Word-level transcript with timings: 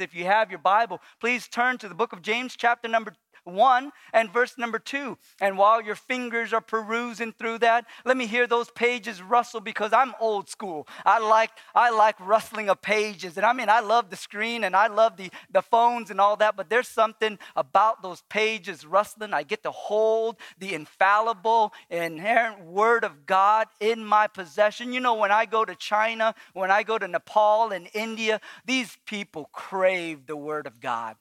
If 0.00 0.14
you 0.14 0.24
have 0.24 0.50
your 0.50 0.58
Bible, 0.58 1.00
please 1.20 1.48
turn 1.48 1.78
to 1.78 1.88
the 1.88 1.94
book 1.94 2.12
of 2.12 2.22
James, 2.22 2.56
chapter 2.56 2.88
number 2.88 3.14
1 3.44 3.92
and 4.12 4.32
verse 4.32 4.56
number 4.58 4.78
2. 4.78 5.16
And 5.40 5.58
while 5.58 5.80
your 5.80 5.94
fingers 5.94 6.52
are 6.52 6.60
perusing 6.60 7.32
through 7.32 7.58
that, 7.58 7.86
let 8.04 8.16
me 8.16 8.26
hear 8.26 8.46
those 8.46 8.70
pages 8.70 9.22
rustle 9.22 9.60
because 9.60 9.92
I'm 9.92 10.14
old 10.20 10.48
school. 10.48 10.86
I 11.04 11.18
like 11.18 11.50
I 11.74 11.90
like 11.90 12.16
rustling 12.20 12.68
of 12.68 12.82
pages. 12.82 13.36
And 13.36 13.46
I 13.46 13.52
mean 13.52 13.68
I 13.68 13.80
love 13.80 14.10
the 14.10 14.16
screen 14.16 14.64
and 14.64 14.74
I 14.74 14.88
love 14.88 15.16
the, 15.16 15.30
the 15.50 15.62
phones 15.62 16.10
and 16.10 16.20
all 16.20 16.36
that, 16.36 16.56
but 16.56 16.70
there's 16.70 16.88
something 16.88 17.38
about 17.56 18.02
those 18.02 18.22
pages 18.28 18.86
rustling. 18.86 19.32
I 19.32 19.42
get 19.42 19.62
to 19.64 19.70
hold 19.70 20.36
the 20.58 20.74
infallible, 20.74 21.72
inerrant 21.90 22.64
word 22.64 23.04
of 23.04 23.26
God 23.26 23.68
in 23.80 24.04
my 24.04 24.26
possession. 24.26 24.92
You 24.92 25.00
know, 25.00 25.14
when 25.14 25.32
I 25.32 25.46
go 25.46 25.64
to 25.64 25.74
China, 25.74 26.34
when 26.52 26.70
I 26.70 26.82
go 26.82 26.98
to 26.98 27.08
Nepal 27.08 27.72
and 27.72 27.88
India, 27.94 28.40
these 28.64 28.96
people 29.06 29.48
crave 29.52 30.26
the 30.26 30.36
word 30.36 30.66
of 30.66 30.80
God. 30.80 31.16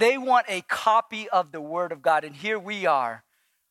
They 0.00 0.16
want 0.16 0.46
a 0.48 0.62
copy 0.62 1.28
of 1.28 1.52
the 1.52 1.60
Word 1.60 1.92
of 1.92 2.00
God. 2.00 2.24
And 2.24 2.34
here 2.34 2.58
we 2.58 2.86
are. 2.86 3.22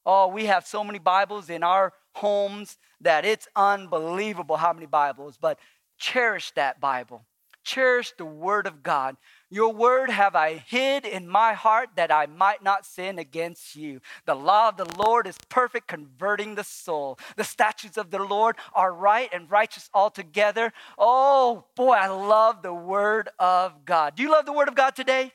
Oh, 0.06 0.28
we 0.28 0.46
have 0.46 0.64
so 0.64 0.84
many 0.84 1.00
Bibles 1.00 1.50
in 1.50 1.64
our 1.64 1.92
homes 2.14 2.78
that 3.02 3.26
it's 3.26 3.48
unbelievable 3.55 4.58
how 4.58 4.72
many 4.72 4.86
Bibles. 4.86 5.38
But 5.42 5.58
cherish 5.98 6.52
that 6.52 6.80
Bible. 6.80 7.26
Cherish 7.64 8.14
the 8.16 8.28
Word 8.28 8.68
of 8.68 8.84
God. 8.84 9.18
Your 9.50 9.74
word 9.74 10.12
have 10.12 10.36
I 10.36 10.58
hid 10.58 11.04
in 11.04 11.28
my 11.28 11.54
heart 11.54 11.90
that 11.96 12.12
I 12.12 12.28
might 12.28 12.64
not 12.64 12.86
sin 12.86 13.18
against 13.18 13.76
you. 13.76 14.00
The 14.27 14.36
law 14.36 14.70
of 14.70 14.77
the 14.77 15.04
Lord 15.04 15.26
is 15.26 15.38
perfect, 15.50 15.88
converting 15.88 16.54
the 16.54 16.64
soul. 16.64 17.18
The 17.38 17.44
statutes 17.44 17.98
of 17.98 18.12
the 18.12 18.22
Lord 18.22 18.55
are 18.74 18.94
right 18.94 19.30
and 19.34 19.50
righteous 19.50 19.90
altogether. 19.96 20.74
Oh, 20.96 21.66
boy, 21.76 21.94
I 21.94 22.08
love 22.08 22.62
the 22.62 22.74
word 22.74 23.30
of 23.40 23.84
God. 23.84 24.16
Do 24.16 24.22
you 24.22 24.32
love 24.32 24.46
the 24.46 24.54
word 24.54 24.68
of 24.68 24.76
God 24.76 24.96
today? 24.96 25.32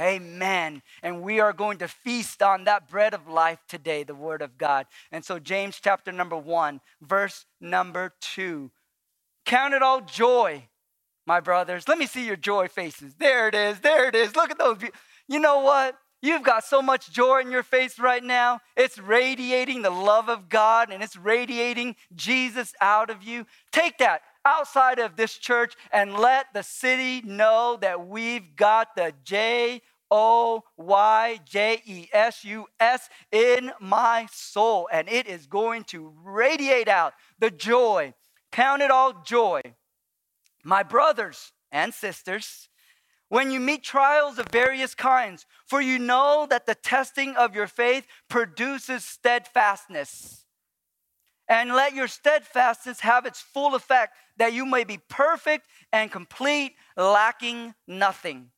Amen. 0.00 0.82
And 1.02 1.20
we 1.20 1.40
are 1.40 1.52
going 1.52 1.78
to 1.78 1.88
feast 1.88 2.42
on 2.42 2.64
that 2.64 2.88
bread 2.88 3.12
of 3.12 3.28
life 3.28 3.58
today, 3.68 4.02
the 4.02 4.14
Word 4.14 4.40
of 4.40 4.56
God. 4.56 4.86
And 5.12 5.22
so, 5.22 5.38
James 5.38 5.78
chapter 5.82 6.10
number 6.10 6.36
one, 6.36 6.80
verse 7.02 7.44
number 7.60 8.14
two. 8.20 8.70
Count 9.44 9.74
it 9.74 9.82
all 9.82 10.00
joy, 10.00 10.64
my 11.26 11.40
brothers. 11.40 11.86
Let 11.86 11.98
me 11.98 12.06
see 12.06 12.26
your 12.26 12.36
joy 12.36 12.68
faces. 12.68 13.14
There 13.18 13.48
it 13.48 13.54
is. 13.54 13.80
There 13.80 14.08
it 14.08 14.14
is. 14.14 14.34
Look 14.34 14.50
at 14.50 14.58
those. 14.58 14.78
You 15.28 15.38
know 15.38 15.60
what? 15.60 15.98
You've 16.22 16.42
got 16.42 16.64
so 16.64 16.82
much 16.82 17.10
joy 17.10 17.40
in 17.40 17.50
your 17.50 17.62
face 17.62 17.98
right 17.98 18.22
now. 18.22 18.60
It's 18.76 18.98
radiating 18.98 19.82
the 19.82 19.90
love 19.90 20.28
of 20.28 20.48
God 20.50 20.90
and 20.90 21.02
it's 21.02 21.16
radiating 21.16 21.96
Jesus 22.14 22.74
out 22.80 23.08
of 23.08 23.22
you. 23.22 23.46
Take 23.72 23.98
that 23.98 24.20
outside 24.44 24.98
of 24.98 25.16
this 25.16 25.36
church 25.36 25.74
and 25.92 26.14
let 26.14 26.52
the 26.52 26.62
city 26.62 27.22
know 27.22 27.78
that 27.80 28.06
we've 28.06 28.54
got 28.54 28.94
the 28.96 29.14
J 29.24 29.80
O 30.10 30.64
Y 30.76 31.40
J 31.44 31.82
E 31.86 32.08
S 32.12 32.44
U 32.44 32.66
S 32.78 33.08
in 33.30 33.72
my 33.80 34.26
soul. 34.32 34.88
And 34.92 35.08
it 35.08 35.26
is 35.26 35.46
going 35.46 35.84
to 35.84 36.12
radiate 36.22 36.88
out 36.88 37.14
the 37.38 37.50
joy. 37.50 38.14
Count 38.52 38.82
it 38.82 38.90
all 38.90 39.22
joy. 39.24 39.60
My 40.64 40.82
brothers 40.82 41.52
and 41.72 41.94
sisters, 41.94 42.68
when 43.28 43.50
you 43.50 43.60
meet 43.60 43.84
trials 43.84 44.38
of 44.38 44.48
various 44.48 44.94
kinds, 44.94 45.46
for 45.66 45.80
you 45.80 45.98
know 45.98 46.46
that 46.50 46.66
the 46.66 46.74
testing 46.74 47.36
of 47.36 47.54
your 47.54 47.68
faith 47.68 48.06
produces 48.28 49.04
steadfastness. 49.04 50.44
And 51.48 51.70
let 51.70 51.94
your 51.94 52.08
steadfastness 52.08 53.00
have 53.00 53.26
its 53.26 53.40
full 53.40 53.74
effect, 53.74 54.14
that 54.36 54.52
you 54.52 54.66
may 54.66 54.84
be 54.84 54.98
perfect 55.08 55.66
and 55.92 56.10
complete, 56.10 56.74
lacking 56.96 57.74
nothing. 57.86 58.50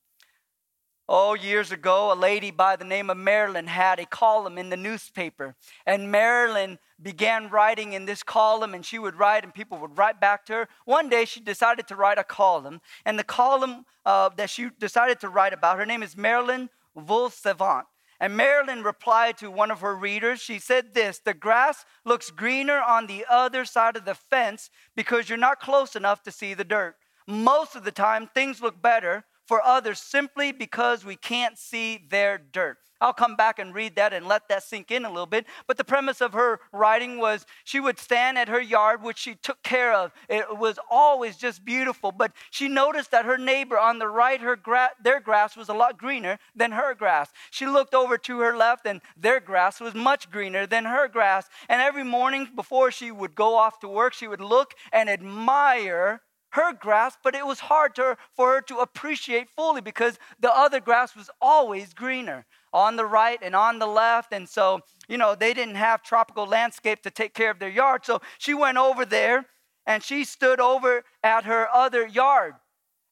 Oh, 1.08 1.34
years 1.34 1.72
ago, 1.72 2.12
a 2.12 2.14
lady 2.14 2.53
by 2.53 2.77
the 2.77 2.84
name 2.84 3.11
of 3.11 3.17
Marilyn 3.17 3.67
had 3.67 3.98
a 3.98 4.06
column 4.06 4.56
in 4.56 4.70
the 4.70 4.77
newspaper. 4.77 5.56
And 5.84 6.12
Marilyn 6.12 6.78
began 7.03 7.51
writing 7.51 7.92
in 7.92 8.07
this 8.07 8.23
column, 8.23 8.73
and 8.73 8.86
she 8.86 9.01
would 9.01 9.17
write, 9.17 9.42
and 9.42 9.52
people 9.52 9.79
would 9.79 9.98
write 9.98 10.20
back 10.20 10.46
to 10.46 10.52
her. 10.52 10.68
One 10.85 11.08
day, 11.08 11.24
she 11.24 11.41
decided 11.41 11.89
to 11.89 11.96
write 11.96 12.18
a 12.18 12.24
column. 12.24 12.80
And 13.05 13.18
the 13.18 13.24
column 13.24 13.85
uh, 14.07 14.30
that 14.36 14.48
she 14.48 14.70
decided 14.79 15.18
to 15.20 15.29
write 15.29 15.52
about, 15.52 15.79
her 15.79 15.86
name 15.86 16.05
is 16.05 16.17
Marilyn 16.17 16.70
vos 16.95 17.35
Savant. 17.35 17.86
And 18.20 18.36
Marilyn 18.36 18.85
replied 18.85 19.36
to 19.39 19.51
one 19.51 19.73
of 19.73 19.80
her 19.80 19.96
readers. 19.96 20.41
She 20.41 20.61
said 20.61 20.95
this 20.95 21.18
The 21.18 21.35
grass 21.35 21.85
looks 22.05 22.30
greener 22.30 22.80
on 22.80 23.08
the 23.08 23.27
other 23.29 23.64
side 23.64 23.96
of 23.96 24.05
the 24.05 24.14
fence 24.14 24.70
because 24.95 25.29
you're 25.29 25.36
not 25.36 25.58
close 25.58 25.96
enough 25.96 26.23
to 26.23 26.30
see 26.30 26.55
the 26.55 26.62
dirt. 26.62 26.95
Most 27.27 27.74
of 27.74 27.83
the 27.83 27.91
time, 27.91 28.30
things 28.33 28.62
look 28.62 28.80
better 28.80 29.24
for 29.52 29.63
others 29.67 30.01
simply 30.01 30.51
because 30.51 31.05
we 31.05 31.14
can't 31.14 31.58
see 31.58 32.07
their 32.08 32.39
dirt. 32.39 32.79
I'll 33.02 33.13
come 33.13 33.36
back 33.36 33.58
and 33.58 33.74
read 33.74 33.96
that 33.96 34.14
and 34.14 34.27
let 34.27 34.48
that 34.48 34.63
sink 34.63 34.90
in 34.90 35.05
a 35.05 35.11
little 35.11 35.27
bit. 35.27 35.45
But 35.67 35.77
the 35.77 35.85
premise 35.85 36.23
of 36.23 36.33
her 36.33 36.61
writing 36.73 37.18
was 37.18 37.45
she 37.64 37.79
would 37.79 37.98
stand 37.98 38.39
at 38.39 38.48
her 38.48 38.62
yard, 38.62 39.02
which 39.02 39.18
she 39.18 39.35
took 39.35 39.62
care 39.62 39.92
of. 39.92 40.11
It 40.27 40.57
was 40.57 40.79
always 40.91 41.36
just 41.36 41.67
beautiful. 41.67 42.12
But 42.12 42.33
she 42.51 42.67
noticed 42.67 43.11
that 43.11 43.27
her 43.27 43.36
neighbor 43.36 43.79
on 43.79 43.98
the 43.98 44.08
right, 44.08 44.41
her 44.41 44.57
gra- 44.57 44.92
their 45.05 45.20
grass 45.20 45.55
was 45.55 45.68
a 45.68 45.74
lot 45.74 45.98
greener 45.98 46.39
than 46.57 46.73
her 46.73 46.95
grass. 46.95 47.30
She 47.51 47.67
looked 47.67 47.92
over 47.92 48.17
to 48.17 48.39
her 48.39 48.57
left, 48.57 48.86
and 48.86 49.02
their 49.18 49.39
grass 49.39 49.80
was 49.80 49.95
much 49.95 50.30
greener 50.30 50.67
than 50.67 50.86
her 50.86 51.08
grass. 51.08 51.46
And 51.68 51.83
every 51.83 52.05
morning 52.05 52.48
before 52.57 52.91
she 52.91 53.11
would 53.11 53.35
go 53.35 53.58
off 53.58 53.80
to 53.80 53.89
work, 53.89 54.14
she 54.14 54.29
would 54.29 54.41
look 54.41 54.73
and 54.95 55.11
admire 55.11 56.23
her 56.52 56.73
grass, 56.74 57.17
but 57.23 57.35
it 57.35 57.46
was 57.46 57.61
hard 57.61 57.96
for 57.96 58.17
her 58.52 58.61
to 58.63 58.79
appreciate 58.79 59.48
fully 59.51 59.80
because 59.80 60.18
the 60.39 60.55
other 60.55 60.80
grass 60.80 61.17
was 61.17 61.30
always 61.40 61.95
greener 61.95 62.45
on 62.73 62.96
the 62.96 63.07
right 63.07 63.39
and 63.42 63.57
on 63.57 63.79
the 63.79 63.86
left. 63.86 64.33
And 64.33 64.48
so, 64.48 64.80
you 65.08 65.17
know, 65.17 65.35
they 65.35 65.55
didn't 65.55 65.77
have 65.77 66.02
tropical 66.02 66.46
landscape 66.46 67.02
to 67.02 67.11
take 67.11 67.35
care 67.35 67.51
of 67.51 67.58
their 67.58 67.70
yard. 67.70 68.05
So 68.05 68.20
she 68.39 68.52
went 68.52 68.77
over 68.77 69.05
there 69.05 69.46
and 69.86 70.02
she 70.02 70.24
stood 70.24 70.61
over 70.61 71.05
at 71.23 71.45
her 71.45 71.68
other 71.74 72.07
yard. 72.07 72.55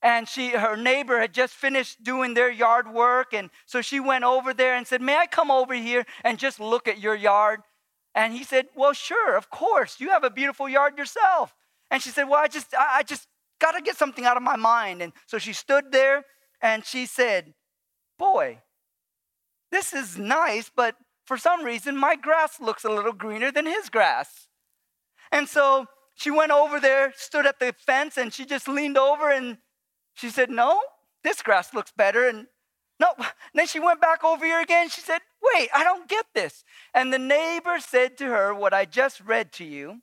And 0.02 0.28
she, 0.28 0.50
her 0.50 0.76
neighbor 0.76 1.18
had 1.20 1.34
just 1.34 1.54
finished 1.54 2.02
doing 2.02 2.32
their 2.34 2.50
yard 2.50 2.92
work. 2.92 3.34
And 3.34 3.50
so 3.66 3.82
she 3.82 4.00
went 4.00 4.24
over 4.24 4.54
there 4.54 4.74
and 4.74 4.86
said, 4.86 5.02
May 5.02 5.16
I 5.16 5.26
come 5.26 5.50
over 5.50 5.74
here 5.74 6.04
and 6.24 6.38
just 6.38 6.58
look 6.58 6.88
at 6.88 7.00
your 7.00 7.14
yard? 7.14 7.60
And 8.14 8.32
he 8.32 8.44
said, 8.44 8.66
Well, 8.74 8.92
sure, 8.94 9.36
of 9.36 9.50
course. 9.50 10.00
You 10.00 10.10
have 10.10 10.24
a 10.24 10.30
beautiful 10.30 10.68
yard 10.68 10.96
yourself. 10.96 11.54
And 11.90 12.02
she 12.02 12.10
said, 12.10 12.24
Well, 12.24 12.40
I 12.40 12.48
just, 12.48 12.74
I 12.78 13.02
just 13.02 13.26
got 13.60 13.72
to 13.72 13.82
get 13.82 13.96
something 13.96 14.24
out 14.24 14.36
of 14.36 14.42
my 14.42 14.56
mind. 14.56 15.02
And 15.02 15.12
so 15.26 15.38
she 15.38 15.52
stood 15.52 15.92
there 15.92 16.24
and 16.60 16.84
she 16.84 17.06
said, 17.06 17.54
Boy, 18.18 18.58
this 19.70 19.92
is 19.92 20.18
nice, 20.18 20.70
but 20.74 20.96
for 21.24 21.38
some 21.38 21.64
reason 21.64 21.96
my 21.96 22.16
grass 22.16 22.60
looks 22.60 22.84
a 22.84 22.90
little 22.90 23.12
greener 23.12 23.52
than 23.52 23.66
his 23.66 23.88
grass. 23.88 24.48
And 25.30 25.48
so 25.48 25.86
she 26.14 26.30
went 26.30 26.50
over 26.50 26.80
there, 26.80 27.12
stood 27.16 27.46
at 27.46 27.60
the 27.60 27.74
fence, 27.78 28.16
and 28.16 28.32
she 28.32 28.44
just 28.44 28.68
leaned 28.68 28.98
over 28.98 29.30
and 29.30 29.58
she 30.14 30.28
said, 30.28 30.50
No, 30.50 30.80
this 31.22 31.40
grass 31.40 31.72
looks 31.72 31.92
better. 31.96 32.28
And 32.28 32.46
no, 32.98 33.14
then 33.54 33.66
she 33.66 33.80
went 33.80 34.00
back 34.00 34.24
over 34.24 34.44
here 34.44 34.60
again. 34.60 34.88
She 34.88 35.00
said, 35.00 35.20
Wait, 35.54 35.70
I 35.74 35.84
don't 35.84 36.08
get 36.08 36.26
this. 36.34 36.64
And 36.92 37.12
the 37.12 37.18
neighbor 37.18 37.78
said 37.78 38.18
to 38.18 38.24
her, 38.24 38.52
What 38.52 38.74
I 38.74 38.84
just 38.84 39.20
read 39.20 39.52
to 39.52 39.64
you 39.64 40.00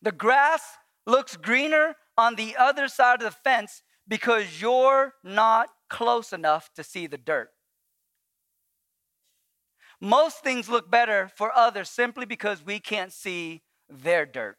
the 0.00 0.12
grass 0.12 0.62
looks 1.06 1.36
greener 1.36 1.94
on 2.16 2.36
the 2.36 2.56
other 2.56 2.88
side 2.88 3.22
of 3.22 3.24
the 3.24 3.38
fence 3.44 3.82
because 4.06 4.60
you're 4.60 5.14
not 5.22 5.68
close 5.88 6.32
enough 6.32 6.70
to 6.74 6.82
see 6.82 7.06
the 7.06 7.18
dirt. 7.18 7.50
Most 10.00 10.42
things 10.42 10.68
look 10.68 10.90
better 10.90 11.30
for 11.36 11.54
others 11.54 11.88
simply 11.88 12.26
because 12.26 12.64
we 12.64 12.80
can't 12.80 13.12
see 13.12 13.62
their 13.88 14.26
dirt. 14.26 14.56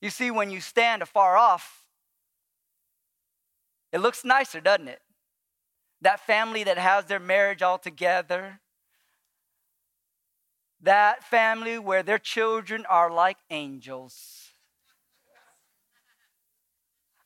You 0.00 0.10
see, 0.10 0.30
when 0.30 0.50
you 0.50 0.60
stand 0.60 1.02
afar 1.02 1.36
off, 1.36 1.86
it 3.92 4.00
looks 4.00 4.24
nicer, 4.24 4.60
doesn't 4.60 4.88
it? 4.88 5.00
That 6.02 6.20
family 6.20 6.64
that 6.64 6.76
has 6.76 7.06
their 7.06 7.18
marriage 7.18 7.62
all 7.62 7.78
together, 7.78 8.60
that 10.82 11.24
family 11.24 11.78
where 11.78 12.02
their 12.02 12.18
children 12.18 12.84
are 12.88 13.10
like 13.10 13.38
angels 13.50 14.45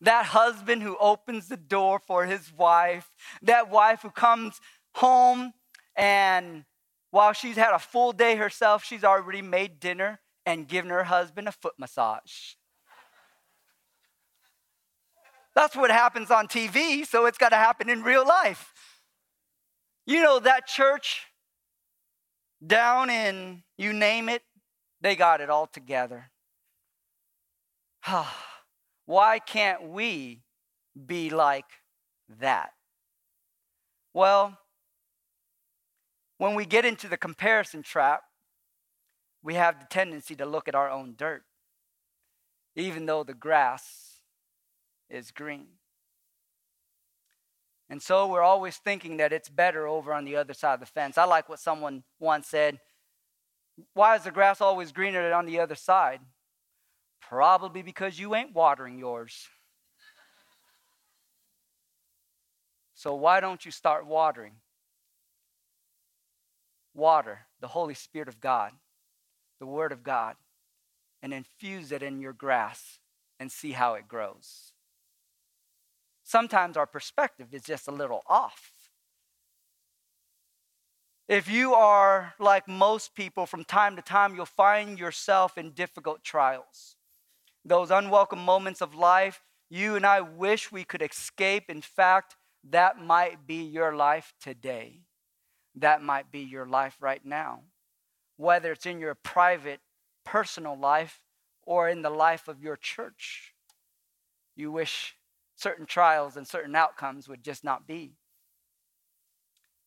that 0.00 0.26
husband 0.26 0.82
who 0.82 0.96
opens 0.98 1.48
the 1.48 1.56
door 1.56 1.98
for 1.98 2.26
his 2.26 2.52
wife, 2.52 3.10
that 3.42 3.70
wife 3.70 4.02
who 4.02 4.10
comes 4.10 4.60
home 4.94 5.52
and 5.96 6.64
while 7.10 7.32
she's 7.32 7.56
had 7.56 7.74
a 7.74 7.78
full 7.78 8.12
day 8.12 8.36
herself, 8.36 8.84
she's 8.84 9.04
already 9.04 9.42
made 9.42 9.80
dinner 9.80 10.20
and 10.46 10.68
given 10.68 10.90
her 10.90 11.04
husband 11.04 11.48
a 11.48 11.52
foot 11.52 11.74
massage. 11.78 12.54
That's 15.54 15.74
what 15.74 15.90
happens 15.90 16.30
on 16.30 16.46
TV, 16.46 17.04
so 17.04 17.26
it's 17.26 17.36
got 17.36 17.48
to 17.48 17.56
happen 17.56 17.90
in 17.90 18.02
real 18.02 18.26
life. 18.26 18.72
You 20.06 20.22
know, 20.22 20.38
that 20.38 20.66
church 20.66 21.26
down 22.64 23.10
in 23.10 23.62
you 23.76 23.92
name 23.92 24.28
it, 24.28 24.42
they 25.00 25.16
got 25.16 25.40
it 25.40 25.50
all 25.50 25.66
together. 25.66 26.30
Ah. 28.06 28.49
Why 29.10 29.40
can't 29.40 29.88
we 29.88 30.44
be 30.94 31.30
like 31.30 31.64
that? 32.38 32.70
Well, 34.14 34.56
when 36.38 36.54
we 36.54 36.64
get 36.64 36.84
into 36.84 37.08
the 37.08 37.16
comparison 37.16 37.82
trap, 37.82 38.22
we 39.42 39.54
have 39.54 39.80
the 39.80 39.86
tendency 39.86 40.36
to 40.36 40.46
look 40.46 40.68
at 40.68 40.76
our 40.76 40.88
own 40.88 41.14
dirt, 41.18 41.42
even 42.76 43.06
though 43.06 43.24
the 43.24 43.34
grass 43.34 44.20
is 45.08 45.32
green. 45.32 45.66
And 47.88 48.00
so 48.00 48.28
we're 48.28 48.42
always 48.42 48.76
thinking 48.76 49.16
that 49.16 49.32
it's 49.32 49.48
better 49.48 49.88
over 49.88 50.14
on 50.14 50.24
the 50.24 50.36
other 50.36 50.54
side 50.54 50.74
of 50.74 50.80
the 50.80 50.86
fence. 50.86 51.18
I 51.18 51.24
like 51.24 51.48
what 51.48 51.58
someone 51.58 52.04
once 52.20 52.46
said 52.46 52.78
Why 53.92 54.14
is 54.14 54.22
the 54.22 54.30
grass 54.30 54.60
always 54.60 54.92
greener 54.92 55.32
on 55.32 55.46
the 55.46 55.58
other 55.58 55.74
side? 55.74 56.20
Probably 57.30 57.82
because 57.82 58.18
you 58.18 58.34
ain't 58.34 58.56
watering 58.56 58.98
yours. 58.98 59.46
So 62.94 63.14
why 63.14 63.38
don't 63.38 63.64
you 63.64 63.70
start 63.70 64.04
watering? 64.04 64.54
Water 66.92 67.46
the 67.60 67.68
Holy 67.68 67.94
Spirit 67.94 68.26
of 68.26 68.40
God, 68.40 68.72
the 69.60 69.66
Word 69.66 69.92
of 69.92 70.02
God, 70.02 70.34
and 71.22 71.32
infuse 71.32 71.92
it 71.92 72.02
in 72.02 72.20
your 72.20 72.32
grass 72.32 72.98
and 73.38 73.52
see 73.52 73.72
how 73.72 73.94
it 73.94 74.08
grows. 74.08 74.72
Sometimes 76.24 76.76
our 76.76 76.86
perspective 76.86 77.54
is 77.54 77.62
just 77.62 77.86
a 77.86 77.92
little 77.92 78.22
off. 78.26 78.72
If 81.28 81.48
you 81.48 81.74
are 81.74 82.34
like 82.40 82.66
most 82.66 83.14
people, 83.14 83.46
from 83.46 83.62
time 83.62 83.94
to 83.94 84.02
time, 84.02 84.34
you'll 84.34 84.46
find 84.46 84.98
yourself 84.98 85.56
in 85.56 85.70
difficult 85.70 86.24
trials. 86.24 86.96
Those 87.64 87.90
unwelcome 87.90 88.44
moments 88.44 88.80
of 88.80 88.94
life, 88.94 89.42
you 89.68 89.96
and 89.96 90.06
I 90.06 90.20
wish 90.20 90.72
we 90.72 90.84
could 90.84 91.02
escape. 91.02 91.64
In 91.68 91.82
fact, 91.82 92.36
that 92.68 92.98
might 92.98 93.46
be 93.46 93.62
your 93.62 93.94
life 93.94 94.32
today. 94.40 95.00
That 95.74 96.02
might 96.02 96.32
be 96.32 96.40
your 96.40 96.66
life 96.66 96.96
right 97.00 97.24
now. 97.24 97.62
Whether 98.36 98.72
it's 98.72 98.86
in 98.86 98.98
your 98.98 99.14
private, 99.14 99.80
personal 100.24 100.78
life 100.78 101.20
or 101.62 101.88
in 101.88 102.02
the 102.02 102.10
life 102.10 102.48
of 102.48 102.62
your 102.62 102.76
church, 102.76 103.54
you 104.56 104.72
wish 104.72 105.16
certain 105.56 105.86
trials 105.86 106.36
and 106.36 106.46
certain 106.46 106.74
outcomes 106.74 107.28
would 107.28 107.42
just 107.42 107.62
not 107.62 107.86
be. 107.86 108.14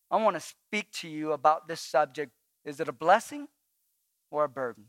I 0.10 0.18
want 0.18 0.36
to 0.36 0.40
speak 0.40 0.92
to 1.00 1.10
you 1.10 1.32
about 1.32 1.68
this 1.68 1.82
subject. 1.82 2.32
Is 2.64 2.80
it 2.80 2.88
a 2.88 2.94
blessing 2.94 3.48
or 4.30 4.44
a 4.44 4.50
burden? 4.50 4.86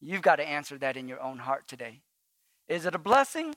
You've 0.00 0.22
got 0.22 0.36
to 0.36 0.48
answer 0.48 0.78
that 0.78 0.96
in 0.96 1.08
your 1.08 1.20
own 1.20 1.38
heart 1.38 1.66
today. 1.66 2.02
Is 2.68 2.86
it 2.86 2.94
a 2.94 2.98
blessing 2.98 3.54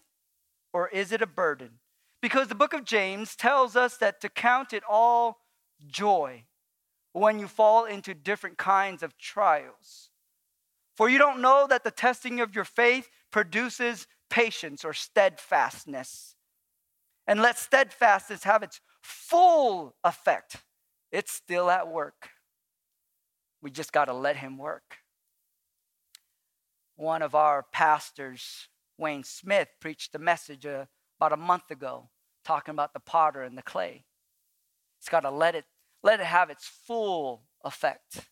or 0.74 0.88
is 0.90 1.12
it 1.12 1.22
a 1.22 1.28
burden? 1.28 1.80
Because 2.22 2.48
the 2.48 2.56
book 2.56 2.74
of 2.74 2.86
James 2.86 3.36
tells 3.36 3.76
us 3.76 3.98
that 3.98 4.22
to 4.22 4.30
count 4.30 4.74
it 4.74 4.84
all 4.90 5.40
joy 5.88 6.44
when 7.14 7.40
you 7.40 7.48
fall 7.48 7.86
into 7.86 8.14
different 8.14 8.58
kinds 8.58 9.04
of 9.04 9.18
trials. 9.18 10.10
For 10.96 11.10
you 11.10 11.18
don't 11.18 11.42
know 11.42 11.68
that 11.68 11.84
the 11.84 11.92
testing 11.92 12.40
of 12.40 12.56
your 12.56 12.66
faith 12.66 13.10
produces 13.32 14.08
patience 14.30 14.86
or 14.86 14.94
steadfastness. 14.94 16.36
And 17.28 17.42
let 17.42 17.58
steadfastness 17.58 18.44
have 18.44 18.64
its 18.64 18.82
full 19.02 19.96
effect. 20.04 20.58
It's 21.12 21.32
still 21.32 21.70
at 21.70 21.88
work. 21.88 22.30
We 23.62 23.72
just 23.72 23.92
got 23.92 24.06
to 24.06 24.14
let 24.14 24.38
Him 24.38 24.58
work. 24.58 24.98
One 26.96 27.22
of 27.22 27.34
our 27.36 27.64
pastors, 27.64 28.68
Wayne 28.98 29.24
Smith, 29.24 29.70
preached 29.80 30.14
a 30.16 30.20
message 30.20 30.66
uh, 30.66 30.86
about 31.20 31.34
a 31.34 31.38
month 31.38 31.72
ago 31.72 32.10
talking 32.44 32.74
about 32.74 32.94
the 32.94 33.00
potter 33.00 33.42
and 33.42 33.58
the 33.58 33.62
clay. 33.62 34.06
It's 35.00 35.10
got 35.10 35.22
to 35.22 35.32
let 35.32 35.56
it 35.56 35.66
let 36.04 36.20
it 36.20 36.26
have 36.26 36.50
its 36.50 36.68
full 36.68 37.44
effect. 37.64 38.30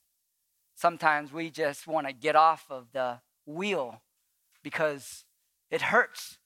Sometimes 0.76 1.32
we 1.32 1.50
just 1.50 1.88
want 1.88 2.08
to 2.08 2.14
get 2.14 2.36
off 2.36 2.66
of 2.70 2.88
the 2.94 3.20
wheel 3.46 4.02
because 4.64 5.26
it 5.70 5.84
hurts. 5.84 6.38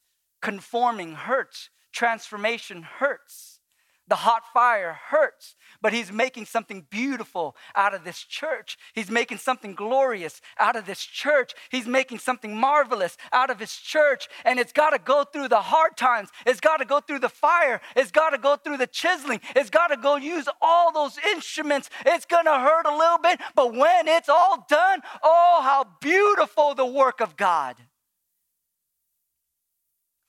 Conforming 0.41 1.15
hurts. 1.15 1.69
Transformation 1.91 2.83
hurts. 2.83 3.59
The 4.09 4.15
hot 4.15 4.43
fire 4.53 4.99
hurts, 5.09 5.55
but 5.81 5.93
he's 5.93 6.11
making 6.11 6.45
something 6.45 6.85
beautiful 6.89 7.55
out 7.73 7.93
of 7.93 8.03
this 8.03 8.19
church. 8.19 8.77
He's 8.93 9.09
making 9.09 9.37
something 9.37 9.75
glorious 9.75 10.41
out 10.59 10.75
of 10.75 10.85
this 10.85 10.99
church. 10.99 11.53
He's 11.71 11.87
making 11.87 12.19
something 12.19 12.53
marvelous 12.53 13.17
out 13.31 13.49
of 13.49 13.59
his 13.59 13.73
church. 13.73 14.27
And 14.43 14.59
it's 14.59 14.73
got 14.73 14.89
to 14.89 14.99
go 14.99 15.23
through 15.23 15.47
the 15.47 15.61
hard 15.61 15.95
times. 15.95 16.29
It's 16.45 16.59
got 16.59 16.77
to 16.77 16.85
go 16.85 16.99
through 16.99 17.19
the 17.19 17.29
fire. 17.29 17.79
It's 17.95 18.11
got 18.11 18.31
to 18.31 18.37
go 18.37 18.57
through 18.57 18.77
the 18.77 18.87
chiseling. 18.87 19.39
It's 19.55 19.69
got 19.69 19.87
to 19.87 19.97
go 19.97 20.17
use 20.17 20.49
all 20.61 20.91
those 20.91 21.17
instruments. 21.29 21.89
It's 22.05 22.25
going 22.25 22.45
to 22.45 22.59
hurt 22.59 22.85
a 22.85 22.97
little 22.97 23.19
bit, 23.19 23.39
but 23.55 23.73
when 23.73 24.09
it's 24.09 24.27
all 24.27 24.65
done, 24.69 24.99
oh, 25.23 25.61
how 25.63 25.85
beautiful 26.01 26.75
the 26.75 26.85
work 26.85 27.21
of 27.21 27.37
God. 27.37 27.77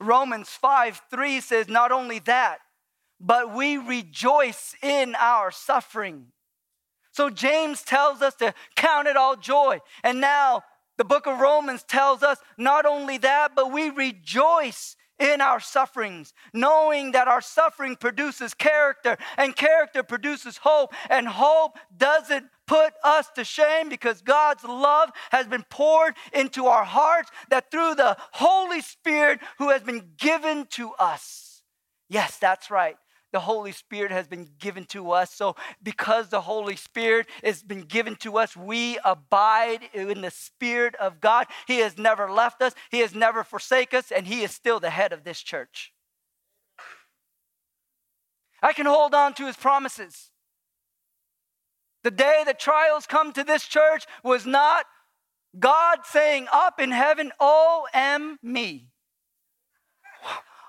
Romans 0.01 0.49
5 0.49 1.03
3 1.11 1.41
says, 1.41 1.69
Not 1.69 1.91
only 1.91 2.21
that, 2.21 2.59
but 3.21 3.55
we 3.55 3.77
rejoice 3.77 4.75
in 4.83 5.15
our 5.17 5.51
suffering. 5.51 6.27
So 7.13 7.31
James 7.31 7.83
tells 7.83 8.23
us 8.23 8.35
to 8.37 8.55
count 8.75 9.07
it 9.07 9.17
all 9.17 9.37
joy. 9.37 9.81
And 10.03 10.21
now 10.21 10.65
the 10.97 11.05
book 11.05 11.27
of 11.27 11.41
Romans 11.41 11.85
tells 11.85 12.23
us 12.23 12.39
not 12.59 12.87
only 12.87 13.19
that, 13.19 13.55
but 13.55 13.73
we 13.73 13.91
rejoice 13.91 14.97
in 15.21 15.41
our 15.41 15.61
sufferings, 15.61 16.35
knowing 16.53 17.13
that 17.13 17.29
our 17.29 17.41
suffering 17.41 17.95
produces 17.95 18.53
character, 18.53 19.17
and 19.37 19.55
character 19.55 20.03
produces 20.03 20.57
hope, 20.57 20.93
and 21.09 21.29
hope 21.29 21.79
doesn't 21.97 22.47
put 22.67 22.95
us 23.05 23.29
to 23.37 23.45
shame 23.45 23.89
because 23.89 24.23
God's 24.23 24.65
love 24.65 25.11
has 25.31 25.47
been 25.47 25.65
poured 25.71 26.15
into 26.33 26.67
our 26.67 26.85
hearts 26.85 27.31
that 27.51 27.71
through 27.71 27.95
the 27.95 28.17
Holy 28.33 28.81
Spirit 28.81 29.39
who 29.59 29.71
has 29.71 29.83
been 29.83 30.11
given 30.17 30.67
to 30.71 30.91
us. 30.95 31.63
Yes, 32.09 32.39
that's 32.39 32.71
right 32.71 32.97
the 33.35 33.41
Holy 33.41 33.73
Spirit 33.73 34.13
has 34.13 34.29
been 34.29 34.49
given 34.61 34.85
to 34.85 35.11
us. 35.11 35.35
So, 35.35 35.57
because 35.83 36.29
the 36.29 36.43
Holy 36.43 36.77
Spirit 36.77 37.27
has 37.43 37.65
been 37.65 37.81
given 37.81 38.15
to 38.21 38.39
us, 38.39 38.57
we 38.57 38.97
abide 39.05 39.81
in 39.93 40.21
the 40.21 40.31
Spirit 40.31 40.95
of 40.95 41.21
God. 41.21 41.49
He 41.67 41.79
has 41.79 41.99
never 41.99 42.31
left 42.31 42.63
us, 42.63 42.75
He 42.93 43.01
has 43.01 43.13
never 43.13 43.43
forsaken 43.43 43.99
us, 43.99 44.13
and 44.13 44.29
He 44.29 44.43
is 44.43 44.53
still 44.53 44.79
the 44.79 44.91
head 44.91 45.13
of 45.13 45.25
this 45.25 45.43
church. 45.43 45.93
I 48.63 48.73
can 48.73 48.87
hold 48.87 49.15
on 49.15 49.35
to 49.35 49.47
His 49.47 49.57
promises. 49.57 50.31
The 52.05 52.13
day 52.13 52.45
that 52.47 52.61
trials 52.61 53.05
come 53.05 53.33
to 53.33 53.43
this 53.43 53.65
church 53.65 54.07
was 54.23 54.47
not 54.47 54.87
God 55.59 55.99
saying 56.05 56.47
up 56.53 56.79
in 56.79 56.93
heaven, 56.93 57.33
am 57.41 58.39
me. 58.45 58.91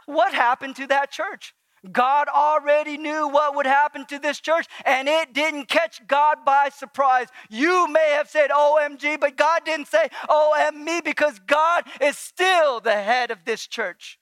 What 0.07 0.33
happened 0.33 0.75
to 0.77 0.87
that 0.87 1.11
church? 1.11 1.54
God 1.91 2.27
already 2.27 2.97
knew 2.97 3.27
what 3.27 3.55
would 3.55 3.65
happen 3.65 4.05
to 4.07 4.19
this 4.19 4.39
church, 4.39 4.67
and 4.85 5.07
it 5.07 5.33
didn't 5.33 5.67
catch 5.67 6.05
God 6.07 6.39
by 6.45 6.69
surprise. 6.69 7.27
You 7.49 7.87
may 7.87 8.11
have 8.11 8.29
said 8.29 8.49
OMG, 8.49 9.19
but 9.19 9.37
God 9.37 9.61
didn't 9.65 9.87
say 9.87 10.09
OM 10.29 10.83
me 10.83 11.01
because 11.01 11.39
God 11.39 11.83
is 12.01 12.17
still 12.17 12.79
the 12.79 12.93
head 12.93 13.31
of 13.31 13.45
this 13.45 13.67
church. 13.67 14.19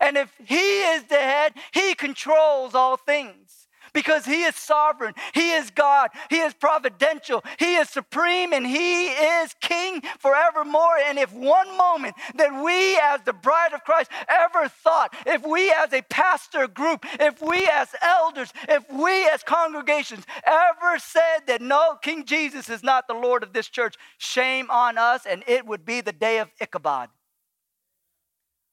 And 0.00 0.16
if 0.16 0.32
He 0.44 0.82
is 0.82 1.04
the 1.04 1.16
head, 1.16 1.54
He 1.72 1.94
controls 1.94 2.74
all 2.74 2.96
things 2.96 3.55
because 3.96 4.26
He 4.26 4.42
is 4.42 4.54
sovereign, 4.54 5.14
He 5.32 5.52
is 5.52 5.70
God, 5.70 6.10
He 6.28 6.36
is 6.36 6.52
providential, 6.52 7.42
He 7.58 7.76
is 7.76 7.88
supreme, 7.88 8.52
and 8.52 8.66
He 8.66 9.06
is 9.06 9.54
King 9.62 10.02
forevermore. 10.18 10.98
And 11.06 11.18
if 11.18 11.32
one 11.32 11.74
moment 11.78 12.14
that 12.34 12.62
we, 12.62 12.98
as 12.98 13.22
the 13.22 13.32
bride 13.32 13.72
of 13.72 13.84
Christ, 13.84 14.10
ever 14.28 14.68
thought, 14.68 15.14
if 15.24 15.46
we 15.46 15.72
as 15.72 15.94
a 15.94 16.02
pastor 16.02 16.68
group, 16.68 17.06
if 17.18 17.40
we 17.40 17.66
as 17.72 17.88
elders, 18.02 18.52
if 18.68 18.84
we 18.92 19.26
as 19.30 19.42
congregations 19.42 20.26
ever 20.44 20.98
said 20.98 21.46
that 21.46 21.62
no, 21.62 21.96
King 22.02 22.26
Jesus 22.26 22.68
is 22.68 22.82
not 22.82 23.08
the 23.08 23.14
Lord 23.14 23.42
of 23.42 23.54
this 23.54 23.68
church, 23.68 23.94
shame 24.18 24.70
on 24.70 24.98
us, 24.98 25.24
and 25.24 25.42
it 25.46 25.64
would 25.64 25.86
be 25.86 26.02
the 26.02 26.12
day 26.12 26.38
of 26.38 26.50
Ichabod. 26.60 27.08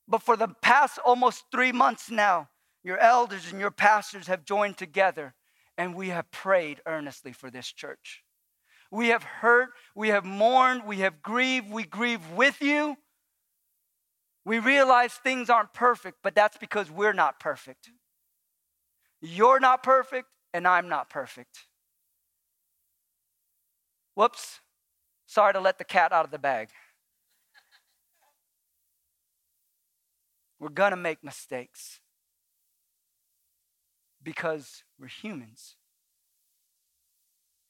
But 0.05 0.21
for 0.21 0.35
the 0.35 0.49
past 0.49 0.99
almost 0.99 1.45
three 1.49 1.71
months 1.71 2.11
now, 2.11 2.49
your 2.83 2.97
elders 2.97 3.51
and 3.51 3.59
your 3.59 3.71
pastors 3.71 4.27
have 4.27 4.45
joined 4.45 4.77
together, 4.77 5.33
and 5.77 5.95
we 5.95 6.09
have 6.09 6.29
prayed 6.31 6.81
earnestly 6.85 7.31
for 7.31 7.49
this 7.49 7.71
church. 7.71 8.23
We 8.91 9.07
have 9.07 9.23
hurt, 9.23 9.69
we 9.95 10.09
have 10.09 10.25
mourned, 10.25 10.83
we 10.85 10.99
have 10.99 11.21
grieved, 11.21 11.71
we 11.71 11.83
grieve 11.83 12.21
with 12.31 12.61
you. 12.61 12.97
We 14.45 14.59
realize 14.59 15.13
things 15.13 15.49
aren't 15.49 15.73
perfect, 15.73 16.17
but 16.21 16.35
that's 16.35 16.57
because 16.57 16.91
we're 16.91 17.13
not 17.13 17.39
perfect. 17.39 17.89
You're 19.21 19.59
not 19.59 19.83
perfect, 19.83 20.27
and 20.53 20.67
I'm 20.67 20.89
not 20.89 21.09
perfect. 21.09 21.59
Whoops. 24.15 24.59
Sorry 25.25 25.53
to 25.53 25.59
let 25.59 25.77
the 25.77 25.85
cat 25.85 26.11
out 26.11 26.25
of 26.25 26.31
the 26.31 26.37
bag. 26.37 26.69
We're 30.59 30.69
to 30.91 30.95
make 30.95 31.23
mistakes. 31.23 31.99
Because 34.23 34.83
we're 34.99 35.07
humans. 35.07 35.75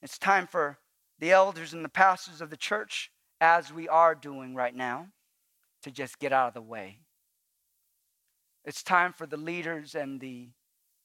It's 0.01 0.17
time 0.17 0.47
for 0.47 0.77
the 1.19 1.31
elders 1.31 1.73
and 1.73 1.83
the 1.83 1.89
pastors 1.89 2.41
of 2.41 2.49
the 2.49 2.57
church, 2.57 3.11
as 3.39 3.71
we 3.71 3.87
are 3.87 4.15
doing 4.15 4.55
right 4.55 4.75
now, 4.75 5.07
to 5.83 5.91
just 5.91 6.19
get 6.19 6.33
out 6.33 6.49
of 6.49 6.53
the 6.53 6.61
way. 6.61 6.99
It's 8.65 8.83
time 8.83 9.13
for 9.13 9.25
the 9.25 9.37
leaders 9.37 9.95
and 9.95 10.19
the 10.19 10.49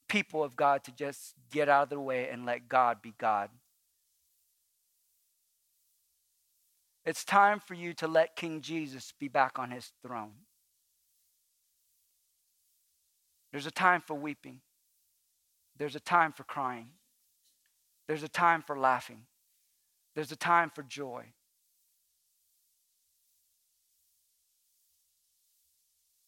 people 0.08 0.42
of 0.42 0.56
God 0.56 0.84
to 0.84 0.92
just 0.92 1.34
get 1.50 1.68
out 1.68 1.84
of 1.84 1.88
the 1.90 2.00
way 2.00 2.28
and 2.28 2.46
let 2.46 2.68
God 2.68 3.02
be 3.02 3.14
God. 3.18 3.50
It's 7.04 7.24
time 7.24 7.60
for 7.60 7.74
you 7.74 7.94
to 7.94 8.06
let 8.08 8.36
King 8.36 8.60
Jesus 8.60 9.12
be 9.18 9.28
back 9.28 9.58
on 9.58 9.70
his 9.70 9.92
throne. 10.02 10.32
There's 13.50 13.66
a 13.66 13.70
time 13.70 14.02
for 14.06 14.14
weeping. 14.14 14.60
There's 15.78 15.96
a 15.96 16.00
time 16.00 16.32
for 16.32 16.44
crying. 16.44 16.88
There's 18.06 18.22
a 18.22 18.28
time 18.28 18.62
for 18.62 18.78
laughing. 18.78 19.22
There's 20.14 20.32
a 20.32 20.36
time 20.36 20.70
for 20.74 20.82
joy. 20.82 21.26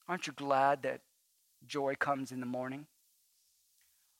Aren't 0.09 0.26
you 0.26 0.33
glad 0.33 0.83
that 0.83 1.00
joy 1.66 1.95
comes 1.95 2.33
in 2.33 2.40
the 2.40 2.47
morning? 2.47 2.87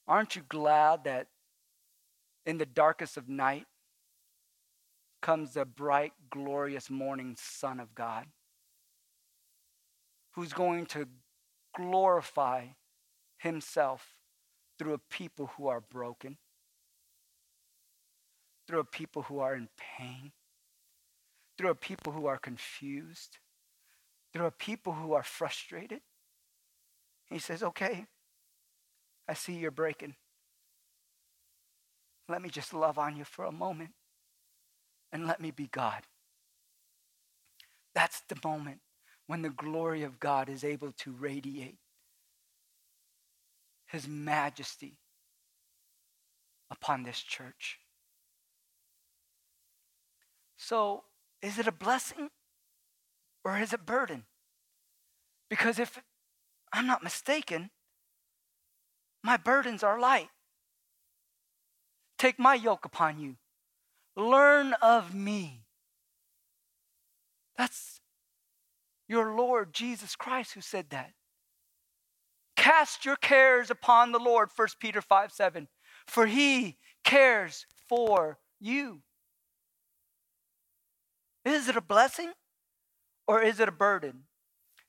Aren't 0.07 0.37
you 0.37 0.43
glad 0.49 1.05
that 1.05 1.29
in 2.47 2.59
the 2.59 2.67
darkest 2.67 3.17
of 3.17 3.29
night 3.29 3.67
comes 5.21 5.55
the 5.55 5.65
bright, 5.65 6.13
glorious 6.31 6.91
morning 6.91 7.37
Son 7.39 7.79
of 7.79 7.95
God 7.95 8.27
who's 10.33 10.53
going 10.53 10.87
to 10.87 11.07
glorify 11.77 12.67
himself 13.39 14.17
through 14.81 14.95
a 14.95 15.15
people 15.15 15.51
who 15.59 15.69
are 15.69 15.83
broken, 15.83 16.39
through 18.67 18.81
a 18.81 18.85
people 18.85 19.21
who 19.21 19.39
are 19.39 19.55
in 19.55 19.69
pain, 19.77 20.33
through 21.59 21.69
a 21.69 21.75
people 21.75 22.15
who 22.15 22.25
are 22.25 22.39
confused, 22.39 23.37
through 24.33 24.47
a 24.47 24.51
people 24.51 24.95
who 24.95 25.13
are 25.13 25.23
frustrated. 25.23 26.01
He 27.29 27.39
says, 27.39 27.63
Okay, 27.63 28.07
I 29.29 29.35
see 29.35 29.53
you're 29.53 29.71
breaking. 29.71 30.15
Let 32.27 32.41
me 32.41 32.49
just 32.49 32.73
love 32.73 32.99
on 32.99 33.19
you 33.19 33.25
for 33.25 33.45
a 33.45 33.53
moment 33.53 33.91
and 35.13 35.27
let 35.27 35.43
me 35.43 35.51
be 35.51 35.67
God. 35.67 36.05
That's 37.95 38.23
the 38.31 38.39
moment 38.43 38.79
when 39.27 39.43
the 39.43 39.51
glory 39.51 40.05
of 40.05 40.19
God 40.19 40.49
is 40.49 40.65
able 40.65 40.93
to 40.93 41.13
radiate 41.13 41.77
his 43.91 44.07
majesty 44.07 44.99
upon 46.71 47.03
this 47.03 47.21
church. 47.21 47.79
So, 50.57 51.05
is 51.43 51.59
it 51.59 51.67
a 51.67 51.73
blessing 51.73 52.31
or 53.45 53.59
is 53.59 53.73
it 53.73 53.81
a 53.81 53.83
burden? 53.83 54.25
Because 55.49 55.79
if 55.79 56.01
I'm 56.73 56.87
not 56.87 57.03
mistaken, 57.03 57.71
my 59.23 59.37
burdens 59.37 59.83
are 59.83 59.99
light. 59.99 60.29
Take 62.19 62.39
my 62.39 62.55
yoke 62.55 62.85
upon 62.85 63.19
you. 63.19 63.37
Learn 64.17 64.75
of 64.83 65.15
me. 65.15 65.65
That's 67.57 68.01
your 69.09 69.35
Lord 69.35 69.73
Jesus 69.73 70.15
Christ 70.15 70.53
who 70.53 70.61
said 70.61 70.91
that. 70.91 71.13
Cast 72.61 73.07
your 73.07 73.17
cares 73.17 73.71
upon 73.71 74.13
the 74.13 74.19
Lord, 74.19 74.51
1 74.55 74.69
Peter 74.79 75.01
5 75.01 75.33
7, 75.33 75.67
for 76.07 76.27
he 76.27 76.77
cares 77.03 77.65
for 77.89 78.39
you. 78.61 79.01
Is 81.43 81.71
it 81.71 81.77
a 81.77 81.81
blessing 81.81 82.33
or 83.27 83.41
is 83.41 83.61
it 83.61 83.69
a 83.71 83.73
burden? 83.73 84.25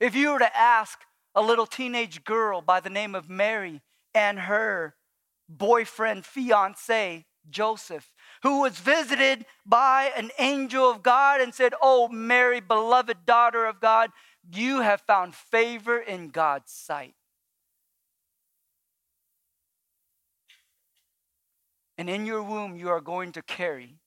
If 0.01 0.16
you 0.16 0.32
were 0.32 0.40
to 0.40 0.58
ask 0.58 1.00
a 1.34 1.42
little 1.42 1.66
teenage 1.66 2.25
girl 2.25 2.62
by 2.62 2.82
the 2.82 2.90
name 2.90 3.16
of 3.16 3.30
Mary 3.30 3.82
and 4.13 4.38
her 4.38 4.96
boyfriend, 5.48 6.25
fiance, 6.25 7.25
Joseph, 7.50 8.12
who 8.44 8.60
was 8.60 8.80
visited 8.80 9.46
by 9.66 10.12
an 10.18 10.32
angel 10.38 10.92
of 10.92 11.04
God 11.04 11.40
and 11.40 11.56
said, 11.56 11.74
Oh, 11.82 12.10
Mary, 12.10 12.60
beloved 12.60 13.25
daughter 13.25 13.66
of 13.66 13.80
God, 13.80 14.10
you 14.54 14.82
have 14.82 15.00
found 15.00 15.34
favor 15.34 15.98
in 15.98 16.32
God's 16.32 16.74
sight. 16.74 17.16
And 22.01 22.10
in 22.10 22.25
your 22.25 22.41
womb, 22.41 22.75
you 22.75 22.89
are 22.89 23.00
going 23.00 23.31
to 23.34 23.43
carry 23.43 24.00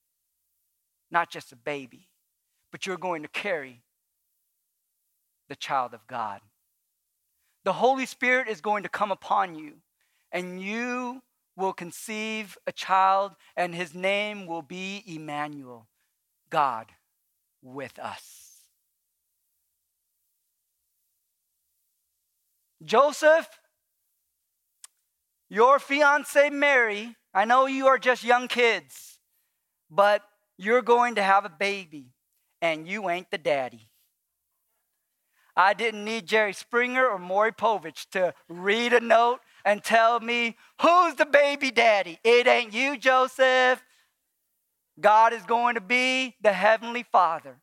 not 1.12 1.30
just 1.30 1.52
a 1.52 1.56
baby, 1.56 2.08
but 2.72 2.86
you're 2.86 2.96
going 2.96 3.22
to 3.22 3.28
carry 3.28 3.82
the 5.48 5.54
child 5.54 5.94
of 5.94 6.04
God. 6.08 6.40
The 7.62 7.74
Holy 7.74 8.04
Spirit 8.04 8.48
is 8.48 8.60
going 8.60 8.82
to 8.82 8.88
come 8.88 9.12
upon 9.12 9.54
you, 9.54 9.74
and 10.32 10.60
you 10.60 11.22
will 11.56 11.72
conceive 11.72 12.58
a 12.66 12.72
child, 12.72 13.36
and 13.56 13.72
his 13.72 13.94
name 13.94 14.48
will 14.48 14.62
be 14.62 15.04
Emmanuel, 15.06 15.86
God 16.50 16.86
with 17.62 17.96
us. 18.00 18.56
Joseph, 22.82 23.46
your 25.48 25.78
fiance 25.78 26.50
Mary, 26.50 27.14
I 27.34 27.44
know 27.44 27.66
you 27.66 27.88
are 27.88 27.98
just 27.98 28.22
young 28.22 28.46
kids, 28.46 29.18
but 29.90 30.22
you're 30.56 30.82
going 30.82 31.16
to 31.16 31.22
have 31.22 31.44
a 31.44 31.48
baby, 31.50 32.12
and 32.62 32.86
you 32.86 33.10
ain't 33.10 33.30
the 33.32 33.38
daddy. 33.38 33.88
I 35.56 35.74
didn't 35.74 36.04
need 36.04 36.26
Jerry 36.26 36.52
Springer 36.52 37.06
or 37.06 37.18
Maury 37.18 37.52
Povich 37.52 38.08
to 38.10 38.34
read 38.48 38.92
a 38.92 39.00
note 39.00 39.40
and 39.64 39.82
tell 39.82 40.20
me, 40.20 40.56
who's 40.80 41.14
the 41.14 41.26
baby 41.26 41.70
daddy? 41.70 42.18
It 42.22 42.46
ain't 42.46 42.72
you, 42.72 42.96
Joseph. 42.96 43.82
God 45.00 45.32
is 45.32 45.42
going 45.42 45.74
to 45.74 45.80
be 45.80 46.36
the 46.40 46.52
Heavenly 46.52 47.02
Father, 47.02 47.56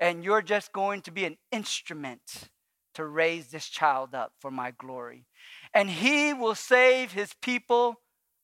and 0.00 0.24
you're 0.24 0.42
just 0.42 0.72
going 0.72 1.02
to 1.02 1.10
be 1.10 1.24
an 1.26 1.36
instrument 1.50 2.50
to 2.94 3.04
raise 3.04 3.48
this 3.48 3.66
child 3.66 4.14
up 4.14 4.32
for 4.40 4.50
my 4.50 4.70
glory. 4.70 5.26
And 5.74 5.90
He 5.90 6.32
will 6.32 6.54
save 6.54 7.12
His 7.12 7.34
people 7.42 7.96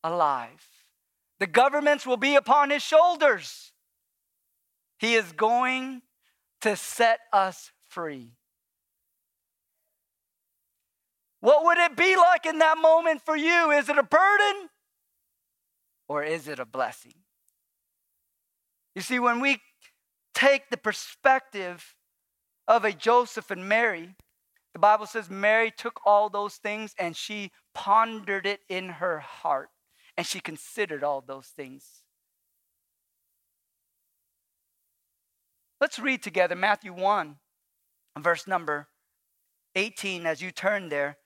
alive. 0.03 0.67
The 1.41 1.47
governments 1.47 2.07
will 2.07 2.17
be 2.17 2.35
upon 2.35 2.71
His 2.71 2.83
shoulders. 2.83 3.73
He 4.99 5.15
is 5.15 5.33
going 5.33 6.03
to 6.61 6.77
set 6.77 7.21
us 7.33 7.71
free. 7.89 8.33
What 11.41 11.65
would 11.65 11.79
it 11.79 11.97
be 11.97 12.17
like 12.17 12.47
in 12.47 12.59
that 12.59 12.79
moment 12.79 13.23
for 13.25 13.37
you? 13.37 13.71
Is 13.71 13.89
it 13.89 13.97
a 13.97 14.03
burden 14.03 14.69
or 16.09 16.25
is 16.25 16.49
it 16.49 16.59
a 16.59 16.65
blessing? 16.65 17.15
You 18.97 19.03
see, 19.03 19.21
when 19.21 19.41
we 19.41 19.61
take 20.35 20.71
the 20.71 20.77
perspective 20.77 21.95
of 22.67 22.85
a 22.85 22.93
Joseph 22.93 23.53
and 23.53 23.69
Mary, 23.69 24.17
the 24.73 24.81
Bible 24.81 25.07
says 25.07 25.31
Mary 25.31 25.71
took 25.71 26.01
all 26.05 26.29
those 26.29 26.57
things 26.57 26.95
and 26.99 27.17
she 27.17 27.53
pondered 27.73 28.45
it 28.45 28.61
in 28.69 28.89
her 28.89 29.21
heart 29.21 29.71
and 30.19 30.27
she 30.27 30.41
considered 30.41 31.05
all 31.05 31.23
those 31.25 31.47
things. 31.47 32.03
Let's 35.81 36.01
read 36.01 36.25
together 36.25 36.57
Matthew 36.57 36.93
1, 36.93 37.37
verse 38.19 38.49
number 38.49 38.89
18, 39.77 40.27
as 40.27 40.43
you 40.43 40.51
turn 40.51 40.89
there. 40.89 41.19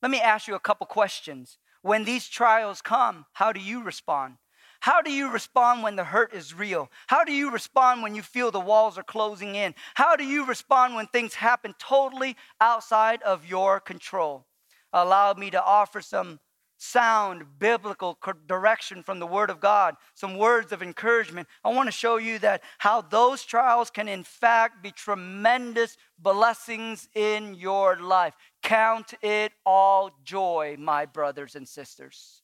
Let 0.00 0.10
me 0.10 0.22
ask 0.22 0.48
you 0.48 0.54
a 0.54 0.58
couple 0.58 0.86
questions. 0.86 1.58
When 1.82 2.04
these 2.04 2.28
trials 2.28 2.80
come, 2.80 3.26
how 3.34 3.52
do 3.52 3.60
you 3.60 3.82
respond? 3.82 4.36
How 4.80 5.02
do 5.02 5.12
you 5.12 5.30
respond 5.30 5.82
when 5.82 5.96
the 5.96 6.04
hurt 6.04 6.32
is 6.32 6.54
real? 6.54 6.90
How 7.08 7.24
do 7.24 7.32
you 7.32 7.50
respond 7.50 8.02
when 8.02 8.14
you 8.14 8.22
feel 8.22 8.50
the 8.50 8.58
walls 8.58 8.96
are 8.96 9.02
closing 9.02 9.54
in? 9.54 9.74
How 9.96 10.16
do 10.16 10.24
you 10.24 10.46
respond 10.46 10.94
when 10.94 11.08
things 11.08 11.34
happen 11.34 11.74
totally 11.78 12.38
outside 12.58 13.20
of 13.22 13.44
your 13.44 13.80
control? 13.80 14.46
Allow 14.94 15.34
me 15.34 15.50
to 15.50 15.62
offer 15.62 16.00
some 16.00 16.40
sound 16.80 17.44
biblical 17.58 18.18
direction 18.46 19.02
from 19.02 19.18
the 19.18 19.26
Word 19.26 19.50
of 19.50 19.60
God, 19.60 19.96
some 20.14 20.38
words 20.38 20.72
of 20.72 20.82
encouragement. 20.82 21.46
I 21.62 21.68
want 21.74 21.88
to 21.88 21.92
show 21.92 22.16
you 22.16 22.38
that 22.38 22.62
how 22.78 23.02
those 23.02 23.44
trials 23.44 23.90
can, 23.90 24.08
in 24.08 24.24
fact, 24.24 24.82
be 24.82 24.90
tremendous 24.90 25.98
blessings 26.18 27.08
in 27.14 27.54
your 27.54 27.96
life. 27.96 28.34
Count 28.62 29.12
it 29.20 29.52
all 29.66 30.10
joy, 30.24 30.76
my 30.78 31.04
brothers 31.04 31.54
and 31.54 31.68
sisters. 31.68 32.42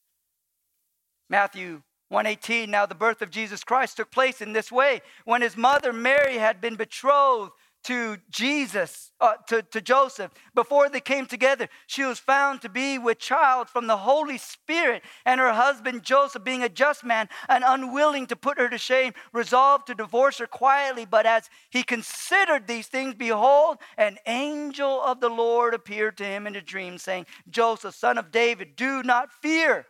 Matthew 1.30 1.82
118 2.08 2.70
Now 2.70 2.86
the 2.86 2.94
birth 2.94 3.22
of 3.22 3.30
Jesus 3.30 3.64
Christ 3.64 3.96
took 3.96 4.10
place 4.10 4.40
in 4.42 4.52
this 4.52 4.70
way. 4.70 5.00
When 5.24 5.40
his 5.42 5.56
mother 5.56 5.92
Mary 5.92 6.36
had 6.36 6.60
been 6.60 6.76
betrothed 6.76 7.52
to 7.84 8.16
Jesus, 8.30 9.12
uh, 9.20 9.34
to, 9.46 9.62
to 9.62 9.80
Joseph, 9.80 10.32
before 10.54 10.88
they 10.88 11.00
came 11.00 11.26
together, 11.26 11.68
she 11.86 12.02
was 12.02 12.18
found 12.18 12.60
to 12.62 12.68
be 12.68 12.98
with 12.98 13.20
child 13.20 13.68
from 13.68 13.86
the 13.86 13.98
Holy 13.98 14.38
Spirit, 14.38 15.04
and 15.24 15.40
her 15.40 15.52
husband 15.52 16.02
Joseph, 16.02 16.42
being 16.42 16.64
a 16.64 16.68
just 16.68 17.04
man 17.04 17.28
and 17.48 17.62
unwilling 17.64 18.26
to 18.26 18.34
put 18.34 18.58
her 18.58 18.68
to 18.68 18.78
shame, 18.78 19.12
resolved 19.32 19.86
to 19.86 19.94
divorce 19.94 20.38
her 20.38 20.48
quietly. 20.48 21.04
But 21.04 21.26
as 21.26 21.48
he 21.70 21.84
considered 21.84 22.66
these 22.66 22.88
things, 22.88 23.14
behold, 23.14 23.78
an 23.96 24.18
angel 24.26 25.00
of 25.02 25.20
the 25.20 25.28
Lord 25.28 25.72
appeared 25.72 26.16
to 26.18 26.24
him 26.24 26.46
in 26.46 26.56
a 26.56 26.60
dream, 26.62 26.98
saying, 26.98 27.26
Joseph, 27.48 27.94
son 27.94 28.18
of 28.18 28.32
David, 28.32 28.74
do 28.74 29.04
not 29.04 29.30
fear, 29.30 29.86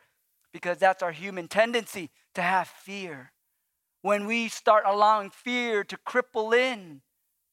because 0.53 0.77
that's 0.77 1.03
our 1.03 1.13
human 1.13 1.49
tendency 1.49 2.11
to 2.35 2.43
have 2.43 2.69
fear. 2.69 3.33
When 4.03 4.27
we 4.27 4.49
start 4.49 4.85
allowing 4.87 5.31
fear 5.31 5.83
to 5.83 5.97
cripple 5.97 6.55
in, 6.57 7.01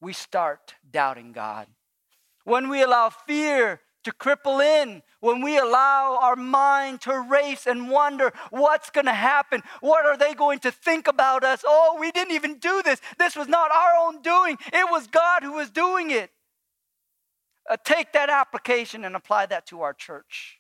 we 0.04 0.14
start 0.14 0.76
doubting 0.92 1.32
God. 1.32 1.68
When 2.44 2.70
we 2.70 2.84
allow 2.84 3.10
fear 3.10 3.80
to 4.04 4.12
cripple 4.12 4.62
in, 4.62 5.02
when 5.22 5.42
we 5.42 5.58
allow 5.58 6.20
our 6.22 6.36
mind 6.36 7.00
to 7.02 7.18
race 7.22 7.66
and 7.66 7.90
wonder 7.90 8.34
what's 8.50 8.90
going 8.90 9.06
to 9.06 9.14
happen, 9.14 9.64
what 9.80 10.06
are 10.06 10.18
they 10.18 10.34
going 10.34 10.60
to 10.60 10.72
think 10.72 11.08
about 11.08 11.46
us? 11.46 11.64
Oh, 11.66 11.98
we 12.00 12.12
didn't 12.12 12.34
even 12.34 12.60
do 12.60 12.82
this. 12.84 13.00
This 13.18 13.38
was 13.38 13.48
not 13.48 13.72
our 13.72 13.94
own 14.02 14.22
doing, 14.22 14.58
it 14.74 14.92
was 14.92 15.08
God 15.08 15.44
who 15.44 15.54
was 15.54 15.70
doing 15.70 16.12
it. 16.12 16.32
Uh, 17.70 17.78
take 17.86 18.12
that 18.12 18.30
application 18.30 19.06
and 19.06 19.16
apply 19.16 19.46
that 19.46 19.66
to 19.68 19.82
our 19.82 19.94
church. 19.94 20.60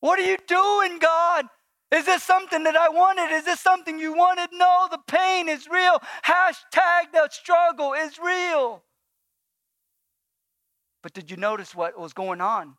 What 0.00 0.18
are 0.18 0.22
you 0.22 0.38
doing, 0.46 0.98
God? 0.98 1.44
Is 1.92 2.04
this 2.04 2.22
something 2.22 2.64
that 2.64 2.76
I 2.76 2.88
wanted? 2.88 3.34
Is 3.34 3.44
this 3.44 3.60
something 3.60 3.98
you 3.98 4.12
wanted? 4.12 4.48
No, 4.52 4.88
the 4.90 4.98
pain 5.06 5.48
is 5.48 5.68
real. 5.68 6.00
Hashtag 6.24 7.12
the 7.12 7.28
struggle 7.30 7.92
is 7.92 8.18
real. 8.18 8.82
But 11.02 11.12
did 11.12 11.30
you 11.30 11.36
notice 11.36 11.74
what 11.74 11.98
was 11.98 12.12
going 12.12 12.40
on? 12.40 12.76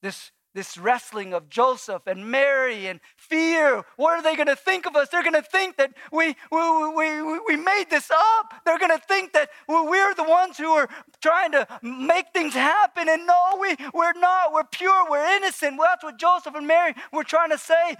This 0.00 0.30
this 0.56 0.78
wrestling 0.78 1.34
of 1.34 1.48
Joseph 1.48 2.06
and 2.06 2.30
Mary 2.30 2.86
and 2.86 2.98
fear. 3.16 3.84
What 3.96 4.18
are 4.18 4.22
they 4.22 4.34
going 4.34 4.48
to 4.48 4.56
think 4.56 4.86
of 4.86 4.96
us? 4.96 5.10
They're 5.10 5.22
going 5.22 5.34
to 5.34 5.42
think 5.42 5.76
that 5.76 5.92
we, 6.10 6.34
we, 6.50 6.90
we, 6.90 7.38
we 7.46 7.56
made 7.56 7.84
this 7.90 8.10
up. 8.10 8.54
They're 8.64 8.78
going 8.78 8.90
to 8.90 9.04
think 9.06 9.34
that 9.34 9.50
we're 9.68 10.14
the 10.14 10.24
ones 10.24 10.56
who 10.56 10.70
are 10.70 10.88
trying 11.20 11.52
to 11.52 11.68
make 11.82 12.32
things 12.32 12.54
happen. 12.54 13.08
And 13.08 13.26
no, 13.26 13.58
we, 13.60 13.76
we're 13.92 14.14
not. 14.14 14.52
We're 14.52 14.64
pure. 14.64 15.08
We're 15.10 15.26
innocent. 15.36 15.78
Well, 15.78 15.88
that's 15.92 16.02
what 16.02 16.18
Joseph 16.18 16.54
and 16.54 16.66
Mary 16.66 16.94
were 17.12 17.24
trying 17.24 17.50
to 17.50 17.58
say. 17.58 17.96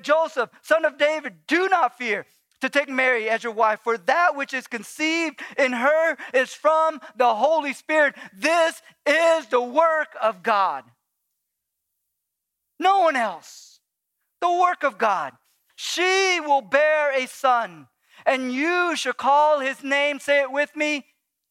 Joseph, 0.00 0.50
son 0.62 0.84
of 0.86 0.96
David, 0.96 1.34
do 1.46 1.68
not 1.68 1.98
fear 1.98 2.26
to 2.62 2.70
take 2.70 2.88
Mary 2.88 3.28
as 3.28 3.44
your 3.44 3.52
wife, 3.52 3.80
for 3.82 3.98
that 3.98 4.36
which 4.36 4.54
is 4.54 4.66
conceived 4.66 5.40
in 5.58 5.72
her 5.72 6.16
is 6.32 6.54
from 6.54 7.00
the 7.16 7.34
Holy 7.34 7.72
Spirit. 7.74 8.14
This 8.32 8.80
is 9.04 9.46
the 9.48 9.60
work 9.60 10.16
of 10.22 10.42
God. 10.42 10.84
No 12.82 12.98
one 12.98 13.14
else. 13.14 13.78
The 14.40 14.50
work 14.50 14.82
of 14.82 14.98
God. 14.98 15.34
She 15.76 16.40
will 16.40 16.62
bear 16.62 17.12
a 17.12 17.26
son, 17.26 17.86
and 18.26 18.52
you 18.52 18.96
shall 18.96 19.12
call 19.12 19.60
his 19.60 19.84
name, 19.84 20.18
say 20.18 20.42
it 20.42 20.50
with 20.50 20.74
me, 20.74 21.06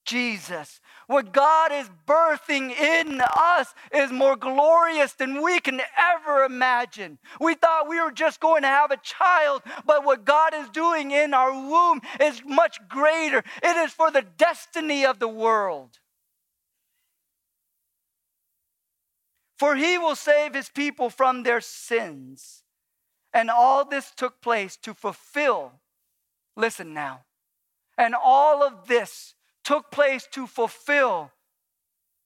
Jesus. 0.06 0.82
What 1.08 1.32
God 1.32 1.72
is 1.72 1.90
birthing 2.06 2.72
in 2.78 3.22
us 3.38 3.74
is 3.94 4.12
more 4.12 4.36
glorious 4.36 5.14
than 5.14 5.42
we 5.42 5.62
can 5.62 5.82
ever 5.98 6.44
imagine. 6.44 7.18
We 7.40 7.56
thought 7.56 7.88
we 7.88 8.02
were 8.02 8.12
just 8.12 8.42
going 8.42 8.64
to 8.64 8.68
have 8.68 8.92
a 8.92 8.98
child, 8.98 9.62
but 9.86 10.04
what 10.04 10.26
God 10.26 10.54
is 10.54 10.70
doing 10.70 11.12
in 11.12 11.34
our 11.34 11.54
womb 11.54 12.02
is 12.20 12.42
much 12.46 12.78
greater. 12.90 13.42
It 13.64 13.78
is 13.78 13.94
for 13.94 14.12
the 14.12 14.26
destiny 14.38 15.06
of 15.06 15.20
the 15.20 15.30
world. 15.30 16.00
For 19.62 19.76
he 19.76 19.96
will 19.96 20.16
save 20.16 20.56
his 20.56 20.70
people 20.70 21.12
from 21.12 21.44
their 21.44 21.62
sins. 21.62 22.64
And 23.32 23.48
all 23.52 23.86
this 23.86 24.10
took 24.10 24.42
place 24.42 24.76
to 24.78 24.96
fulfill, 24.96 25.74
listen 26.58 26.96
now, 26.96 27.26
and 27.96 28.16
all 28.16 28.64
of 28.64 28.88
this 28.88 29.36
took 29.64 29.92
place 29.92 30.28
to 30.32 30.48
fulfill 30.48 31.32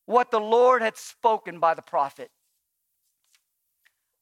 what 0.05 0.31
the 0.31 0.39
Lord 0.39 0.81
had 0.81 0.95
spoken 0.95 1.59
by 1.59 1.73
the 1.73 1.81
prophet. 1.81 2.31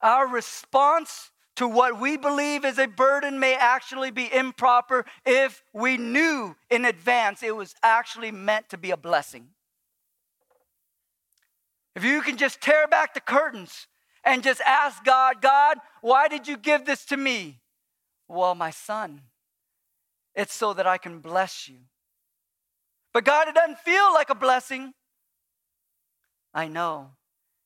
Our 0.02 0.28
response 0.28 1.30
to 1.58 1.68
what 1.68 2.00
we 2.00 2.18
believe 2.18 2.66
is 2.66 2.80
a 2.80 2.88
burden 2.88 3.40
may 3.40 3.54
actually 3.54 4.10
be 4.10 4.28
improper 4.34 5.06
if 5.24 5.62
we 5.72 5.98
knew 5.98 6.56
in 6.72 6.84
advance 6.84 7.44
it 7.44 7.56
was 7.56 7.76
actually 7.84 8.32
meant 8.32 8.70
to 8.70 8.78
be 8.80 8.90
a 8.90 8.98
blessing. 8.98 9.50
If 11.96 12.04
you 12.04 12.22
can 12.22 12.38
just 12.38 12.62
tear 12.62 12.88
back 12.88 13.14
the 13.14 13.22
curtains 13.22 13.88
and 14.24 14.44
just 14.44 14.62
ask 14.62 15.04
God, 15.04 15.42
God, 15.42 15.78
why 16.02 16.28
did 16.28 16.48
you 16.48 16.58
give 16.58 16.86
this 16.86 17.06
to 17.06 17.18
me? 17.18 17.60
Well, 18.28 18.56
my 18.56 18.72
son, 18.72 19.22
it's 20.34 20.54
so 20.54 20.74
that 20.74 20.88
I 20.88 20.98
can 20.98 21.20
bless 21.20 21.68
you. 21.68 21.78
But 23.14 23.26
God, 23.26 23.48
it 23.48 23.56
doesn't 23.56 23.80
feel 23.80 24.12
like 24.14 24.30
a 24.30 24.36
blessing. 24.36 24.94
I 26.54 26.68
know. 26.68 27.12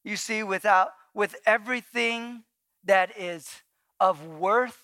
You 0.04 0.18
see, 0.18 0.44
without 0.44 0.90
with 1.14 1.36
everything 1.46 2.44
that 2.84 3.18
is 3.18 3.62
of 4.00 4.26
worth 4.28 4.84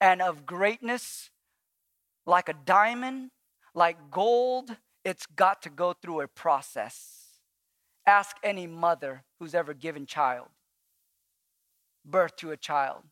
and 0.00 0.22
of 0.22 0.46
greatness, 0.46 1.30
like 2.26 2.48
a 2.48 2.54
diamond, 2.64 3.30
like 3.74 4.10
gold, 4.10 4.76
it's 5.04 5.26
got 5.26 5.62
to 5.62 5.70
go 5.70 5.92
through 5.92 6.20
a 6.20 6.28
process. 6.28 7.27
Ask 8.08 8.38
any 8.42 8.66
mother 8.66 9.22
who's 9.38 9.54
ever 9.54 9.74
given 9.74 10.06
child, 10.06 10.46
birth 12.06 12.36
to 12.36 12.52
a 12.52 12.56
child. 12.56 13.02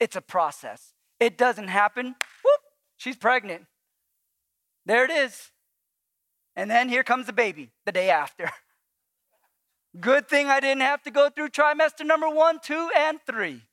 It's 0.00 0.16
a 0.16 0.22
process. 0.22 0.94
It 1.20 1.36
doesn't 1.36 1.68
happen, 1.68 2.06
whoop, 2.42 2.60
she's 2.96 3.16
pregnant. 3.16 3.66
There 4.86 5.04
it 5.04 5.10
is. 5.10 5.50
And 6.56 6.70
then 6.70 6.88
here 6.88 7.04
comes 7.04 7.26
the 7.26 7.34
baby 7.34 7.72
the 7.84 7.92
day 7.92 8.08
after. 8.08 8.50
Good 10.00 10.26
thing 10.26 10.46
I 10.46 10.58
didn't 10.58 10.84
have 10.84 11.02
to 11.02 11.10
go 11.10 11.28
through 11.28 11.50
trimester 11.50 12.06
number 12.06 12.30
one, 12.30 12.60
two, 12.64 12.88
and 12.96 13.18
three. 13.26 13.64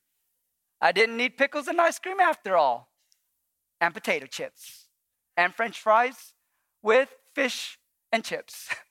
I 0.82 0.92
didn't 0.92 1.16
need 1.16 1.38
pickles 1.38 1.66
and 1.68 1.80
ice 1.80 1.98
cream 1.98 2.20
after 2.20 2.58
all, 2.58 2.90
and 3.80 3.94
potato 3.94 4.26
chips, 4.26 4.88
and 5.34 5.54
french 5.54 5.80
fries 5.80 6.34
with 6.82 7.08
fish 7.34 7.78
and 8.12 8.22
chips. 8.22 8.68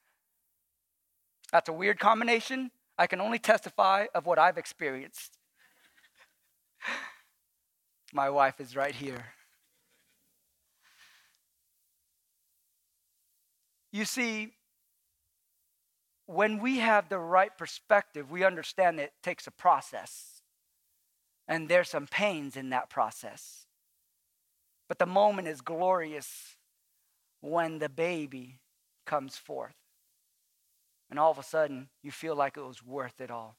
That's 1.51 1.69
a 1.69 1.73
weird 1.73 1.99
combination. 1.99 2.71
I 2.97 3.07
can 3.07 3.21
only 3.21 3.39
testify 3.39 4.07
of 4.13 4.25
what 4.25 4.39
I've 4.39 4.57
experienced. 4.57 5.37
My 8.13 8.29
wife 8.29 8.59
is 8.59 8.75
right 8.75 8.95
here. 8.95 9.25
You 13.91 14.05
see, 14.05 14.53
when 16.25 16.59
we 16.59 16.77
have 16.77 17.07
the 17.07 17.19
right 17.19 17.55
perspective, 17.57 18.29
we 18.29 18.43
understand 18.43 18.99
it 18.99 19.13
takes 19.23 19.47
a 19.47 19.51
process. 19.51 20.41
And 21.47 21.69
there's 21.69 21.89
some 21.89 22.07
pains 22.07 22.57
in 22.57 22.69
that 22.71 22.89
process. 22.89 23.65
But 24.89 24.99
the 24.99 25.05
moment 25.05 25.47
is 25.47 25.61
glorious 25.61 26.57
when 27.39 27.79
the 27.79 27.89
baby 27.89 28.59
comes 29.05 29.37
forth 29.37 29.75
and 31.09 31.19
all 31.19 31.31
of 31.31 31.37
a 31.37 31.43
sudden 31.43 31.89
you 32.03 32.11
feel 32.11 32.35
like 32.35 32.57
it 32.57 32.65
was 32.65 32.83
worth 32.83 33.21
it 33.21 33.31
all. 33.31 33.57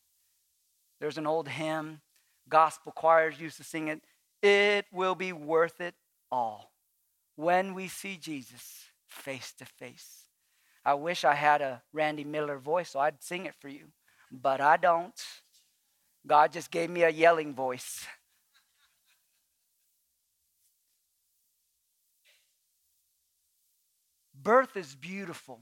There's 1.01 1.19
an 1.19 1.27
old 1.27 1.49
hymn, 1.49 2.01
gospel 2.49 2.93
choirs 2.93 3.41
used 3.41 3.57
to 3.59 3.65
sing 3.65 3.89
it. 3.89 4.03
It 4.43 4.87
will 4.93 5.15
be 5.15 5.33
worth 5.33 5.81
it 5.81 5.95
all 6.31 6.73
when 7.37 7.75
we 7.75 7.89
see 7.89 8.17
Jesus 8.17 8.85
face 9.07 9.53
to 9.59 9.65
face. 9.65 10.25
I 10.85 10.95
wish 10.95 11.25
I 11.25 11.35
had 11.35 11.61
a 11.61 11.83
Randy 11.93 12.25
Miller 12.25 12.59
voice 12.59 12.91
so 12.91 13.01
I'd 13.01 13.23
sing 13.23 13.47
it 13.47 13.55
for 13.61 13.69
you, 13.69 13.87
but 14.31 14.61
I 14.61 14.77
don't. 14.77 15.21
God 16.27 16.53
just 16.53 16.71
gave 16.71 16.91
me 16.91 17.03
a 17.03 17.11
yelling 17.11 17.55
voice. 17.55 18.07
Birth 24.35 24.77
is 24.77 24.95
beautiful 24.95 25.61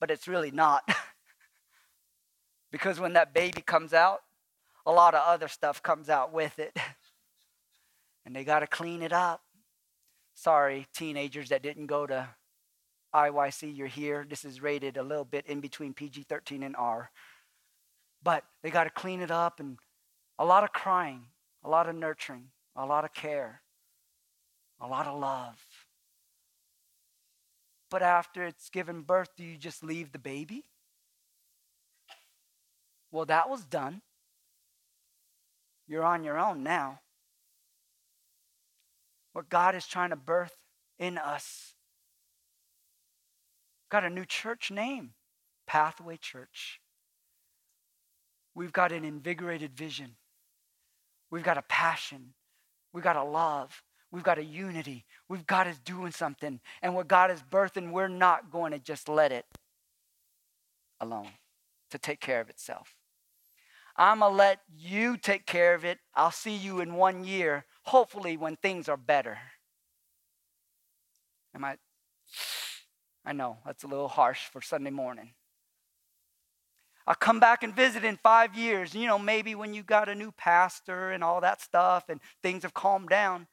but 0.00 0.10
it's 0.10 0.28
really 0.28 0.50
not. 0.50 0.88
because 2.72 3.00
when 3.00 3.14
that 3.14 3.34
baby 3.34 3.62
comes 3.62 3.92
out, 3.92 4.20
a 4.86 4.92
lot 4.92 5.14
of 5.14 5.22
other 5.26 5.48
stuff 5.48 5.82
comes 5.82 6.08
out 6.08 6.32
with 6.32 6.58
it. 6.58 6.76
and 8.26 8.34
they 8.34 8.44
got 8.44 8.60
to 8.60 8.66
clean 8.66 9.02
it 9.02 9.12
up. 9.12 9.42
Sorry, 10.34 10.86
teenagers 10.94 11.48
that 11.48 11.62
didn't 11.62 11.86
go 11.86 12.06
to 12.06 12.28
IYC, 13.14 13.76
you're 13.76 13.86
here. 13.86 14.26
This 14.28 14.44
is 14.44 14.62
rated 14.62 14.96
a 14.96 15.02
little 15.02 15.24
bit 15.24 15.46
in 15.46 15.60
between 15.60 15.94
PG 15.94 16.26
13 16.28 16.62
and 16.62 16.76
R. 16.76 17.10
But 18.22 18.44
they 18.62 18.70
got 18.70 18.84
to 18.84 18.90
clean 18.90 19.20
it 19.20 19.30
up 19.30 19.60
and 19.60 19.78
a 20.38 20.44
lot 20.44 20.64
of 20.64 20.72
crying, 20.72 21.26
a 21.64 21.68
lot 21.68 21.88
of 21.88 21.96
nurturing, 21.96 22.50
a 22.76 22.86
lot 22.86 23.04
of 23.04 23.12
care. 23.12 23.62
a 24.80 24.86
lot 24.86 25.06
of 25.06 25.18
love. 25.18 25.64
But 27.90 28.02
after 28.02 28.44
it's 28.44 28.68
given 28.68 29.02
birth, 29.02 29.30
do 29.36 29.44
you 29.44 29.56
just 29.56 29.82
leave 29.82 30.12
the 30.12 30.18
baby? 30.18 30.64
Well, 33.10 33.24
that 33.26 33.48
was 33.48 33.64
done. 33.64 34.02
You're 35.86 36.04
on 36.04 36.22
your 36.22 36.38
own 36.38 36.62
now. 36.62 37.00
What 39.32 39.48
God 39.48 39.74
is 39.74 39.86
trying 39.86 40.10
to 40.10 40.16
birth 40.16 40.56
in 40.98 41.16
us. 41.16 41.74
Got 43.90 44.04
a 44.04 44.10
new 44.10 44.26
church 44.26 44.70
name, 44.70 45.14
Pathway 45.66 46.18
Church. 46.18 46.80
We've 48.54 48.72
got 48.72 48.92
an 48.92 49.04
invigorated 49.04 49.74
vision. 49.74 50.16
We've 51.30 51.44
got 51.44 51.56
a 51.56 51.62
passion. 51.62 52.34
We've 52.92 53.04
got 53.04 53.16
a 53.16 53.24
love. 53.24 53.82
We've 54.10 54.22
got 54.22 54.38
a 54.38 54.44
unity. 54.44 55.04
We've 55.28 55.46
got 55.46 55.66
is 55.66 55.78
doing 55.78 56.12
something. 56.12 56.60
And 56.82 56.94
what 56.94 57.08
God 57.08 57.30
is 57.30 57.42
birthing, 57.42 57.90
we're 57.90 58.08
not 58.08 58.50
going 58.50 58.72
to 58.72 58.78
just 58.78 59.08
let 59.08 59.32
it 59.32 59.44
alone 61.00 61.28
to 61.90 61.98
take 61.98 62.20
care 62.20 62.40
of 62.40 62.48
itself. 62.48 62.94
I'm 63.96 64.20
going 64.20 64.32
to 64.32 64.36
let 64.36 64.60
you 64.76 65.16
take 65.16 65.44
care 65.44 65.74
of 65.74 65.84
it. 65.84 65.98
I'll 66.14 66.30
see 66.30 66.54
you 66.54 66.80
in 66.80 66.94
one 66.94 67.24
year, 67.24 67.64
hopefully, 67.82 68.36
when 68.36 68.56
things 68.56 68.88
are 68.88 68.96
better. 68.96 69.38
Am 71.54 71.64
I? 71.64 71.76
I 73.26 73.32
know 73.32 73.58
that's 73.66 73.84
a 73.84 73.88
little 73.88 74.08
harsh 74.08 74.46
for 74.52 74.62
Sunday 74.62 74.90
morning. 74.90 75.32
I'll 77.06 77.14
come 77.14 77.40
back 77.40 77.62
and 77.62 77.74
visit 77.74 78.04
in 78.04 78.18
five 78.22 78.54
years. 78.54 78.94
You 78.94 79.06
know, 79.06 79.18
maybe 79.18 79.54
when 79.54 79.74
you 79.74 79.82
got 79.82 80.08
a 80.08 80.14
new 80.14 80.30
pastor 80.30 81.10
and 81.10 81.24
all 81.24 81.40
that 81.40 81.60
stuff 81.60 82.04
and 82.08 82.20
things 82.42 82.62
have 82.62 82.74
calmed 82.74 83.08
down. 83.08 83.46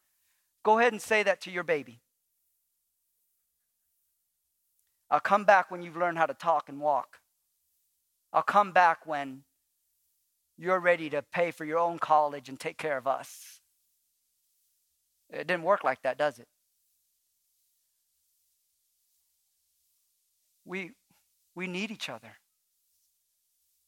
Go 0.66 0.80
ahead 0.80 0.94
and 0.94 1.02
say 1.02 1.22
that 1.22 1.42
to 1.42 1.52
your 1.52 1.64
baby. 1.64 2.02
I'll 5.12 5.20
come 5.20 5.46
back 5.46 5.70
when 5.70 5.84
you've 5.84 5.96
learned 5.96 6.18
how 6.18 6.26
to 6.26 6.34
talk 6.34 6.70
and 6.70 6.80
walk. 6.80 7.20
I'll 8.34 8.42
come 8.42 8.72
back 8.72 9.06
when 9.06 9.44
you're 10.58 10.80
ready 10.80 11.08
to 11.12 11.22
pay 11.22 11.52
for 11.52 11.66
your 11.66 11.78
own 11.78 12.00
college 12.00 12.50
and 12.50 12.60
take 12.60 12.80
care 12.80 12.98
of 12.98 13.06
us. 13.06 13.60
It 15.30 15.46
didn't 15.46 15.64
work 15.64 15.84
like 15.84 16.02
that, 16.02 16.18
does 16.18 16.40
it? 16.40 16.48
We, 20.66 20.94
we 21.54 21.68
need 21.68 21.92
each 21.92 22.10
other. 22.10 22.38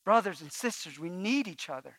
Brothers 0.06 0.42
and 0.42 0.52
sisters, 0.52 1.00
we 1.00 1.10
need 1.10 1.48
each 1.48 1.72
other. 1.72 1.98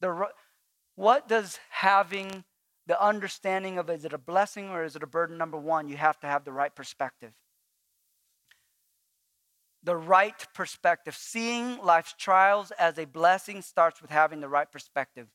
The, 0.00 0.28
what 0.96 1.28
does 1.28 1.58
having 1.70 2.44
the 2.86 3.02
understanding 3.02 3.78
of 3.78 3.90
is 3.90 4.04
it 4.04 4.12
a 4.12 4.18
blessing 4.18 4.70
or 4.70 4.84
is 4.84 4.96
it 4.96 5.02
a 5.02 5.06
burden? 5.06 5.38
Number 5.38 5.58
one, 5.58 5.88
you 5.88 5.96
have 5.96 6.18
to 6.20 6.26
have 6.26 6.44
the 6.44 6.52
right 6.52 6.74
perspective. 6.74 7.32
The 9.82 9.96
right 9.96 10.46
perspective. 10.54 11.14
Seeing 11.14 11.78
life's 11.82 12.14
trials 12.18 12.72
as 12.72 12.98
a 12.98 13.04
blessing 13.04 13.62
starts 13.62 14.00
with 14.02 14.10
having 14.10 14.40
the 14.40 14.48
right 14.48 14.70
perspective. 14.70 15.28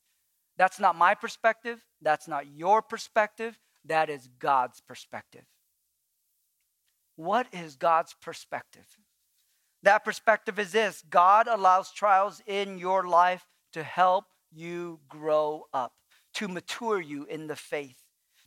That's 0.58 0.80
not 0.80 0.97
my 0.97 1.13
perspective. 1.13 1.86
That's 2.02 2.28
not 2.28 2.47
your 2.47 2.82
perspective. 2.82 3.60
That 3.86 4.10
is 4.10 4.30
God's 4.39 4.82
perspective. 4.82 5.45
What 7.15 7.47
is 7.52 7.76
God's 7.76 8.15
perspective? 8.21 8.86
That 9.84 10.04
perspective 10.04 10.60
is 10.60 10.71
this 10.71 11.04
God 11.10 11.47
allows 11.47 11.91
trials 11.91 12.41
in 12.45 12.78
your 12.78 13.08
life 13.08 13.45
to 13.74 13.84
help 13.84 14.26
you 14.52 15.00
grow 15.10 15.68
up, 15.74 15.94
to 16.36 16.48
mature 16.48 17.00
you 17.02 17.26
in 17.26 17.48
the 17.48 17.56
faith, 17.56 17.98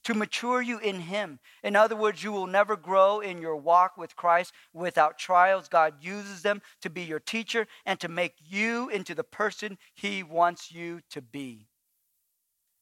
to 0.05 0.14
mature 0.14 0.61
you 0.62 0.79
in 0.79 1.01
Him. 1.01 1.38
In 1.62 1.77
other 1.77 1.97
words, 1.97 2.23
you 2.23 2.33
will 2.33 2.47
never 2.47 2.77
grow 2.77 3.21
in 3.21 3.40
your 3.40 3.57
walk 3.57 3.97
with 3.97 4.17
Christ 4.17 4.53
without 4.73 5.19
trials. 5.19 5.69
God 5.69 5.95
uses 6.01 6.43
them 6.43 6.62
to 6.83 6.90
be 6.90 7.03
your 7.03 7.21
teacher 7.21 7.67
and 7.87 7.99
to 8.01 8.09
make 8.09 8.35
you 8.47 8.88
into 8.90 9.14
the 9.14 9.25
person 9.25 9.79
He 9.95 10.23
wants 10.23 10.73
you 10.73 11.01
to 11.11 11.23
be. 11.23 11.69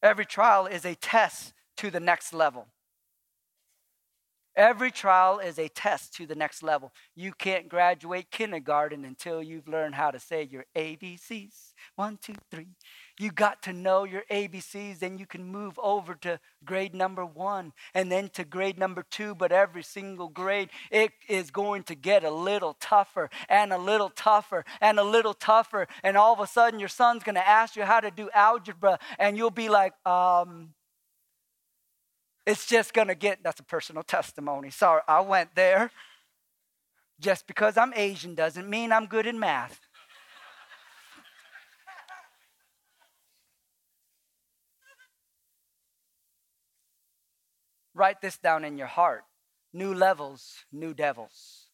Every 0.02 0.26
trial 0.26 0.66
is 0.66 0.84
a 0.84 0.96
test 0.96 1.52
to 1.76 1.90
the 1.90 2.00
next 2.00 2.32
level. 2.32 2.66
Every 4.54 4.90
trial 4.90 5.38
is 5.38 5.58
a 5.58 5.68
test 5.68 6.14
to 6.16 6.26
the 6.26 6.34
next 6.34 6.62
level. 6.62 6.92
You 7.14 7.32
can't 7.32 7.70
graduate 7.70 8.30
kindergarten 8.30 9.02
until 9.04 9.42
you've 9.42 9.66
learned 9.66 9.94
how 9.94 10.10
to 10.10 10.20
say 10.20 10.42
your 10.42 10.66
ABCs. 10.76 11.72
One, 11.96 12.18
two, 12.20 12.34
three. 12.50 12.68
You 13.18 13.30
got 13.30 13.62
to 13.62 13.72
know 13.72 14.04
your 14.04 14.24
ABCs, 14.30 14.98
then 14.98 15.16
you 15.16 15.26
can 15.26 15.44
move 15.44 15.78
over 15.78 16.14
to 16.16 16.38
grade 16.64 16.94
number 16.94 17.24
one 17.24 17.72
and 17.94 18.12
then 18.12 18.28
to 18.30 18.44
grade 18.44 18.78
number 18.78 19.04
two. 19.10 19.34
But 19.34 19.52
every 19.52 19.82
single 19.82 20.28
grade, 20.28 20.68
it 20.90 21.12
is 21.28 21.50
going 21.50 21.84
to 21.84 21.94
get 21.94 22.22
a 22.22 22.30
little 22.30 22.74
tougher 22.74 23.30
and 23.48 23.72
a 23.72 23.78
little 23.78 24.10
tougher 24.10 24.66
and 24.82 24.98
a 24.98 25.04
little 25.04 25.34
tougher. 25.34 25.88
And 26.02 26.16
all 26.16 26.34
of 26.34 26.40
a 26.40 26.46
sudden, 26.46 26.78
your 26.78 26.90
son's 26.90 27.22
going 27.22 27.36
to 27.36 27.48
ask 27.48 27.74
you 27.74 27.84
how 27.84 28.00
to 28.00 28.10
do 28.10 28.28
algebra, 28.34 28.98
and 29.18 29.36
you'll 29.36 29.50
be 29.50 29.68
like, 29.70 29.94
um, 30.06 30.74
it's 32.46 32.66
just 32.66 32.92
going 32.92 33.08
to 33.08 33.14
get, 33.14 33.42
that's 33.42 33.60
a 33.60 33.64
personal 33.64 34.02
testimony. 34.02 34.70
Sorry, 34.70 35.02
I 35.06 35.20
went 35.20 35.54
there. 35.54 35.90
Just 37.20 37.46
because 37.46 37.76
I'm 37.76 37.92
Asian 37.94 38.34
doesn't 38.34 38.68
mean 38.68 38.92
I'm 38.92 39.06
good 39.06 39.26
in 39.26 39.38
math. 39.38 39.80
Write 47.94 48.20
this 48.20 48.38
down 48.38 48.64
in 48.64 48.78
your 48.78 48.86
heart 48.86 49.24
new 49.74 49.94
levels, 49.94 50.64
new 50.70 50.92
devils. 50.92 51.68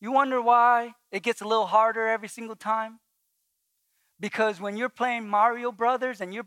You 0.00 0.12
wonder 0.12 0.40
why 0.40 0.94
it 1.10 1.22
gets 1.22 1.40
a 1.40 1.48
little 1.48 1.66
harder 1.66 2.06
every 2.06 2.28
single 2.28 2.54
time? 2.54 3.00
Because 4.20 4.60
when 4.60 4.76
you're 4.76 4.88
playing 4.88 5.28
Mario 5.28 5.72
Brothers 5.72 6.20
and 6.20 6.32
you're 6.32 6.46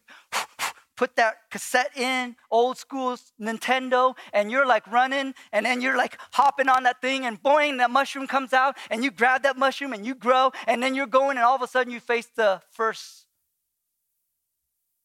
put 0.97 1.15
that 1.15 1.35
cassette 1.51 1.95
in, 1.95 2.35
old 2.51 2.77
school 2.77 3.15
Nintendo, 3.39 4.15
and 4.33 4.51
you're 4.51 4.65
like 4.65 4.85
running, 4.87 5.33
and 5.53 5.65
then 5.65 5.79
you're 5.79 5.95
like 5.95 6.17
hopping 6.33 6.67
on 6.67 6.83
that 6.83 6.99
thing, 7.01 7.25
and 7.25 7.41
boing, 7.41 7.77
that 7.77 7.91
mushroom 7.91 8.27
comes 8.27 8.51
out, 8.51 8.75
and 8.89 9.03
you 9.03 9.11
grab 9.11 9.43
that 9.43 9.57
mushroom 9.57 9.93
and 9.93 10.05
you 10.05 10.15
grow, 10.15 10.51
and 10.65 10.81
then 10.83 10.95
you're 10.95 11.07
going, 11.07 11.37
and 11.37 11.45
all 11.45 11.55
of 11.55 11.61
a 11.61 11.67
sudden 11.67 11.93
you 11.93 11.99
face 11.99 12.27
the 12.35 12.61
first 12.71 13.27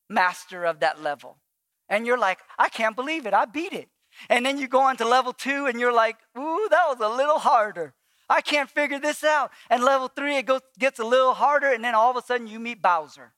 master 0.08 0.64
of 0.64 0.80
that 0.80 1.00
level. 1.00 1.36
And 1.88 2.06
you're 2.06 2.18
like, 2.18 2.38
I 2.58 2.70
can't 2.70 2.96
believe 2.96 3.26
it, 3.26 3.34
I 3.34 3.44
beat 3.44 3.72
it. 3.72 3.88
And 4.28 4.44
then 4.44 4.58
you 4.58 4.68
go 4.68 4.80
on 4.80 4.96
to 4.96 5.06
level 5.06 5.32
two, 5.32 5.66
and 5.66 5.78
you're 5.78 5.92
like, 5.92 6.16
ooh, 6.36 6.68
that 6.70 6.86
was 6.88 6.98
a 7.00 7.14
little 7.14 7.38
harder. 7.38 7.94
I 8.28 8.40
can't 8.40 8.70
figure 8.70 8.98
this 8.98 9.22
out. 9.22 9.50
And 9.68 9.84
level 9.84 10.08
three, 10.08 10.38
it 10.38 10.46
goes, 10.46 10.62
gets 10.78 10.98
a 10.98 11.04
little 11.04 11.34
harder, 11.34 11.70
and 11.70 11.84
then 11.84 11.94
all 11.94 12.10
of 12.10 12.16
a 12.16 12.22
sudden 12.22 12.46
you 12.46 12.58
meet 12.58 12.80
Bowser 12.80 13.34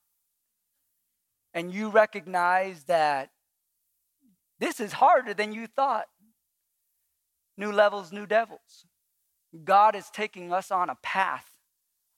and 1.55 1.73
you 1.73 1.89
recognize 1.89 2.85
that 2.85 3.31
this 4.59 4.81
is 4.81 4.93
harder 4.93 5.33
than 5.33 5.53
you 5.53 5.67
thought. 5.67 6.07
New 7.57 7.73
levels, 7.73 8.13
new 8.13 8.27
devils. 8.27 8.85
God 9.65 9.95
is 9.95 10.11
taking 10.11 10.53
us 10.53 10.71
on 10.71 10.91
a 10.91 10.97
path, 10.97 11.49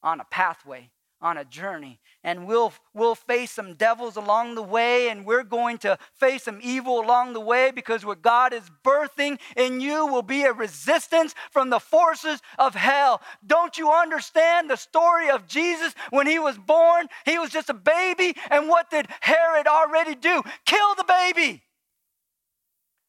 on 0.03 0.20
a 0.20 0.25
pathway 0.25 0.90
on 1.20 1.38
a 1.38 1.44
journey 1.44 1.98
and 2.22 2.46
we'll 2.46 2.72
we'll 2.92 3.14
face 3.14 3.50
some 3.50 3.74
devils 3.74 4.16
along 4.16 4.55
the 4.55 4.62
way 4.62 5.09
and 5.09 5.24
we're 5.24 5.44
going 5.44 5.79
to 5.79 5.96
face 6.12 6.42
some 6.42 6.59
evil 6.62 7.00
along 7.00 7.33
the 7.33 7.40
way 7.40 7.70
because 7.70 8.05
what 8.05 8.20
God 8.20 8.52
is 8.52 8.70
birthing 8.85 9.38
in 9.57 9.81
you 9.81 10.07
will 10.07 10.22
be 10.22 10.42
a 10.42 10.52
resistance 10.52 11.35
from 11.50 11.70
the 11.70 11.81
forces 11.81 12.42
of 12.59 12.74
hell. 12.74 13.22
Don't 13.46 13.79
you 13.79 13.90
understand 13.90 14.68
the 14.68 14.76
story 14.76 15.31
of 15.31 15.46
Jesus 15.46 15.94
when 16.11 16.26
he 16.26 16.38
was 16.38 16.59
born? 16.59 17.07
He 17.24 17.38
was 17.38 17.50
just 17.50 17.70
a 17.70 17.74
baby 17.74 18.37
and 18.50 18.68
what 18.68 18.90
did 18.90 19.07
Herod 19.20 19.66
already 19.66 20.14
do? 20.14 20.42
Kill 20.66 20.94
the 20.96 21.05
baby. 21.05 21.62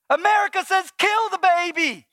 America 0.10 0.64
says 0.64 0.92
kill 0.98 1.30
the 1.32 1.40
baby. 1.40 2.06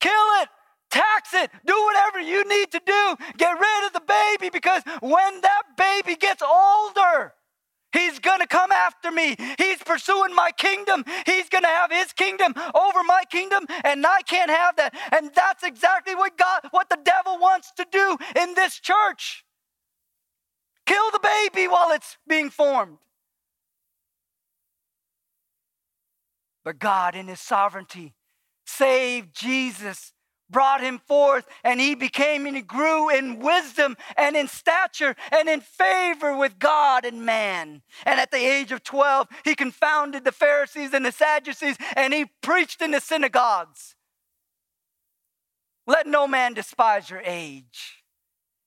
Kill 0.00 0.42
it 0.42 0.48
tax 0.92 1.34
it, 1.34 1.50
do 1.66 1.74
whatever 1.86 2.20
you 2.20 2.46
need 2.48 2.70
to 2.72 2.80
do. 2.84 3.16
Get 3.36 3.52
rid 3.58 3.86
of 3.86 3.92
the 3.92 4.02
baby 4.06 4.50
because 4.50 4.82
when 5.00 5.40
that 5.40 5.62
baby 5.76 6.14
gets 6.14 6.42
older, 6.42 7.34
He's 7.92 8.18
gonna 8.18 8.46
come 8.46 8.72
after 8.72 9.10
me. 9.10 9.36
He's 9.58 9.82
pursuing 9.84 10.34
my 10.34 10.50
kingdom. 10.56 11.04
He's 11.26 11.48
gonna 11.50 11.68
have 11.68 11.92
his 11.92 12.12
kingdom 12.12 12.54
over 12.74 13.02
my 13.04 13.22
kingdom, 13.30 13.66
and 13.84 14.06
I 14.06 14.22
can't 14.22 14.50
have 14.50 14.76
that. 14.76 14.94
And 15.12 15.30
that's 15.34 15.62
exactly 15.62 16.14
what 16.14 16.38
God, 16.38 16.62
what 16.70 16.88
the 16.88 16.98
devil 17.04 17.38
wants 17.38 17.70
to 17.76 17.86
do 17.90 18.16
in 18.40 18.54
this 18.54 18.80
church. 18.80 19.44
Kill 20.86 21.10
the 21.12 21.20
baby 21.22 21.68
while 21.68 21.92
it's 21.92 22.16
being 22.26 22.48
formed. 22.48 22.96
But 26.64 26.78
God, 26.78 27.14
in 27.14 27.28
his 27.28 27.40
sovereignty, 27.40 28.14
saved 28.64 29.34
Jesus 29.34 30.12
brought 30.52 30.82
him 30.82 30.98
forth, 30.98 31.46
and 31.64 31.80
he 31.80 31.96
became 31.96 32.46
and 32.46 32.54
he 32.54 32.62
grew 32.62 33.08
in 33.10 33.40
wisdom 33.40 33.96
and 34.16 34.36
in 34.36 34.46
stature 34.46 35.16
and 35.32 35.48
in 35.48 35.60
favor 35.60 36.36
with 36.36 36.58
God 36.58 37.04
and 37.04 37.26
man. 37.26 37.82
And 38.06 38.20
at 38.20 38.30
the 38.30 38.36
age 38.36 38.70
of 38.70 38.84
12, 38.84 39.26
he 39.44 39.56
confounded 39.56 40.24
the 40.24 40.30
Pharisees 40.30 40.94
and 40.94 41.04
the 41.04 41.10
Sadducees, 41.12 41.76
and 41.96 42.14
he 42.14 42.26
preached 42.42 42.80
in 42.80 42.92
the 42.92 43.00
synagogues. 43.00 43.96
Let 45.86 46.06
no 46.06 46.28
man 46.28 46.54
despise 46.54 47.10
your 47.10 47.22
age. 47.24 48.04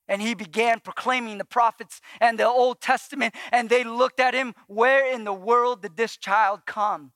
And 0.07 0.21
he 0.21 0.35
began 0.35 0.81
proclaiming 0.81 1.37
the 1.37 1.45
prophets 1.45 2.01
and 2.21 2.37
the 2.37 2.47
Old 2.47 2.81
Testament, 2.81 3.33
and 3.51 3.69
they 3.69 3.83
looked 3.83 4.19
at 4.19 4.33
him. 4.33 4.53
Where 4.67 5.11
in 5.11 5.23
the 5.23 5.33
world 5.33 5.81
did 5.81 5.97
this 5.97 6.17
child 6.17 6.65
come? 6.65 7.11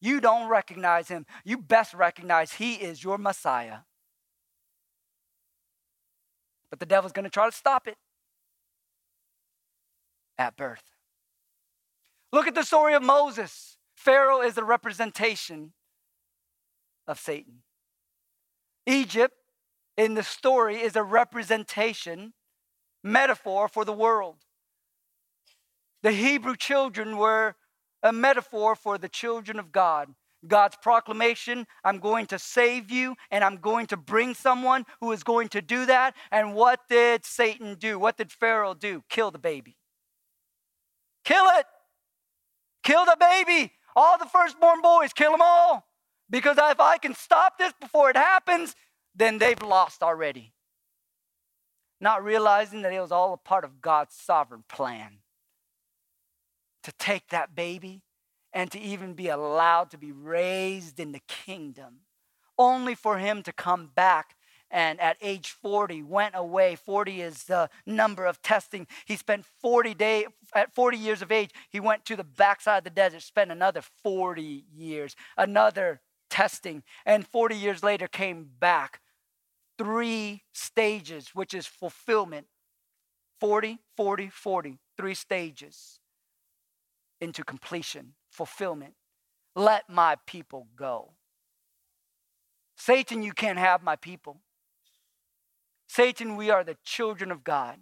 You 0.00 0.20
don't 0.20 0.48
recognize 0.48 1.08
him. 1.08 1.26
You 1.44 1.58
best 1.58 1.94
recognize 1.94 2.54
he 2.54 2.74
is 2.74 3.04
your 3.04 3.18
Messiah. 3.18 3.78
But 6.72 6.80
the 6.80 6.86
devil's 6.86 7.12
going 7.12 7.24
to 7.24 7.30
try 7.30 7.44
to 7.44 7.54
stop 7.54 7.86
it 7.86 7.98
at 10.38 10.56
birth. 10.56 10.82
Look 12.32 12.46
at 12.46 12.54
the 12.54 12.62
story 12.62 12.94
of 12.94 13.02
Moses. 13.02 13.76
Pharaoh 13.94 14.40
is 14.40 14.56
a 14.56 14.64
representation 14.64 15.74
of 17.06 17.20
Satan. 17.20 17.62
Egypt 18.86 19.34
in 19.98 20.14
the 20.14 20.22
story 20.22 20.76
is 20.76 20.96
a 20.96 21.02
representation, 21.02 22.32
metaphor 23.04 23.68
for 23.68 23.84
the 23.84 23.92
world. 23.92 24.38
The 26.02 26.12
Hebrew 26.12 26.56
children 26.56 27.18
were 27.18 27.54
a 28.02 28.14
metaphor 28.14 28.74
for 28.74 28.96
the 28.96 29.10
children 29.10 29.58
of 29.58 29.72
God. 29.72 30.14
God's 30.46 30.76
proclamation 30.76 31.66
I'm 31.84 31.98
going 31.98 32.26
to 32.26 32.38
save 32.38 32.90
you 32.90 33.14
and 33.30 33.44
I'm 33.44 33.58
going 33.58 33.86
to 33.86 33.96
bring 33.96 34.34
someone 34.34 34.84
who 35.00 35.12
is 35.12 35.22
going 35.22 35.48
to 35.48 35.62
do 35.62 35.86
that. 35.86 36.14
And 36.30 36.54
what 36.54 36.80
did 36.88 37.24
Satan 37.24 37.76
do? 37.76 37.98
What 37.98 38.16
did 38.16 38.32
Pharaoh 38.32 38.74
do? 38.74 39.02
Kill 39.08 39.30
the 39.30 39.38
baby. 39.38 39.76
Kill 41.24 41.44
it. 41.56 41.66
Kill 42.82 43.04
the 43.04 43.16
baby. 43.18 43.72
All 43.94 44.18
the 44.18 44.26
firstborn 44.26 44.80
boys, 44.82 45.12
kill 45.12 45.32
them 45.32 45.42
all. 45.42 45.86
Because 46.30 46.56
if 46.58 46.80
I 46.80 46.98
can 46.98 47.14
stop 47.14 47.58
this 47.58 47.72
before 47.80 48.10
it 48.10 48.16
happens, 48.16 48.74
then 49.14 49.38
they've 49.38 49.62
lost 49.62 50.02
already. 50.02 50.54
Not 52.00 52.24
realizing 52.24 52.82
that 52.82 52.92
it 52.92 53.00
was 53.00 53.12
all 53.12 53.34
a 53.34 53.36
part 53.36 53.64
of 53.64 53.80
God's 53.80 54.14
sovereign 54.14 54.64
plan 54.68 55.18
to 56.82 56.92
take 56.98 57.28
that 57.28 57.54
baby 57.54 58.02
and 58.52 58.70
to 58.70 58.80
even 58.80 59.14
be 59.14 59.28
allowed 59.28 59.90
to 59.90 59.98
be 59.98 60.12
raised 60.12 61.00
in 61.00 61.12
the 61.12 61.22
kingdom, 61.26 62.00
only 62.58 62.94
for 62.94 63.18
him 63.18 63.42
to 63.42 63.52
come 63.52 63.90
back 63.94 64.36
and 64.72 64.98
at 65.00 65.18
age 65.20 65.50
40 65.50 66.02
went 66.02 66.34
away. 66.34 66.74
40 66.74 67.20
is 67.20 67.44
the 67.44 67.68
number 67.84 68.24
of 68.24 68.40
testing. 68.42 68.86
He 69.04 69.16
spent 69.16 69.44
40 69.60 69.94
day 69.94 70.26
at 70.54 70.74
40 70.74 70.96
years 70.96 71.22
of 71.22 71.30
age 71.30 71.50
he 71.70 71.78
went 71.78 72.04
to 72.06 72.16
the 72.16 72.24
backside 72.24 72.78
of 72.78 72.84
the 72.84 72.90
desert 72.90 73.22
spent 73.22 73.50
another 73.50 73.82
40 74.02 74.64
years 74.74 75.14
another 75.36 76.00
testing 76.30 76.82
and 77.06 77.26
40 77.26 77.54
years 77.54 77.82
later 77.82 78.08
came 78.08 78.48
back. 78.58 79.00
Three 79.78 80.42
stages, 80.52 81.30
which 81.34 81.54
is 81.54 81.66
fulfillment. 81.66 82.46
40, 83.40 83.78
40, 83.96 84.28
40, 84.28 84.78
three 84.96 85.14
stages 85.14 85.98
into 87.20 87.42
completion, 87.42 88.14
fulfillment. 88.32 88.94
Let 89.54 89.88
my 89.88 90.16
people 90.26 90.66
go. 90.74 91.12
Satan, 92.76 93.22
you 93.22 93.32
can't 93.32 93.58
have 93.58 93.82
my 93.82 93.94
people. 93.94 94.40
Satan, 95.86 96.36
we 96.36 96.50
are 96.50 96.64
the 96.64 96.76
children 96.82 97.30
of 97.30 97.44
God. 97.44 97.78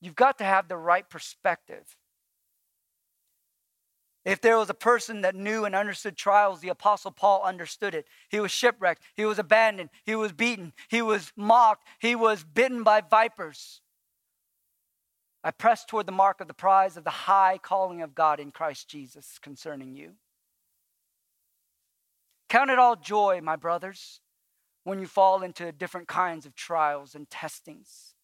You've 0.00 0.14
got 0.14 0.38
to 0.38 0.44
have 0.44 0.68
the 0.68 0.76
right 0.76 1.08
perspective. 1.08 1.96
If 4.24 4.42
there 4.42 4.58
was 4.58 4.68
a 4.68 4.74
person 4.74 5.22
that 5.22 5.34
knew 5.34 5.64
and 5.64 5.74
understood 5.74 6.16
trials, 6.16 6.60
the 6.60 6.68
Apostle 6.68 7.10
Paul 7.10 7.42
understood 7.42 7.94
it. 7.94 8.06
He 8.28 8.38
was 8.38 8.50
shipwrecked, 8.50 9.02
he 9.14 9.24
was 9.24 9.38
abandoned, 9.38 9.88
he 10.04 10.14
was 10.14 10.32
beaten, 10.32 10.74
he 10.88 11.00
was 11.00 11.32
mocked, 11.36 11.86
he 11.98 12.14
was 12.14 12.44
bitten 12.44 12.82
by 12.82 13.00
vipers. 13.00 13.80
I 15.42 15.50
press 15.50 15.84
toward 15.84 16.06
the 16.06 16.12
mark 16.12 16.40
of 16.40 16.48
the 16.48 16.54
prize 16.54 16.96
of 16.96 17.04
the 17.04 17.10
high 17.10 17.58
calling 17.62 18.02
of 18.02 18.14
God 18.14 18.40
in 18.40 18.50
Christ 18.50 18.88
Jesus 18.88 19.38
concerning 19.40 19.94
you. 19.94 20.12
Count 22.48 22.70
it 22.70 22.78
all 22.78 22.96
joy, 22.96 23.40
my 23.42 23.56
brothers, 23.56 24.20
when 24.84 24.98
you 24.98 25.06
fall 25.06 25.42
into 25.42 25.72
different 25.72 26.08
kinds 26.08 26.46
of 26.46 26.54
trials 26.54 27.14
and 27.14 27.30
testings 27.30 28.14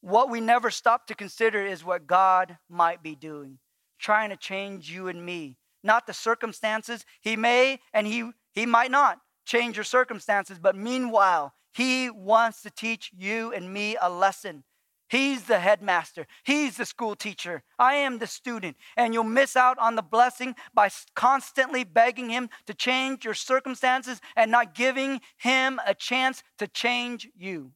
What 0.00 0.30
we 0.30 0.40
never 0.40 0.70
stop 0.70 1.06
to 1.08 1.14
consider 1.14 1.64
is 1.64 1.84
what 1.84 2.06
God 2.06 2.56
might 2.68 3.02
be 3.02 3.14
doing, 3.14 3.58
trying 3.98 4.30
to 4.30 4.36
change 4.36 4.90
you 4.90 5.08
and 5.08 5.24
me, 5.24 5.58
not 5.82 6.06
the 6.06 6.14
circumstances. 6.14 7.04
He 7.20 7.36
may 7.36 7.80
and 7.92 8.06
he, 8.06 8.30
he 8.52 8.64
might 8.64 8.90
not 8.90 9.18
change 9.44 9.76
your 9.76 9.84
circumstances, 9.84 10.58
but 10.58 10.74
meanwhile, 10.74 11.52
He 11.72 12.10
wants 12.10 12.62
to 12.62 12.70
teach 12.70 13.10
you 13.16 13.52
and 13.52 13.72
me 13.72 13.96
a 14.00 14.10
lesson. 14.10 14.64
He's 15.08 15.44
the 15.44 15.58
headmaster. 15.58 16.28
He's 16.44 16.76
the 16.76 16.86
school 16.86 17.16
teacher. 17.16 17.64
I 17.80 17.94
am 17.94 18.18
the 18.18 18.28
student. 18.28 18.76
And 18.96 19.12
you'll 19.12 19.24
miss 19.24 19.56
out 19.56 19.76
on 19.78 19.96
the 19.96 20.02
blessing 20.02 20.54
by 20.72 20.88
constantly 21.16 21.82
begging 21.82 22.30
Him 22.30 22.48
to 22.66 22.74
change 22.74 23.24
your 23.24 23.34
circumstances 23.34 24.20
and 24.36 24.52
not 24.52 24.72
giving 24.72 25.20
Him 25.36 25.80
a 25.84 25.94
chance 25.94 26.44
to 26.58 26.68
change 26.68 27.28
you. 27.36 27.72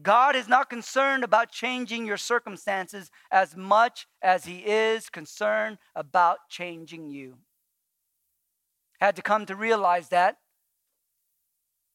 God 0.00 0.34
is 0.34 0.48
not 0.48 0.70
concerned 0.70 1.22
about 1.22 1.52
changing 1.52 2.06
your 2.06 2.16
circumstances 2.16 3.10
as 3.30 3.54
much 3.54 4.06
as 4.22 4.46
He 4.46 4.60
is 4.60 5.10
concerned 5.10 5.76
about 5.94 6.48
changing 6.48 7.10
you. 7.10 7.36
Had 9.00 9.16
to 9.16 9.22
come 9.22 9.44
to 9.46 9.54
realize 9.54 10.08
that 10.08 10.38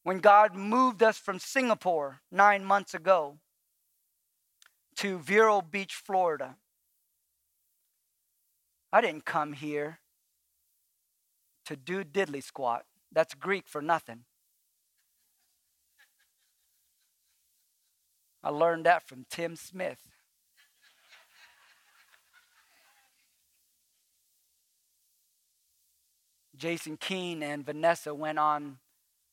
when 0.09 0.17
God 0.17 0.55
moved 0.55 1.03
us 1.03 1.19
from 1.19 1.37
Singapore 1.37 2.21
nine 2.31 2.65
months 2.65 2.95
ago 2.95 3.37
to 4.95 5.19
Vero 5.19 5.61
Beach, 5.61 5.93
Florida. 5.93 6.55
I 8.91 9.01
didn't 9.01 9.25
come 9.25 9.53
here 9.53 9.99
to 11.67 11.75
do 11.75 12.03
diddly 12.03 12.41
squat. 12.41 12.85
That's 13.11 13.35
Greek 13.35 13.67
for 13.67 13.83
nothing. 13.83 14.21
I 18.43 18.49
learned 18.49 18.87
that 18.87 19.07
from 19.07 19.27
Tim 19.29 19.55
Smith. 19.55 19.99
Jason 26.57 26.97
Keene 26.97 27.43
and 27.43 27.63
Vanessa 27.63 28.15
went 28.15 28.39
on 28.39 28.79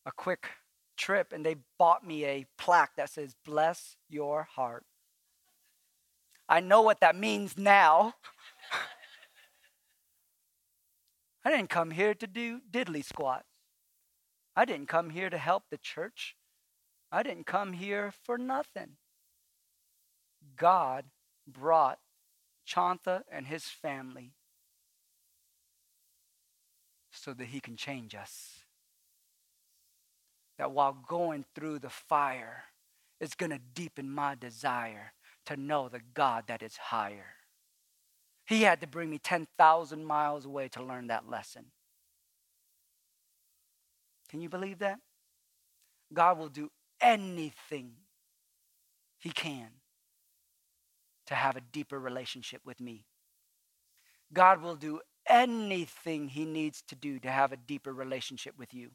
a 0.04 0.12
quick 0.12 0.48
trip 0.96 1.32
and 1.32 1.44
they 1.44 1.56
bought 1.78 2.06
me 2.06 2.24
a 2.24 2.46
plaque 2.58 2.96
that 2.96 3.10
says, 3.10 3.34
Bless 3.44 3.96
your 4.08 4.44
heart. 4.44 4.84
I 6.48 6.60
know 6.60 6.82
what 6.82 7.00
that 7.00 7.16
means 7.16 7.58
now. 7.58 8.14
I 11.44 11.50
didn't 11.50 11.70
come 11.70 11.90
here 11.90 12.14
to 12.14 12.26
do 12.26 12.60
diddly 12.70 13.04
squat. 13.04 13.44
I 14.54 14.64
didn't 14.64 14.88
come 14.88 15.10
here 15.10 15.28
to 15.28 15.38
help 15.38 15.64
the 15.70 15.78
church. 15.78 16.36
I 17.12 17.22
didn't 17.22 17.46
come 17.46 17.74
here 17.74 18.12
for 18.24 18.38
nothing. 18.38 18.96
God 20.56 21.04
brought 21.46 21.98
Chantha 22.66 23.22
and 23.30 23.46
his 23.46 23.64
family 23.64 24.32
so 27.10 27.34
that 27.34 27.46
he 27.46 27.60
can 27.60 27.76
change 27.76 28.14
us. 28.14 28.65
That 30.58 30.72
while 30.72 30.96
going 31.06 31.44
through 31.54 31.80
the 31.80 31.90
fire, 31.90 32.64
it's 33.20 33.34
going 33.34 33.50
to 33.50 33.60
deepen 33.74 34.10
my 34.10 34.34
desire 34.34 35.12
to 35.46 35.56
know 35.56 35.88
the 35.88 36.00
God 36.14 36.44
that 36.48 36.62
is 36.62 36.76
higher. 36.76 37.34
He 38.46 38.62
had 38.62 38.80
to 38.80 38.86
bring 38.86 39.10
me 39.10 39.18
10,000 39.18 40.04
miles 40.04 40.44
away 40.44 40.68
to 40.68 40.82
learn 40.82 41.08
that 41.08 41.28
lesson. 41.28 41.66
Can 44.28 44.40
you 44.40 44.48
believe 44.48 44.78
that? 44.78 44.98
God 46.12 46.38
will 46.38 46.48
do 46.48 46.70
anything 47.00 47.92
He 49.18 49.30
can 49.30 49.68
to 51.26 51.34
have 51.34 51.56
a 51.56 51.60
deeper 51.60 51.98
relationship 51.98 52.60
with 52.64 52.80
me. 52.80 53.04
God 54.32 54.62
will 54.62 54.76
do 54.76 55.00
anything 55.28 56.28
He 56.28 56.44
needs 56.44 56.82
to 56.88 56.94
do 56.94 57.18
to 57.20 57.30
have 57.30 57.52
a 57.52 57.56
deeper 57.56 57.92
relationship 57.92 58.54
with 58.56 58.72
you. 58.72 58.90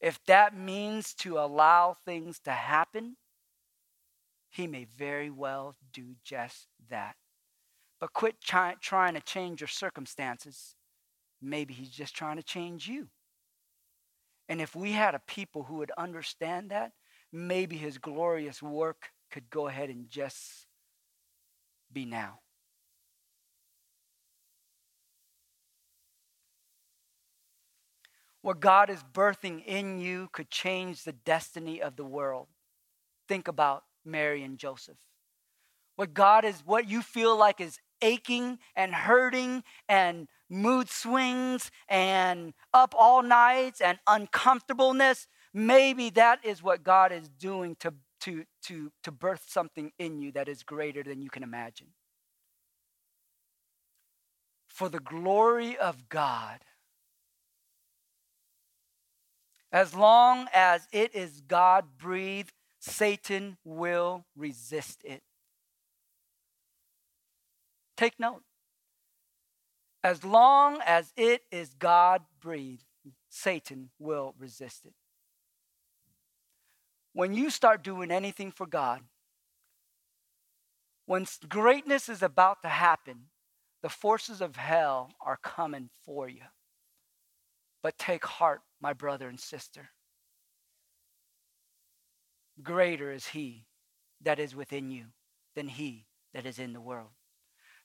If 0.00 0.22
that 0.26 0.56
means 0.56 1.14
to 1.14 1.38
allow 1.38 1.96
things 2.04 2.38
to 2.40 2.52
happen, 2.52 3.16
He 4.50 4.66
may 4.66 4.84
very 4.84 5.30
well 5.30 5.76
do 5.92 6.14
just 6.24 6.68
that. 6.88 7.16
But 8.00 8.12
quit 8.12 8.40
try, 8.40 8.76
trying 8.80 9.14
to 9.14 9.20
change 9.20 9.60
your 9.60 9.68
circumstances. 9.68 10.76
Maybe 11.42 11.74
He's 11.74 11.90
just 11.90 12.14
trying 12.14 12.36
to 12.36 12.42
change 12.42 12.86
you. 12.86 13.08
And 14.48 14.60
if 14.60 14.74
we 14.74 14.92
had 14.92 15.14
a 15.14 15.22
people 15.26 15.64
who 15.64 15.76
would 15.76 15.92
understand 15.98 16.70
that, 16.70 16.92
maybe 17.32 17.76
His 17.76 17.98
glorious 17.98 18.62
work 18.62 19.10
could 19.30 19.50
go 19.50 19.66
ahead 19.66 19.90
and 19.90 20.08
just 20.08 20.66
be 21.92 22.04
now. 22.04 22.40
What 28.48 28.60
God 28.60 28.88
is 28.88 29.04
birthing 29.12 29.62
in 29.66 30.00
you 30.00 30.30
could 30.32 30.48
change 30.48 31.04
the 31.04 31.12
destiny 31.12 31.82
of 31.82 31.96
the 31.96 32.04
world. 32.04 32.46
Think 33.28 33.46
about 33.46 33.84
Mary 34.06 34.42
and 34.42 34.56
Joseph. 34.56 34.96
What 35.96 36.14
God 36.14 36.46
is, 36.46 36.62
what 36.64 36.88
you 36.88 37.02
feel 37.02 37.36
like 37.36 37.60
is 37.60 37.78
aching 38.00 38.58
and 38.74 38.94
hurting 38.94 39.64
and 39.86 40.28
mood 40.48 40.88
swings 40.88 41.70
and 41.90 42.54
up 42.72 42.94
all 42.98 43.22
nights 43.22 43.82
and 43.82 43.98
uncomfortableness, 44.06 45.28
maybe 45.52 46.08
that 46.08 46.42
is 46.42 46.62
what 46.62 46.82
God 46.82 47.12
is 47.12 47.28
doing 47.28 47.76
to, 47.80 47.92
to, 48.22 48.44
to, 48.62 48.90
to 49.02 49.12
birth 49.12 49.44
something 49.46 49.92
in 49.98 50.22
you 50.22 50.32
that 50.32 50.48
is 50.48 50.62
greater 50.62 51.02
than 51.02 51.20
you 51.20 51.28
can 51.28 51.42
imagine. 51.42 51.88
For 54.70 54.88
the 54.88 55.00
glory 55.00 55.76
of 55.76 56.08
God, 56.08 56.60
as 59.72 59.94
long 59.94 60.46
as 60.52 60.88
it 60.92 61.14
is 61.14 61.42
God 61.46 61.84
breathed, 61.98 62.52
Satan 62.80 63.58
will 63.64 64.24
resist 64.36 65.02
it. 65.04 65.22
Take 67.96 68.18
note. 68.18 68.42
As 70.02 70.24
long 70.24 70.78
as 70.86 71.12
it 71.16 71.42
is 71.50 71.74
God 71.74 72.22
breathed, 72.40 72.84
Satan 73.28 73.90
will 73.98 74.34
resist 74.38 74.86
it. 74.86 74.94
When 77.12 77.34
you 77.34 77.50
start 77.50 77.82
doing 77.82 78.10
anything 78.10 78.52
for 78.52 78.66
God, 78.66 79.00
when 81.06 81.26
greatness 81.48 82.08
is 82.08 82.22
about 82.22 82.62
to 82.62 82.68
happen, 82.68 83.30
the 83.82 83.88
forces 83.88 84.40
of 84.40 84.56
hell 84.56 85.10
are 85.20 85.38
coming 85.42 85.90
for 86.04 86.28
you. 86.28 86.42
But 87.82 87.98
take 87.98 88.24
heart, 88.24 88.60
my 88.80 88.92
brother 88.92 89.28
and 89.28 89.40
sister. 89.40 89.90
Greater 92.62 93.12
is 93.12 93.28
he 93.28 93.66
that 94.20 94.38
is 94.38 94.54
within 94.54 94.90
you 94.90 95.06
than 95.54 95.68
he 95.68 96.06
that 96.34 96.46
is 96.46 96.58
in 96.58 96.72
the 96.72 96.80
world. 96.80 97.10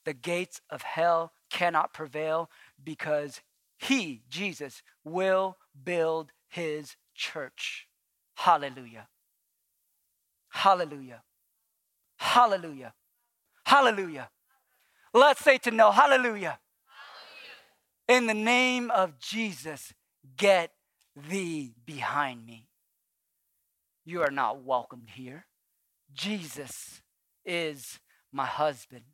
The 0.04 0.14
gates 0.14 0.60
of 0.68 0.82
hell 0.82 1.32
cannot 1.50 1.94
prevail 1.94 2.50
because 2.82 3.40
he, 3.78 4.22
Jesus, 4.28 4.82
will 5.04 5.56
build 5.82 6.32
his 6.48 6.96
church. 7.14 7.88
Hallelujah. 8.34 9.08
Hallelujah. 10.50 11.22
Hallelujah. 12.18 12.94
Hallelujah. 13.64 14.30
Let's 15.12 15.40
say 15.40 15.58
to 15.58 15.70
know, 15.70 15.90
hallelujah. 15.90 16.58
In 18.08 18.26
the 18.26 18.34
name 18.34 18.90
of 18.90 19.18
Jesus, 19.18 19.94
get 20.36 20.72
thee 21.16 21.74
behind 21.84 22.44
me. 22.46 22.68
You 24.04 24.22
are 24.22 24.30
not 24.30 24.62
welcomed 24.62 25.10
here. 25.14 25.46
Jesus 26.12 27.02
is 27.44 27.98
my 28.32 28.46
husband. 28.46 29.04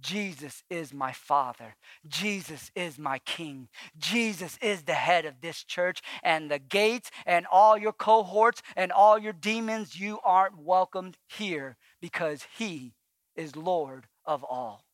Jesus 0.00 0.62
is 0.68 0.92
my 0.92 1.12
father. 1.12 1.76
Jesus 2.06 2.70
is 2.74 2.98
my 2.98 3.18
king. 3.20 3.68
Jesus 3.96 4.58
is 4.60 4.82
the 4.82 4.94
head 4.94 5.24
of 5.24 5.40
this 5.40 5.64
church 5.64 6.02
and 6.22 6.50
the 6.50 6.58
gates 6.58 7.10
and 7.24 7.46
all 7.50 7.78
your 7.78 7.92
cohorts 7.92 8.62
and 8.76 8.92
all 8.92 9.18
your 9.18 9.32
demons. 9.32 9.98
You 9.98 10.18
aren't 10.22 10.58
welcomed 10.58 11.16
here 11.26 11.76
because 12.00 12.46
he 12.58 12.94
is 13.34 13.56
Lord 13.56 14.06
of 14.24 14.44
all. 14.44 14.84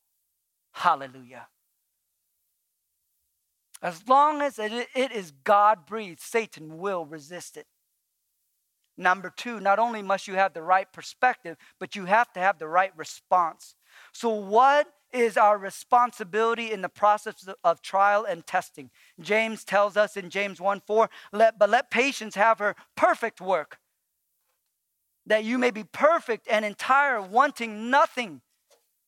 Hallelujah. 0.72 1.48
As 3.82 4.06
long 4.08 4.40
as 4.40 4.60
it 4.60 4.88
is 4.94 5.32
God 5.42 5.86
breathed, 5.86 6.20
Satan 6.20 6.78
will 6.78 7.04
resist 7.04 7.56
it. 7.56 7.66
Number 8.96 9.32
two, 9.34 9.58
not 9.58 9.78
only 9.78 10.02
must 10.02 10.28
you 10.28 10.34
have 10.34 10.52
the 10.52 10.62
right 10.62 10.90
perspective, 10.92 11.56
but 11.80 11.96
you 11.96 12.04
have 12.04 12.32
to 12.34 12.40
have 12.40 12.58
the 12.58 12.68
right 12.68 12.92
response. 12.96 13.74
So, 14.12 14.28
what 14.28 14.86
is 15.12 15.36
our 15.36 15.58
responsibility 15.58 16.70
in 16.70 16.82
the 16.82 16.88
process 16.88 17.48
of 17.64 17.82
trial 17.82 18.24
and 18.24 18.46
testing? 18.46 18.90
James 19.20 19.64
tells 19.64 19.96
us 19.96 20.16
in 20.16 20.30
James 20.30 20.60
1 20.60 20.82
4, 20.86 21.10
let, 21.32 21.58
but 21.58 21.70
let 21.70 21.90
patience 21.90 22.34
have 22.34 22.58
her 22.58 22.76
perfect 22.96 23.40
work, 23.40 23.78
that 25.26 25.44
you 25.44 25.58
may 25.58 25.70
be 25.70 25.84
perfect 25.84 26.46
and 26.48 26.64
entire, 26.64 27.20
wanting 27.20 27.90
nothing. 27.90 28.42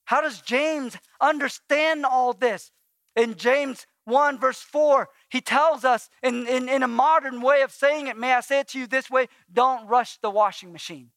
How 0.07 0.21
does 0.21 0.41
James 0.41 0.97
understand 1.21 2.05
all 2.05 2.33
this? 2.33 2.73
In 3.17 3.37
James 3.37 3.87
1, 4.05 4.39
verse 4.39 4.61
4, 4.61 5.09
he 5.31 5.41
tells 5.41 5.85
us 5.85 6.11
in, 6.23 6.47
in, 6.47 6.69
in 6.69 6.83
a 6.83 6.89
modern 6.89 7.41
way 7.41 7.63
of 7.63 7.73
saying 7.73 8.07
it, 8.07 8.17
may 8.17 8.35
I 8.35 8.41
say 8.41 8.61
it 8.61 8.69
to 8.69 8.79
you 8.79 8.87
this 8.87 9.11
way 9.11 9.29
don't 9.53 9.87
rush 9.87 10.19
the 10.19 10.31
washing 10.31 10.73
machine. 10.73 11.11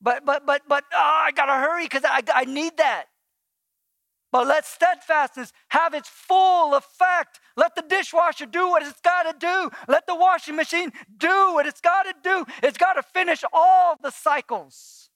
But, 0.00 0.24
but, 0.24 0.44
but, 0.44 0.62
but, 0.68 0.84
oh, 0.92 1.22
I 1.26 1.30
gotta 1.30 1.52
hurry 1.52 1.84
because 1.84 2.02
I, 2.04 2.22
I 2.34 2.44
need 2.44 2.76
that. 2.78 3.04
But 4.32 4.46
let 4.46 4.64
steadfastness 4.64 5.52
have 5.68 5.92
its 5.92 6.08
full 6.08 6.74
effect. 6.74 7.38
Let 7.54 7.76
the 7.76 7.82
dishwasher 7.82 8.46
do 8.46 8.70
what 8.70 8.82
it's 8.82 9.00
got 9.02 9.24
to 9.24 9.38
do. 9.38 9.70
Let 9.88 10.06
the 10.06 10.14
washing 10.16 10.56
machine 10.56 10.90
do 11.18 11.52
what 11.52 11.66
it's 11.66 11.82
got 11.82 12.04
to 12.04 12.14
do. 12.22 12.46
It's 12.62 12.78
got 12.78 12.94
to 12.94 13.02
finish 13.02 13.44
all 13.52 13.96
the 14.02 14.10
cycles, 14.10 15.10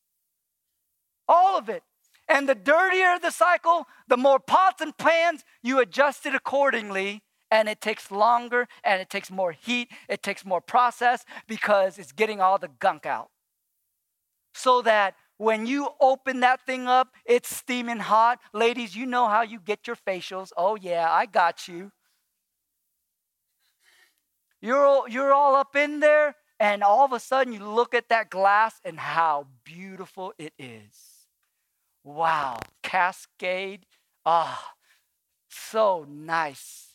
all 1.26 1.56
of 1.56 1.70
it. 1.70 1.82
And 2.28 2.48
the 2.48 2.54
dirtier 2.54 3.18
the 3.20 3.30
cycle, 3.30 3.86
the 4.08 4.16
more 4.16 4.40
pots 4.40 4.80
and 4.80 4.96
pans 4.96 5.44
you 5.62 5.78
adjust 5.78 6.26
it 6.26 6.34
accordingly. 6.34 7.22
And 7.50 7.68
it 7.68 7.80
takes 7.80 8.10
longer 8.10 8.66
and 8.82 9.00
it 9.00 9.08
takes 9.08 9.30
more 9.30 9.52
heat, 9.52 9.90
it 10.08 10.22
takes 10.22 10.44
more 10.44 10.60
process 10.60 11.24
because 11.46 11.96
it's 11.98 12.10
getting 12.10 12.40
all 12.40 12.58
the 12.58 12.70
gunk 12.80 13.06
out. 13.06 13.30
So 14.52 14.82
that 14.82 15.14
when 15.38 15.66
you 15.66 15.90
open 16.00 16.40
that 16.40 16.64
thing 16.66 16.86
up, 16.88 17.14
it's 17.24 17.54
steaming 17.54 17.98
hot. 17.98 18.40
Ladies, 18.52 18.96
you 18.96 19.06
know 19.06 19.28
how 19.28 19.42
you 19.42 19.60
get 19.60 19.86
your 19.86 19.96
facials. 19.96 20.50
Oh, 20.56 20.76
yeah, 20.76 21.06
I 21.10 21.26
got 21.26 21.68
you. 21.68 21.92
You're 24.62 24.84
all, 24.84 25.08
you're 25.08 25.32
all 25.32 25.54
up 25.54 25.76
in 25.76 26.00
there, 26.00 26.34
and 26.58 26.82
all 26.82 27.04
of 27.04 27.12
a 27.12 27.20
sudden 27.20 27.52
you 27.52 27.60
look 27.60 27.94
at 27.94 28.08
that 28.08 28.30
glass 28.30 28.80
and 28.84 28.98
how 28.98 29.46
beautiful 29.64 30.32
it 30.38 30.54
is. 30.58 31.05
Wow, 32.06 32.60
Cascade. 32.84 33.84
Ah, 34.24 34.62
oh, 34.62 34.72
so 35.48 36.06
nice. 36.08 36.92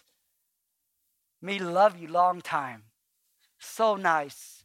Me 1.42 1.60
love 1.60 1.98
you 1.98 2.08
long 2.08 2.40
time. 2.40 2.84
So 3.60 3.98
nice. 3.98 4.64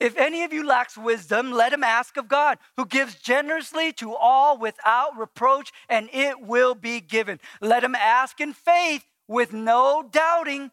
If 0.00 0.16
any 0.18 0.42
of 0.42 0.52
you 0.52 0.66
lacks 0.66 0.98
wisdom, 0.98 1.52
let 1.52 1.72
him 1.72 1.84
ask 1.84 2.16
of 2.16 2.26
God, 2.26 2.58
who 2.76 2.84
gives 2.84 3.14
generously 3.14 3.92
to 3.92 4.12
all 4.16 4.58
without 4.58 5.16
reproach, 5.16 5.72
and 5.88 6.10
it 6.12 6.40
will 6.40 6.74
be 6.74 7.00
given. 7.00 7.38
Let 7.60 7.84
him 7.84 7.94
ask 7.94 8.40
in 8.40 8.52
faith 8.52 9.04
with 9.28 9.52
no 9.52 10.02
doubting. 10.02 10.72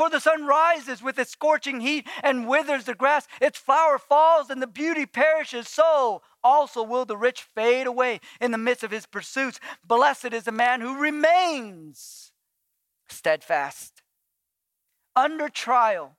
For 0.00 0.08
the 0.08 0.18
sun 0.18 0.46
rises 0.46 1.02
with 1.02 1.18
its 1.18 1.32
scorching 1.32 1.80
heat 1.80 2.06
and 2.22 2.48
withers 2.48 2.84
the 2.84 2.94
grass, 2.94 3.28
its 3.38 3.58
flower 3.58 3.98
falls 3.98 4.48
and 4.48 4.62
the 4.62 4.66
beauty 4.66 5.04
perishes. 5.04 5.68
So 5.68 6.22
also 6.42 6.82
will 6.82 7.04
the 7.04 7.18
rich 7.18 7.42
fade 7.42 7.86
away 7.86 8.20
in 8.40 8.50
the 8.50 8.56
midst 8.56 8.82
of 8.82 8.92
his 8.92 9.04
pursuits. 9.04 9.60
Blessed 9.86 10.32
is 10.32 10.44
the 10.44 10.52
man 10.52 10.80
who 10.80 10.98
remains 10.98 12.32
steadfast 13.10 14.00
under 15.14 15.50
trial. 15.50 16.16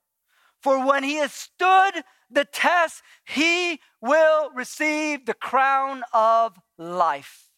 For 0.61 0.85
when 0.85 1.03
he 1.03 1.15
has 1.15 1.33
stood 1.33 2.03
the 2.29 2.45
test, 2.45 3.01
he 3.25 3.79
will 3.99 4.51
receive 4.51 5.25
the 5.25 5.33
crown 5.33 6.03
of 6.13 6.55
life, 6.77 7.49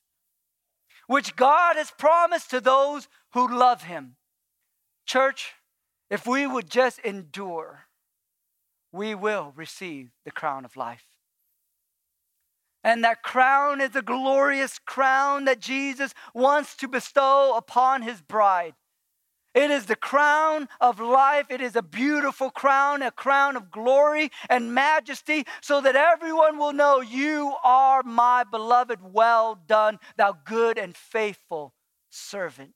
which 1.08 1.36
God 1.36 1.76
has 1.76 1.92
promised 1.92 2.50
to 2.52 2.62
those 2.62 3.10
who 3.34 3.46
love 3.46 3.84
him. 3.84 4.16
Church, 5.06 5.56
if 6.14 6.28
we 6.28 6.46
would 6.46 6.70
just 6.70 7.00
endure, 7.00 7.88
we 8.92 9.16
will 9.16 9.52
receive 9.56 10.12
the 10.26 10.30
crown 10.30 10.64
of 10.64 10.78
life. 10.78 11.08
And 12.84 13.04
that 13.04 13.24
crown 13.24 13.82
is 13.82 13.96
a 13.96 14.04
glorious 14.04 14.78
crown 14.78 15.46
that 15.46 15.60
Jesus 15.60 16.14
wants 16.36 16.76
to 16.76 16.88
bestow 16.88 17.56
upon 17.58 18.04
his 18.04 18.22
bride. 18.22 18.76
It 19.56 19.72
is 19.72 19.88
the 19.88 19.96
crown 19.96 20.70
of 20.80 21.00
life. 21.00 21.48
It 21.50 21.62
is 21.62 21.76
a 21.76 21.82
beautiful 21.82 22.52
crown, 22.52 23.02
a 23.02 23.10
crown 23.10 23.56
of 23.56 23.72
glory 23.72 24.30
and 24.52 24.72
majesty, 24.72 25.48
so 25.62 25.82
that 25.82 25.96
everyone 25.96 26.60
will 26.60 26.74
know 26.74 27.02
you 27.02 27.56
are 27.64 28.04
my 28.04 28.44
beloved, 28.44 29.00
well 29.02 29.60
done, 29.66 29.98
thou 30.16 30.38
good 30.46 30.78
and 30.78 30.96
faithful 30.96 31.74
servant. 32.12 32.76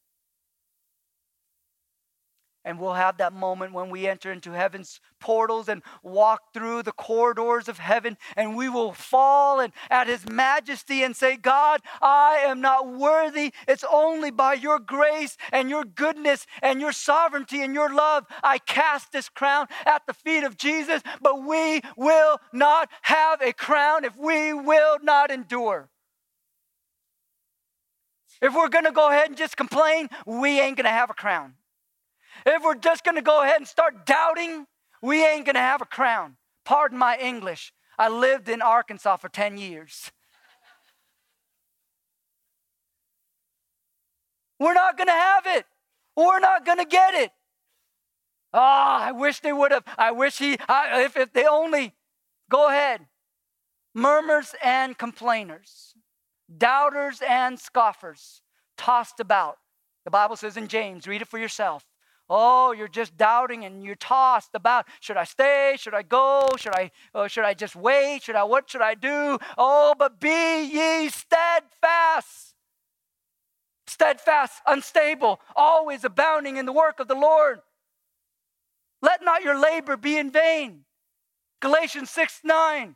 And 2.68 2.82
we'll 2.82 2.96
have 2.96 3.16
that 3.20 3.32
moment 3.32 3.72
when 3.72 3.90
we 3.90 4.08
enter 4.08 4.30
into 4.30 4.52
heaven's 4.52 5.00
portals 5.22 5.70
and 5.70 5.82
walk 6.04 6.54
through 6.54 6.84
the 6.84 6.92
corridors 6.92 7.70
of 7.70 7.80
heaven, 7.80 8.18
and 8.36 8.58
we 8.58 8.68
will 8.68 8.92
fall 8.92 9.62
and 9.62 9.72
at 9.90 10.08
his 10.08 10.28
majesty 10.28 11.02
and 11.02 11.16
say, 11.16 11.38
God, 11.38 11.80
I 12.02 12.44
am 12.46 12.60
not 12.60 12.94
worthy. 12.94 13.54
It's 13.70 13.86
only 13.90 14.32
by 14.32 14.56
your 14.56 14.80
grace 14.80 15.38
and 15.54 15.70
your 15.70 15.86
goodness 15.86 16.46
and 16.62 16.82
your 16.82 16.92
sovereignty 16.92 17.62
and 17.62 17.74
your 17.74 17.94
love 17.94 18.26
I 18.44 18.58
cast 18.58 19.14
this 19.14 19.30
crown 19.30 19.68
at 19.86 20.06
the 20.06 20.14
feet 20.14 20.44
of 20.44 20.58
Jesus. 20.58 21.02
But 21.22 21.46
we 21.46 21.80
will 21.96 22.38
not 22.52 22.90
have 23.04 23.42
a 23.42 23.54
crown 23.54 24.04
if 24.04 24.18
we 24.18 24.52
will 24.52 24.98
not 25.02 25.32
endure. 25.32 25.88
If 28.42 28.54
we're 28.54 28.68
going 28.68 28.84
to 28.84 28.92
go 28.92 29.10
ahead 29.10 29.30
and 29.30 29.38
just 29.38 29.56
complain, 29.56 30.10
we 30.26 30.60
ain't 30.60 30.76
going 30.76 30.84
to 30.84 30.90
have 30.90 31.10
a 31.10 31.14
crown. 31.14 31.54
If 32.46 32.64
we're 32.64 32.76
just 32.76 33.04
going 33.04 33.16
to 33.16 33.22
go 33.22 33.44
ahead 33.44 33.58
and 33.58 33.68
start 33.68 34.06
doubting, 34.06 34.66
we 35.02 35.26
ain't 35.26 35.46
going 35.46 35.56
to 35.56 35.62
have 35.62 35.82
a 35.82 35.86
crown. 35.86 36.38
Pardon 36.66 36.98
my 36.98 37.18
English. 37.18 37.74
I 37.98 38.10
lived 38.10 38.50
in 38.50 38.62
Arkansas 38.62 39.18
for 39.18 39.30
10 39.30 39.58
years. 39.58 40.12
We're 44.60 44.74
not 44.74 44.98
going 44.98 45.08
to 45.08 45.14
have 45.14 45.44
it. 45.46 45.66
We're 46.16 46.40
not 46.40 46.66
going 46.66 46.80
to 46.80 46.86
get 46.86 47.14
it. 47.14 47.32
Ah, 48.54 49.00
oh, 49.00 49.08
I 49.10 49.12
wish 49.12 49.40
they 49.40 49.54
would 49.54 49.72
have. 49.72 49.84
I 49.98 50.12
wish 50.12 50.40
he, 50.40 50.58
I, 50.68 51.04
if, 51.04 51.16
if 51.18 51.34
they 51.34 51.46
only, 51.46 51.94
go 52.50 52.70
ahead. 52.70 53.06
Murmurs 53.94 54.56
and 54.64 54.98
complainers, 54.98 55.96
doubters 56.56 57.22
and 57.28 57.60
scoffers, 57.60 58.42
tossed 58.78 59.20
about. 59.20 59.58
The 60.06 60.12
Bible 60.12 60.36
says 60.36 60.56
in 60.56 60.68
James, 60.68 61.08
read 61.08 61.22
it 61.22 61.28
for 61.28 61.40
yourself. 61.40 61.84
Oh, 62.30 62.74
you're 62.74 62.90
just 62.90 63.16
doubting 63.16 63.64
and 63.64 63.84
you're 63.84 63.96
tossed 63.96 64.52
about. 64.54 64.86
Should 65.00 65.16
I 65.18 65.24
stay? 65.24 65.76
Should 65.78 65.94
I 65.94 66.02
go? 66.02 66.50
Should 66.58 66.76
I? 66.76 66.92
Oh, 67.16 67.28
should 67.28 67.46
I 67.46 67.54
just 67.54 67.76
wait? 67.76 68.24
Should 68.24 68.36
I? 68.36 68.44
What 68.44 68.70
should 68.70 68.82
I 68.82 68.96
do? 68.96 69.38
Oh, 69.58 69.96
but 69.98 70.20
be 70.20 70.64
ye 70.64 71.10
steadfast, 71.10 72.54
steadfast, 73.88 74.62
unstable, 74.68 75.40
always 75.56 76.04
abounding 76.04 76.58
in 76.58 76.66
the 76.66 76.74
work 76.74 77.00
of 77.00 77.08
the 77.08 77.16
Lord. 77.16 77.60
Let 79.02 79.24
not 79.24 79.44
your 79.44 79.58
labor 79.58 79.96
be 79.96 80.18
in 80.18 80.32
vain. 80.32 80.84
Galatians 81.62 82.10
6 82.10 82.42
9. 82.44 82.96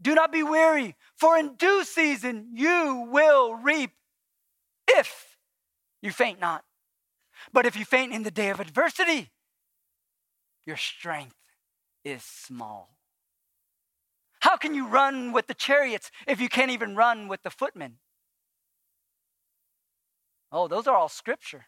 Do 0.00 0.14
not 0.14 0.30
be 0.30 0.42
weary, 0.42 0.96
for 1.16 1.36
in 1.36 1.54
due 1.56 1.82
season 1.82 2.50
you 2.54 3.08
will 3.10 3.54
reap 3.54 3.90
if 4.86 5.38
you 6.02 6.12
faint 6.12 6.40
not. 6.40 6.62
But 7.52 7.66
if 7.66 7.76
you 7.76 7.84
faint 7.84 8.12
in 8.12 8.22
the 8.22 8.30
day 8.30 8.50
of 8.50 8.60
adversity, 8.60 9.30
your 10.66 10.76
strength 10.76 11.36
is 12.04 12.22
small. 12.22 12.96
How 14.40 14.56
can 14.56 14.74
you 14.74 14.86
run 14.86 15.32
with 15.32 15.46
the 15.46 15.54
chariots 15.54 16.10
if 16.26 16.40
you 16.40 16.48
can't 16.48 16.70
even 16.70 16.96
run 16.96 17.28
with 17.28 17.42
the 17.42 17.50
footmen? 17.50 17.96
Oh, 20.52 20.68
those 20.68 20.86
are 20.86 20.96
all 20.96 21.08
scripture. 21.08 21.66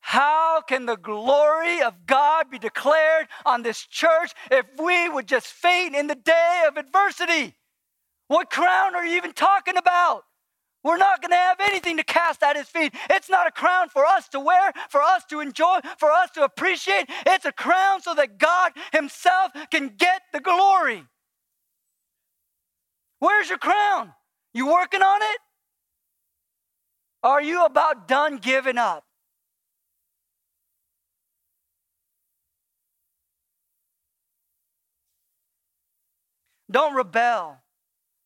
How 0.00 0.60
can 0.60 0.84
the 0.84 0.96
glory 0.96 1.80
of 1.80 2.04
God 2.04 2.50
be 2.50 2.58
declared 2.58 3.28
on 3.46 3.62
this 3.62 3.86
church 3.86 4.32
if 4.50 4.66
we 4.78 5.08
would 5.08 5.26
just 5.26 5.46
faint 5.46 5.94
in 5.94 6.06
the 6.06 6.14
day 6.14 6.64
of 6.68 6.76
adversity? 6.76 7.54
What 8.26 8.50
crown 8.50 8.94
are 8.94 9.06
you 9.06 9.16
even 9.16 9.32
talking 9.32 9.76
about? 9.76 10.24
We're 10.84 10.96
not 10.96 11.22
going 11.22 11.30
to 11.30 11.36
have 11.36 11.58
anything 11.60 11.96
to 11.98 12.04
cast 12.04 12.42
at 12.42 12.56
his 12.56 12.68
feet. 12.68 12.94
It's 13.08 13.30
not 13.30 13.46
a 13.46 13.52
crown 13.52 13.88
for 13.88 14.04
us 14.04 14.28
to 14.30 14.40
wear, 14.40 14.72
for 14.88 15.00
us 15.00 15.24
to 15.30 15.40
enjoy, 15.40 15.78
for 15.98 16.10
us 16.10 16.30
to 16.32 16.42
appreciate. 16.42 17.06
It's 17.26 17.44
a 17.44 17.52
crown 17.52 18.00
so 18.02 18.14
that 18.14 18.38
God 18.38 18.72
himself 18.92 19.52
can 19.70 19.94
get 19.96 20.22
the 20.32 20.40
glory. 20.40 21.04
Where's 23.20 23.48
your 23.48 23.58
crown? 23.58 24.12
You 24.52 24.66
working 24.66 25.02
on 25.02 25.22
it? 25.22 25.38
Are 27.22 27.40
you 27.40 27.64
about 27.64 28.08
done 28.08 28.38
giving 28.38 28.78
up? 28.78 29.04
Don't 36.70 36.94
rebel 36.94 37.58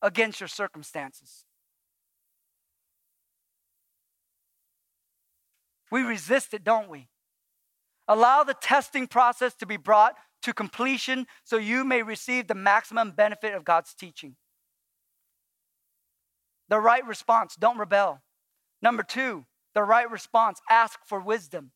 against 0.01 0.41
your 0.41 0.49
circumstances. 0.49 1.46
We 5.91 6.03
resist 6.03 6.55
it, 6.55 6.65
don't 6.65 6.89
we? 6.89 7.09
Allow 8.09 8.45
the 8.45 8.55
testing 8.55 9.07
process 9.07 9.55
to 9.57 9.67
be 9.67 9.77
brought 9.77 10.15
to 10.43 10.53
completion 10.53 11.27
so 11.45 11.57
you 11.57 11.85
may 11.85 12.03
receive 12.03 12.47
the 12.47 12.55
maximum 12.55 13.13
benefit 13.13 13.55
of 13.55 13.65
God's 13.65 13.95
teaching. 13.95 14.37
The 16.69 16.81
right 16.81 17.07
response, 17.07 17.57
don't 17.57 17.79
rebel. 17.79 18.23
Number 18.83 19.03
two, 19.03 19.45
the 19.75 19.83
right 19.83 20.11
response, 20.11 20.61
ask 20.71 21.01
for 21.05 21.21
wisdom. 21.21 21.73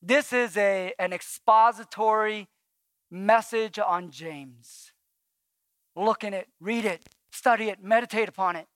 This 0.00 0.32
is 0.32 0.56
a, 0.56 0.92
an 0.98 1.12
expository 1.12 2.48
message 3.10 3.78
on 3.78 4.10
James. 4.10 4.92
Look 5.96 6.22
in 6.22 6.34
it, 6.34 6.48
read 6.60 6.84
it, 6.84 7.08
study 7.30 7.68
it, 7.68 7.82
meditate 7.82 8.28
upon 8.28 8.56
it. 8.56 8.66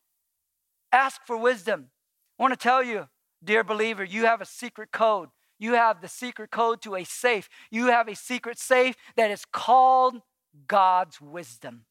Ask 0.90 1.20
for 1.26 1.36
wisdom. 1.36 1.90
I 2.38 2.42
want 2.42 2.52
to 2.52 2.58
tell 2.58 2.82
you, 2.82 3.08
Dear 3.44 3.64
believer, 3.64 4.04
you 4.04 4.26
have 4.26 4.40
a 4.40 4.46
secret 4.46 4.92
code. 4.92 5.28
You 5.58 5.74
have 5.74 6.00
the 6.00 6.08
secret 6.08 6.50
code 6.50 6.82
to 6.82 6.96
a 6.96 7.04
safe. 7.04 7.48
You 7.70 7.86
have 7.86 8.08
a 8.08 8.16
secret 8.16 8.58
safe 8.58 8.96
that 9.16 9.30
is 9.30 9.44
called 9.44 10.22
God's 10.66 11.20
wisdom. 11.20 11.84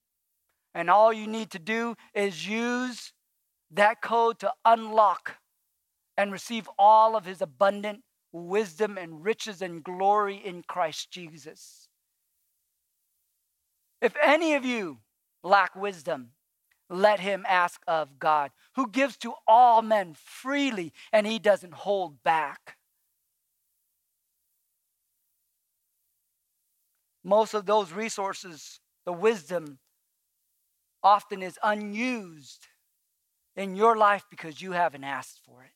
And 0.74 0.90
all 0.90 1.12
you 1.12 1.28
need 1.28 1.52
to 1.52 1.60
do 1.60 1.96
is 2.14 2.48
use 2.48 3.14
that 3.72 4.02
code 4.02 4.40
to 4.40 4.54
unlock 4.66 5.38
and 6.18 6.32
receive 6.32 6.70
all 6.78 7.16
of 7.16 7.26
his 7.26 7.42
abundant 7.42 8.04
wisdom 8.32 8.98
and 8.98 9.24
riches 9.24 9.62
and 9.62 9.84
glory 9.84 10.36
in 10.36 10.64
Christ 10.68 11.12
Jesus. 11.12 11.90
If 14.02 14.16
any 14.24 14.54
of 14.56 14.66
you 14.66 15.00
lack 15.44 15.76
wisdom, 15.76 16.32
let 16.92 17.22
him 17.22 17.46
ask 17.48 17.82
of 17.88 18.20
God, 18.20 18.52
who 18.76 18.90
gives 18.90 19.16
to 19.18 19.34
all 19.48 19.82
men 19.82 20.14
freely 20.14 20.94
and 21.12 21.26
he 21.26 21.40
doesn't 21.40 21.74
hold 21.74 22.22
back. 22.22 22.78
Most 27.24 27.54
of 27.54 27.66
those 27.66 27.92
resources, 27.94 28.80
the 29.06 29.14
wisdom, 29.14 29.80
often 31.02 31.42
is 31.42 31.58
unused 31.64 32.68
in 33.56 33.76
your 33.76 33.96
life 33.96 34.26
because 34.30 34.62
you 34.62 34.74
haven't 34.74 35.04
asked 35.04 35.40
for 35.46 35.64
it. 35.64 35.72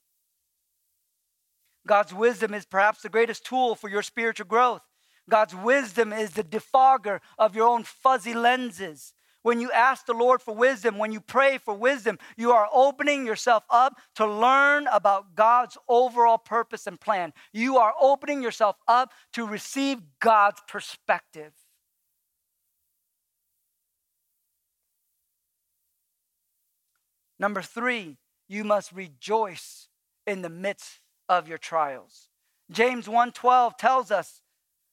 God's 1.88 2.14
wisdom 2.14 2.54
is 2.54 2.66
perhaps 2.66 3.04
the 3.04 3.10
greatest 3.10 3.46
tool 3.46 3.76
for 3.76 3.90
your 3.90 4.02
spiritual 4.02 4.48
growth. 4.48 4.82
God's 5.30 5.56
wisdom 5.56 6.12
is 6.12 6.32
the 6.32 6.44
defogger 6.44 7.20
of 7.38 7.56
your 7.56 7.68
own 7.68 7.84
fuzzy 7.84 8.34
lenses 8.34 9.14
when 9.46 9.62
you 9.62 9.72
ask 9.72 10.08
the 10.08 10.14
Lord 10.14 10.42
for 10.42 10.56
wisdom, 10.56 10.98
when 10.98 11.12
you 11.12 11.22
pray 11.22 11.60
for 11.60 11.76
wisdom, 11.76 12.18
you 12.36 12.52
are 12.52 12.68
opening 12.74 13.28
yourself 13.28 13.64
up 13.70 13.94
to 14.16 14.26
learn 14.26 14.88
about 14.92 15.36
God's 15.36 15.78
overall 15.88 16.40
purpose 16.40 16.88
and 16.88 17.00
plan. 17.00 17.32
You 17.54 17.78
are 17.78 17.94
opening 18.02 18.42
yourself 18.42 18.76
up 18.88 19.14
to 19.34 19.46
receive 19.46 20.00
God's 20.20 20.64
perspective. 20.68 21.54
Number 27.38 27.62
three, 27.62 28.18
you 28.48 28.64
must 28.64 28.94
rejoice 28.94 29.90
in 30.26 30.42
the 30.42 30.50
midst 30.50 31.02
of 31.30 31.48
your 31.48 31.60
trials. 31.60 32.30
James 32.72 33.08
1:12 33.08 33.78
tells 33.78 34.10
us 34.10 34.42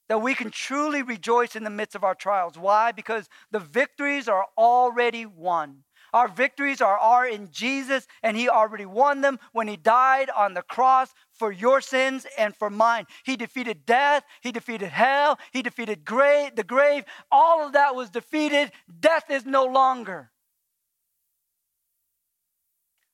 that 0.09 0.21
we 0.21 0.35
can 0.35 0.51
truly 0.51 1.01
rejoice 1.01 1.55
in 1.55 1.63
the 1.63 1.69
midst 1.69 1.95
of 1.95 2.03
our 2.03 2.15
trials. 2.15 2.57
Why? 2.57 2.91
Because 2.91 3.29
the 3.51 3.59
victories 3.59 4.27
are 4.27 4.45
already 4.57 5.25
won. 5.25 5.83
Our 6.13 6.27
victories 6.27 6.79
are, 6.79 6.97
are 6.97 7.27
in 7.27 7.49
Jesus, 7.51 8.05
and 8.21 8.37
He 8.37 8.47
already 8.47 8.85
won 8.85 9.21
them 9.21 9.39
when 9.51 9.67
He 9.67 9.77
died 9.77 10.29
on 10.29 10.53
the 10.53 10.61
cross 10.61 11.13
for 11.31 11.51
your 11.51 11.81
sins 11.81 12.27
and 12.37 12.55
for 12.55 12.69
mine. 12.69 13.05
He 13.23 13.35
defeated 13.35 13.85
death, 13.85 14.23
He 14.41 14.51
defeated 14.51 14.89
hell, 14.89 15.39
He 15.51 15.63
defeated 15.63 16.05
the 16.05 16.63
grave. 16.63 17.03
All 17.31 17.65
of 17.65 17.73
that 17.73 17.95
was 17.95 18.11
defeated. 18.11 18.71
Death 18.99 19.31
is 19.31 19.45
no 19.45 19.65
longer. 19.65 20.29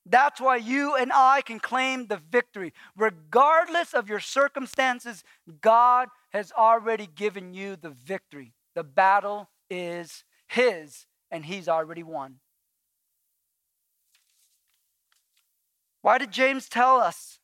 That's 0.04 0.40
why 0.40 0.56
you 0.56 0.96
and 0.96 1.12
I 1.14 1.40
can 1.40 1.60
claim 1.60 2.06
the 2.06 2.20
victory. 2.30 2.72
Regardless 2.96 3.94
of 3.94 4.08
your 4.08 4.18
circumstances, 4.18 5.22
God 5.60 6.08
has 6.30 6.52
already 6.52 7.06
given 7.06 7.54
you 7.54 7.76
the 7.76 7.90
victory. 7.90 8.54
The 8.74 8.84
battle 8.84 9.50
is 9.68 10.24
His, 10.48 11.06
and 11.30 11.44
He's 11.44 11.68
already 11.68 12.02
won. 12.02 12.36
Why 16.02 16.18
did 16.18 16.30
James 16.30 16.68
tell 16.68 16.98
us? 16.98 17.38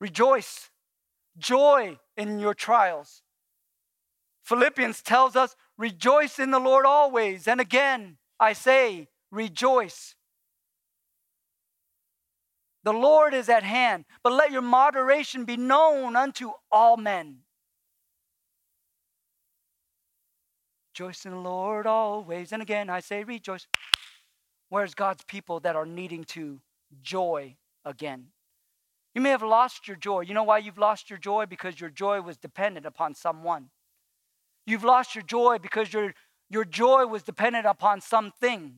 Rejoice, 0.00 0.70
joy 1.38 1.98
in 2.16 2.38
your 2.38 2.54
trials. 2.54 3.22
Philippians 4.44 5.02
tells 5.02 5.34
us, 5.34 5.56
rejoice 5.76 6.38
in 6.38 6.50
the 6.50 6.60
Lord 6.60 6.86
always. 6.86 7.48
And 7.48 7.60
again, 7.60 8.18
I 8.38 8.52
say, 8.52 9.08
rejoice. 9.32 10.14
The 12.84 12.92
Lord 12.92 13.34
is 13.34 13.48
at 13.48 13.64
hand, 13.64 14.04
but 14.22 14.32
let 14.32 14.52
your 14.52 14.62
moderation 14.62 15.44
be 15.44 15.56
known 15.56 16.14
unto 16.14 16.52
all 16.70 16.96
men. 16.96 17.38
Rejoice 20.98 21.26
in 21.26 21.32
the 21.32 21.36
Lord 21.36 21.86
always. 21.86 22.52
And 22.52 22.62
again, 22.62 22.88
I 22.88 23.00
say 23.00 23.22
rejoice. 23.22 23.66
Where's 24.70 24.94
God's 24.94 25.22
people 25.24 25.60
that 25.60 25.76
are 25.76 25.84
needing 25.84 26.24
to 26.24 26.62
joy 27.02 27.56
again? 27.84 28.28
You 29.14 29.20
may 29.20 29.28
have 29.28 29.42
lost 29.42 29.86
your 29.86 29.98
joy. 29.98 30.20
You 30.20 30.32
know 30.32 30.42
why 30.42 30.56
you've 30.56 30.78
lost 30.78 31.10
your 31.10 31.18
joy? 31.18 31.44
Because 31.44 31.78
your 31.78 31.90
joy 31.90 32.22
was 32.22 32.38
dependent 32.38 32.86
upon 32.86 33.14
someone. 33.14 33.68
You've 34.66 34.84
lost 34.84 35.14
your 35.14 35.22
joy 35.22 35.58
because 35.60 35.92
your, 35.92 36.14
your 36.48 36.64
joy 36.64 37.04
was 37.04 37.22
dependent 37.22 37.66
upon 37.66 38.00
something. 38.00 38.76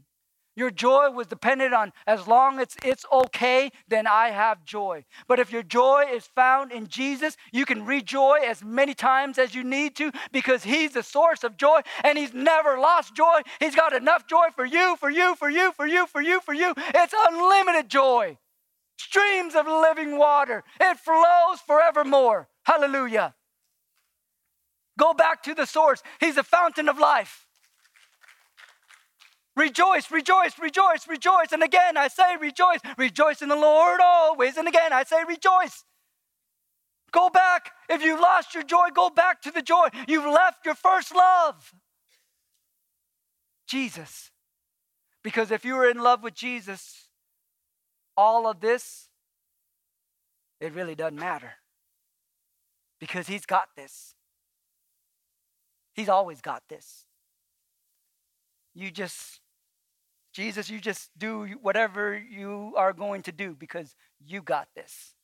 Your 0.59 0.73
joy 0.73 1.11
was 1.11 1.29
dependent 1.29 1.73
on 1.73 1.93
as 2.05 2.27
long 2.27 2.59
as 2.59 2.77
it's 2.85 3.07
okay, 3.13 3.71
then 3.87 4.09
I 4.09 4.31
have 4.31 4.65
joy. 4.65 5.05
But 5.29 5.39
if 5.39 5.53
your 5.53 5.63
joy 5.63 6.07
is 6.13 6.25
found 6.35 6.73
in 6.73 6.89
Jesus, 6.89 7.37
you 7.53 7.65
can 7.65 7.87
rejoice 7.87 8.43
as 8.45 8.65
many 8.65 8.93
times 8.93 9.39
as 9.39 9.55
you 9.55 9.63
need 9.63 9.95
to 9.99 10.11
because 10.33 10.65
He's 10.65 10.95
the 10.95 11.05
source 11.05 11.45
of 11.45 11.57
joy 11.57 11.83
and 12.03 12.19
He's 12.19 12.35
never 12.35 12.77
lost 12.77 13.15
joy. 13.15 13.43
He's 13.61 13.77
got 13.77 13.93
enough 13.93 14.27
joy 14.27 14.49
for 14.57 14.65
you, 14.65 14.97
for 14.97 15.09
you, 15.09 15.37
for 15.37 15.49
you, 15.49 15.71
for 15.77 15.87
you, 15.87 16.09
for 16.09 16.21
you, 16.21 16.41
for 16.41 16.55
you. 16.55 16.75
It's 16.77 17.15
unlimited 17.29 17.89
joy. 17.89 18.37
Streams 18.99 19.55
of 19.55 19.69
living 19.69 20.19
water. 20.19 20.65
It 20.81 20.99
flows 20.99 21.61
forevermore. 21.65 22.49
Hallelujah. 22.65 23.37
Go 24.99 25.15
back 25.15 25.45
to 25.45 25.55
the 25.55 25.67
source. 25.67 26.03
He's 26.19 26.35
the 26.35 26.43
fountain 26.43 26.89
of 26.89 26.99
life. 26.99 27.48
Rejoice, 29.59 30.09
rejoice, 30.13 30.57
rejoice, 30.57 31.09
rejoice. 31.09 31.51
And 31.51 31.65
again, 31.65 31.97
I 31.97 32.07
say 32.07 32.37
rejoice. 32.41 32.79
Rejoice 32.97 33.43
in 33.43 33.49
the 33.49 33.57
Lord 33.57 34.01
always. 34.01 34.57
And 34.57 34.69
again, 34.69 34.93
I 34.93 35.03
say 35.03 35.25
rejoice. 35.27 35.85
Go 37.11 37.29
back. 37.29 37.73
If 37.89 38.01
you 38.01 38.21
lost 38.21 38.55
your 38.55 38.63
joy, 38.63 38.91
go 38.95 39.11
back 39.11 39.43
to 39.43 39.51
the 39.51 39.61
joy. 39.61 39.89
You've 40.07 40.33
left 40.33 40.65
your 40.65 40.77
first 40.77 41.13
love. 41.13 41.75
Jesus. 43.67 44.31
Because 45.25 45.51
if 45.51 45.65
you 45.65 45.75
were 45.75 45.91
in 45.91 45.99
love 45.99 46.23
with 46.23 46.35
Jesus, 46.35 47.09
all 48.17 48.49
of 48.49 48.61
this, 48.61 49.09
it 50.61 50.73
really 50.73 50.95
doesn't 50.95 51.19
matter. 51.19 51.55
Because 53.01 53.27
He's 53.27 53.45
got 53.45 53.71
this. 53.77 54.15
He's 55.95 56.09
always 56.09 56.41
got 56.41 56.63
this. 56.69 57.07
You 58.73 58.93
just 58.93 59.41
Jesus, 60.39 60.71
you 60.71 60.79
just 60.79 61.11
do 61.19 61.49
whatever 61.63 62.17
you 62.17 62.73
are 62.77 62.93
going 62.93 63.23
to 63.23 63.33
do 63.33 63.57
because 63.59 63.97
you 64.25 64.41
got 64.41 64.69
this. 64.77 65.15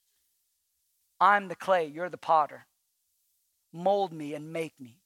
I'm 1.21 1.47
the 1.47 1.55
clay, 1.55 1.87
you're 1.87 2.11
the 2.11 2.19
potter. 2.19 2.67
Mold 3.73 4.13
me 4.13 4.35
and 4.35 4.53
make 4.53 4.73
me. 4.81 4.99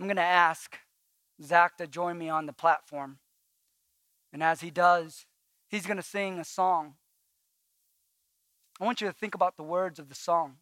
I'm 0.00 0.06
going 0.06 0.16
to 0.16 0.22
ask 0.22 0.78
Zach 1.42 1.76
to 1.76 1.86
join 1.86 2.16
me 2.16 2.30
on 2.30 2.46
the 2.46 2.54
platform. 2.54 3.18
And 4.32 4.42
as 4.42 4.62
he 4.62 4.70
does, 4.70 5.26
he's 5.68 5.84
going 5.84 5.98
to 5.98 6.02
sing 6.02 6.38
a 6.38 6.44
song. 6.44 6.94
I 8.80 8.86
want 8.86 9.02
you 9.02 9.06
to 9.06 9.12
think 9.12 9.34
about 9.34 9.58
the 9.58 9.62
words 9.62 9.98
of 9.98 10.08
the 10.08 10.14
song. 10.14 10.56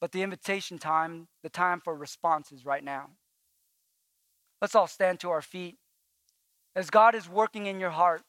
But 0.00 0.12
the 0.12 0.22
invitation 0.22 0.78
time, 0.78 1.28
the 1.42 1.48
time 1.48 1.80
for 1.80 1.94
responses 1.94 2.64
right 2.64 2.84
now. 2.84 3.10
Let's 4.60 4.74
all 4.74 4.86
stand 4.86 5.20
to 5.20 5.30
our 5.30 5.42
feet. 5.42 5.76
As 6.74 6.90
God 6.90 7.14
is 7.14 7.28
working 7.28 7.66
in 7.66 7.80
your 7.80 7.90
heart, 7.90 8.22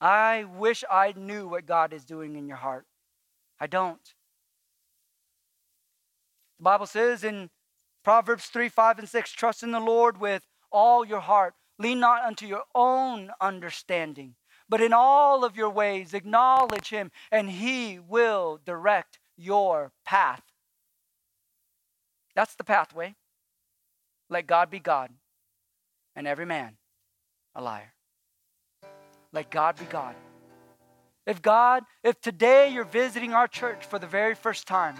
I 0.00 0.44
wish 0.44 0.82
I 0.90 1.12
knew 1.16 1.46
what 1.46 1.66
God 1.66 1.92
is 1.92 2.04
doing 2.04 2.36
in 2.36 2.48
your 2.48 2.56
heart. 2.56 2.86
I 3.60 3.66
don't. 3.66 4.14
The 6.58 6.64
Bible 6.64 6.86
says 6.86 7.22
in 7.22 7.50
Proverbs 8.02 8.46
3 8.46 8.70
5 8.70 9.00
and 9.00 9.08
6 9.08 9.32
trust 9.32 9.62
in 9.62 9.72
the 9.72 9.80
Lord 9.80 10.18
with 10.18 10.42
all 10.72 11.04
your 11.04 11.20
heart. 11.20 11.54
Lean 11.78 12.00
not 12.00 12.24
unto 12.24 12.46
your 12.46 12.64
own 12.74 13.30
understanding, 13.40 14.34
but 14.70 14.80
in 14.80 14.92
all 14.92 15.44
of 15.44 15.56
your 15.56 15.68
ways, 15.68 16.14
acknowledge 16.14 16.88
him, 16.88 17.10
and 17.32 17.50
he 17.50 17.98
will 17.98 18.60
direct 18.64 19.18
your 19.36 19.90
path. 20.06 20.42
That's 22.36 22.54
the 22.54 22.64
pathway. 22.64 23.16
Let 24.30 24.46
God 24.46 24.70
be 24.70 24.78
God, 24.78 25.10
and 26.14 26.26
every 26.28 26.46
man 26.46 26.76
a 27.56 27.60
liar. 27.60 27.92
Let 29.32 29.50
God 29.50 29.76
be 29.76 29.84
God. 29.86 30.14
If 31.26 31.42
God, 31.42 31.84
if 32.02 32.20
today 32.20 32.70
you're 32.72 32.84
visiting 32.84 33.34
our 33.34 33.48
church 33.48 33.84
for 33.84 33.98
the 33.98 34.06
very 34.06 34.34
first 34.34 34.66
time, 34.66 34.96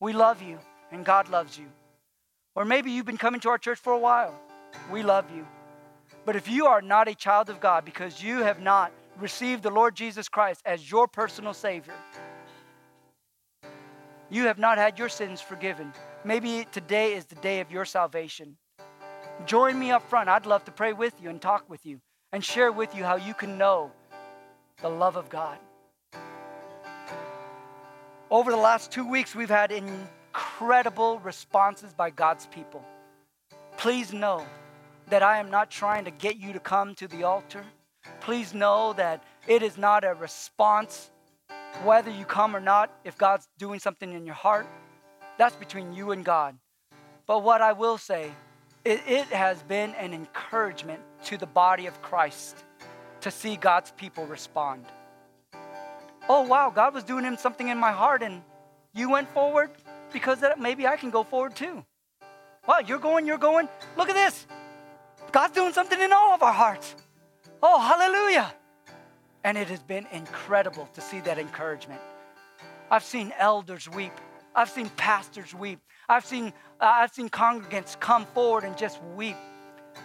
we 0.00 0.12
love 0.12 0.42
you 0.42 0.58
and 0.90 1.04
God 1.04 1.28
loves 1.28 1.58
you. 1.58 1.66
Or 2.54 2.64
maybe 2.64 2.90
you've 2.90 3.06
been 3.06 3.18
coming 3.18 3.40
to 3.42 3.50
our 3.50 3.58
church 3.58 3.78
for 3.78 3.92
a 3.92 3.98
while. 3.98 4.34
We 4.90 5.02
love 5.02 5.26
you. 5.34 5.46
But 6.28 6.36
if 6.36 6.46
you 6.46 6.66
are 6.66 6.82
not 6.82 7.08
a 7.08 7.14
child 7.14 7.48
of 7.48 7.58
God 7.58 7.86
because 7.86 8.22
you 8.22 8.42
have 8.42 8.60
not 8.60 8.92
received 9.18 9.62
the 9.62 9.70
Lord 9.70 9.94
Jesus 9.94 10.28
Christ 10.28 10.60
as 10.66 10.90
your 10.90 11.08
personal 11.08 11.54
Savior, 11.54 11.94
you 14.28 14.44
have 14.44 14.58
not 14.58 14.76
had 14.76 14.98
your 14.98 15.08
sins 15.08 15.40
forgiven. 15.40 15.90
Maybe 16.24 16.66
today 16.70 17.14
is 17.14 17.24
the 17.24 17.36
day 17.36 17.60
of 17.60 17.70
your 17.70 17.86
salvation. 17.86 18.58
Join 19.46 19.78
me 19.78 19.90
up 19.90 20.06
front. 20.10 20.28
I'd 20.28 20.44
love 20.44 20.66
to 20.66 20.70
pray 20.70 20.92
with 20.92 21.14
you 21.22 21.30
and 21.30 21.40
talk 21.40 21.64
with 21.70 21.86
you 21.86 21.98
and 22.30 22.44
share 22.44 22.72
with 22.72 22.94
you 22.94 23.04
how 23.04 23.16
you 23.16 23.32
can 23.32 23.56
know 23.56 23.90
the 24.82 24.90
love 24.90 25.16
of 25.16 25.30
God. 25.30 25.56
Over 28.30 28.50
the 28.50 28.58
last 28.58 28.92
two 28.92 29.08
weeks, 29.08 29.34
we've 29.34 29.48
had 29.48 29.72
incredible 29.72 31.20
responses 31.20 31.94
by 31.94 32.10
God's 32.10 32.46
people. 32.48 32.84
Please 33.78 34.12
know 34.12 34.44
that 35.10 35.22
I 35.22 35.38
am 35.38 35.50
not 35.50 35.70
trying 35.70 36.04
to 36.04 36.10
get 36.10 36.36
you 36.36 36.52
to 36.52 36.60
come 36.60 36.94
to 36.96 37.08
the 37.08 37.24
altar. 37.24 37.64
Please 38.20 38.54
know 38.54 38.92
that 38.94 39.22
it 39.46 39.62
is 39.62 39.78
not 39.78 40.04
a 40.04 40.14
response, 40.14 41.10
whether 41.82 42.10
you 42.10 42.24
come 42.24 42.54
or 42.54 42.60
not, 42.60 42.90
if 43.04 43.16
God's 43.16 43.48
doing 43.58 43.80
something 43.80 44.12
in 44.12 44.26
your 44.26 44.34
heart. 44.34 44.66
That's 45.38 45.56
between 45.56 45.92
you 45.92 46.10
and 46.10 46.24
God. 46.24 46.56
But 47.26 47.42
what 47.42 47.60
I 47.60 47.72
will 47.72 47.98
say, 47.98 48.32
it, 48.84 49.00
it 49.06 49.26
has 49.26 49.62
been 49.62 49.94
an 49.94 50.12
encouragement 50.12 51.00
to 51.24 51.36
the 51.36 51.46
body 51.46 51.86
of 51.86 52.00
Christ 52.02 52.64
to 53.20 53.30
see 53.30 53.56
God's 53.56 53.90
people 53.92 54.26
respond. 54.26 54.84
Oh, 56.28 56.42
wow, 56.42 56.70
God 56.74 56.94
was 56.94 57.04
doing 57.04 57.24
him 57.24 57.36
something 57.36 57.68
in 57.68 57.78
my 57.78 57.92
heart 57.92 58.22
and 58.22 58.42
you 58.94 59.10
went 59.10 59.28
forward 59.30 59.70
because 60.12 60.40
that 60.40 60.58
maybe 60.60 60.86
I 60.86 60.96
can 60.96 61.10
go 61.10 61.22
forward 61.22 61.54
too. 61.56 61.84
Wow, 62.66 62.80
you're 62.86 62.98
going, 62.98 63.26
you're 63.26 63.38
going. 63.38 63.68
Look 63.96 64.08
at 64.08 64.14
this. 64.14 64.46
God's 65.32 65.54
doing 65.54 65.72
something 65.72 66.00
in 66.00 66.12
all 66.12 66.34
of 66.34 66.42
our 66.42 66.52
hearts. 66.52 66.94
Oh, 67.62 67.80
hallelujah. 67.80 68.52
And 69.44 69.58
it 69.58 69.68
has 69.68 69.82
been 69.82 70.06
incredible 70.12 70.88
to 70.94 71.00
see 71.00 71.20
that 71.20 71.38
encouragement. 71.38 72.00
I've 72.90 73.04
seen 73.04 73.32
elders 73.38 73.88
weep. 73.88 74.12
I've 74.54 74.70
seen 74.70 74.88
pastors 74.90 75.54
weep. 75.54 75.80
I've 76.08 76.24
seen, 76.24 76.52
uh, 76.80 76.84
I've 76.86 77.12
seen 77.12 77.28
congregants 77.28 77.98
come 78.00 78.26
forward 78.26 78.64
and 78.64 78.76
just 78.76 79.02
weep 79.14 79.36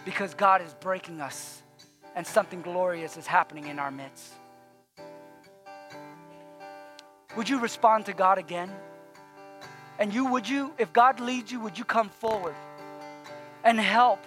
because 0.04 0.34
God 0.34 0.60
is 0.62 0.74
breaking 0.74 1.20
us 1.20 1.62
and 2.14 2.26
something 2.26 2.62
glorious 2.62 3.16
is 3.16 3.26
happening 3.26 3.66
in 3.66 3.78
our 3.78 3.90
midst. 3.90 4.34
Would 7.36 7.48
you 7.48 7.58
respond 7.58 8.06
to 8.06 8.12
God 8.12 8.38
again? 8.38 8.70
And 9.98 10.12
you, 10.12 10.26
would 10.26 10.48
you, 10.48 10.72
if 10.78 10.92
God 10.92 11.20
leads 11.20 11.50
you, 11.50 11.60
would 11.60 11.78
you 11.78 11.84
come 11.84 12.08
forward 12.08 12.54
and 13.64 13.80
help 13.80 14.20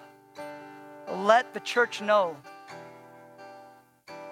let 1.11 1.53
the 1.53 1.59
church 1.59 2.01
know 2.01 2.35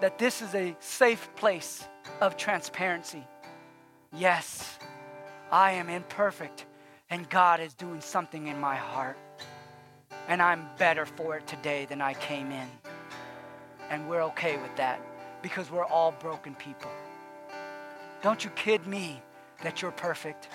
that 0.01 0.17
this 0.17 0.41
is 0.41 0.53
a 0.55 0.76
safe 0.80 1.30
place 1.36 1.88
of 2.21 2.38
transparency? 2.38 3.26
Yes, 4.13 4.78
I 5.51 5.71
am 5.71 5.89
imperfect, 5.89 6.65
and 7.09 7.30
God 7.30 7.59
is 7.59 7.73
doing 7.73 8.01
something 8.01 8.47
in 8.47 8.59
my 8.59 8.76
heart. 8.76 9.17
And 10.28 10.41
I'm 10.41 10.67
better 10.78 11.05
for 11.05 11.38
it 11.38 11.47
today 11.47 11.86
than 11.86 12.01
I 12.01 12.13
came 12.13 12.51
in. 12.51 12.67
And 13.89 14.09
we're 14.09 14.23
okay 14.23 14.57
with 14.57 14.76
that 14.78 14.99
because 15.41 15.69
we're 15.69 15.86
all 15.86 16.11
broken 16.11 16.55
people. 16.55 16.89
Don't 18.23 18.43
you 18.43 18.49
kid 18.51 18.88
me 18.88 19.21
that 19.61 19.82
you're 19.82 19.91
perfect. 19.91 20.49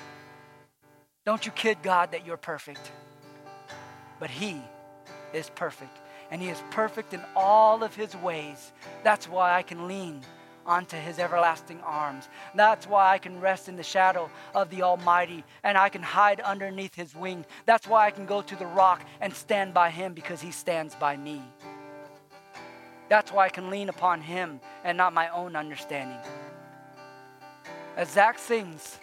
Don't 1.24 1.46
you 1.46 1.52
kid 1.52 1.78
God 1.82 2.12
that 2.12 2.26
you're 2.26 2.36
perfect. 2.36 2.90
But 4.18 4.30
He 4.30 4.60
is 5.32 5.50
perfect. 5.54 5.96
And 6.30 6.40
He 6.40 6.48
is 6.48 6.62
perfect 6.70 7.14
in 7.14 7.22
all 7.34 7.82
of 7.82 7.94
His 7.94 8.14
ways. 8.16 8.72
That's 9.02 9.28
why 9.28 9.54
I 9.54 9.62
can 9.62 9.88
lean 9.88 10.22
onto 10.66 10.96
His 10.96 11.18
everlasting 11.18 11.80
arms. 11.80 12.28
That's 12.54 12.86
why 12.86 13.12
I 13.12 13.18
can 13.18 13.40
rest 13.40 13.68
in 13.68 13.76
the 13.76 13.82
shadow 13.82 14.30
of 14.54 14.70
the 14.70 14.82
Almighty 14.82 15.44
and 15.64 15.76
I 15.76 15.88
can 15.88 16.02
hide 16.02 16.40
underneath 16.40 16.94
His 16.94 17.14
wing. 17.14 17.44
That's 17.66 17.88
why 17.88 18.06
I 18.06 18.10
can 18.10 18.26
go 18.26 18.42
to 18.42 18.56
the 18.56 18.66
rock 18.66 19.02
and 19.20 19.34
stand 19.34 19.74
by 19.74 19.90
Him 19.90 20.14
because 20.14 20.40
He 20.40 20.52
stands 20.52 20.94
by 20.94 21.16
me. 21.16 21.42
That's 23.08 23.32
why 23.32 23.46
I 23.46 23.48
can 23.48 23.70
lean 23.70 23.88
upon 23.88 24.20
Him 24.20 24.60
and 24.84 24.96
not 24.96 25.12
my 25.12 25.28
own 25.30 25.56
understanding. 25.56 26.20
As 27.96 28.08
Zach 28.10 28.38
sings, 28.38 28.98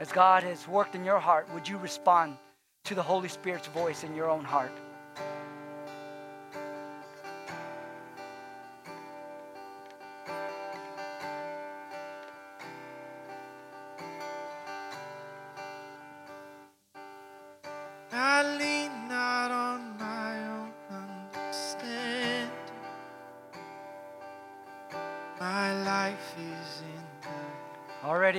as 0.00 0.10
God 0.10 0.42
has 0.42 0.66
worked 0.66 0.96
in 0.96 1.04
your 1.04 1.20
heart, 1.20 1.48
would 1.54 1.68
you 1.68 1.78
respond 1.78 2.36
to 2.84 2.96
the 2.96 3.02
Holy 3.02 3.28
Spirit's 3.28 3.68
voice 3.68 4.02
in 4.02 4.16
your 4.16 4.28
own 4.28 4.44
heart? 4.44 4.72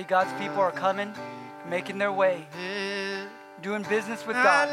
God's 0.04 0.32
people 0.40 0.60
are 0.60 0.70
coming 0.72 1.12
making 1.68 1.98
their 1.98 2.12
way, 2.12 2.46
doing 3.62 3.82
business 3.84 4.26
with 4.26 4.36
God. 4.36 4.68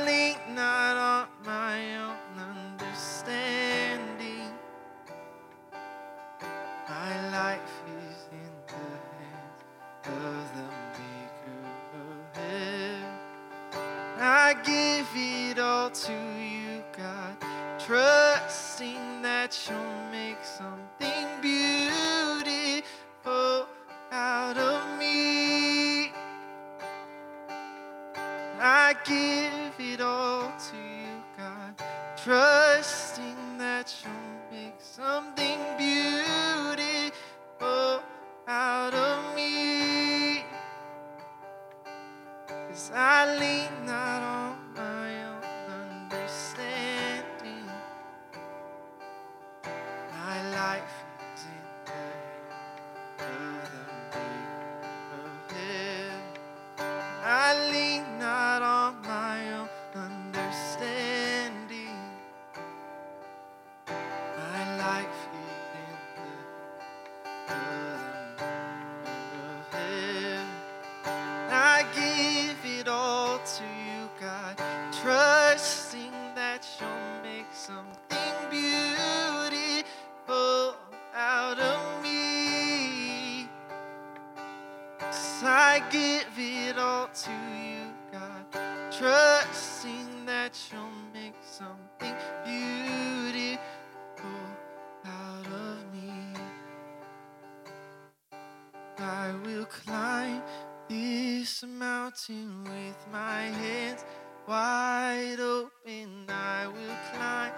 Will 99.52 99.66
climb 99.66 100.42
this 100.88 101.64
mountain 101.64 102.64
with 102.64 102.98
my 103.12 103.42
hands 103.44 104.04
wide 104.48 105.40
open. 105.40 106.26
I 106.30 106.68
will 106.68 106.98
climb 107.12 107.52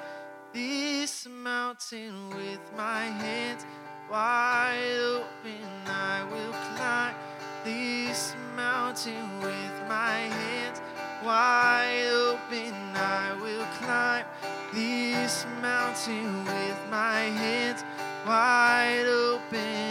this 0.53 1.27
mountain 1.27 2.29
with 2.31 2.61
my 2.75 3.03
hands 3.03 3.65
wide 4.09 4.99
open. 4.99 5.65
I 5.85 6.23
will 6.31 6.53
climb 6.75 7.15
this 7.63 8.35
mountain 8.55 9.39
with 9.41 9.75
my 9.87 10.19
hands 10.39 10.81
wide 11.23 12.09
open. 12.11 12.73
I 12.95 13.35
will 13.41 13.67
climb 13.79 14.25
this 14.73 15.45
mountain 15.61 16.45
with 16.45 16.79
my 16.89 17.19
hands 17.41 17.83
wide 18.25 19.05
open. 19.07 19.82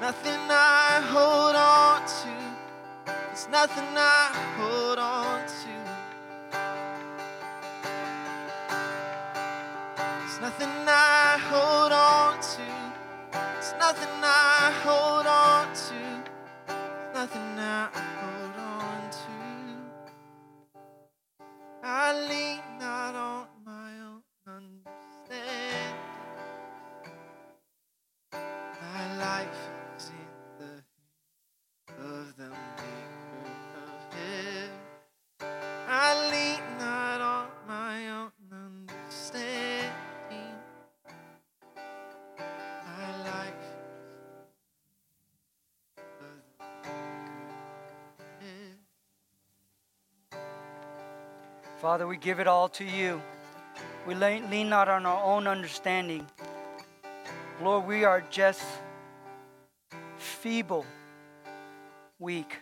Nothing 0.00 0.40
I 0.50 1.00
hold 1.12 1.56
on 1.56 2.02
to. 2.06 3.12
It's 3.32 3.48
nothing 3.48 3.84
I 3.96 4.30
hold 4.56 4.98
on 4.98 5.40
to. 5.46 5.74
It's 10.24 10.40
nothing 10.40 10.68
I 10.86 11.38
hold 11.50 11.92
on 11.92 12.40
to. 12.40 12.62
It's 13.58 13.72
nothing 13.78 14.14
I 14.22 14.72
hold 14.84 15.26
on 15.26 15.45
Father, 51.96 52.06
we 52.06 52.18
give 52.18 52.40
it 52.40 52.46
all 52.46 52.68
to 52.68 52.84
you. 52.84 53.22
We 54.06 54.14
lean, 54.14 54.68
not 54.68 54.86
on 54.86 55.06
our 55.06 55.24
own 55.24 55.46
understanding. 55.46 56.26
Lord, 57.62 57.86
we 57.86 58.04
are 58.04 58.22
just 58.30 58.62
feeble, 60.18 60.84
weak. 62.18 62.58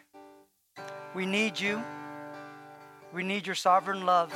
We 1.17 1.27
need 1.27 1.59
you. 1.59 1.83
We 3.13 3.25
need 3.25 3.45
your 3.45 3.57
sovereign 3.57 4.07
love. 4.07 4.33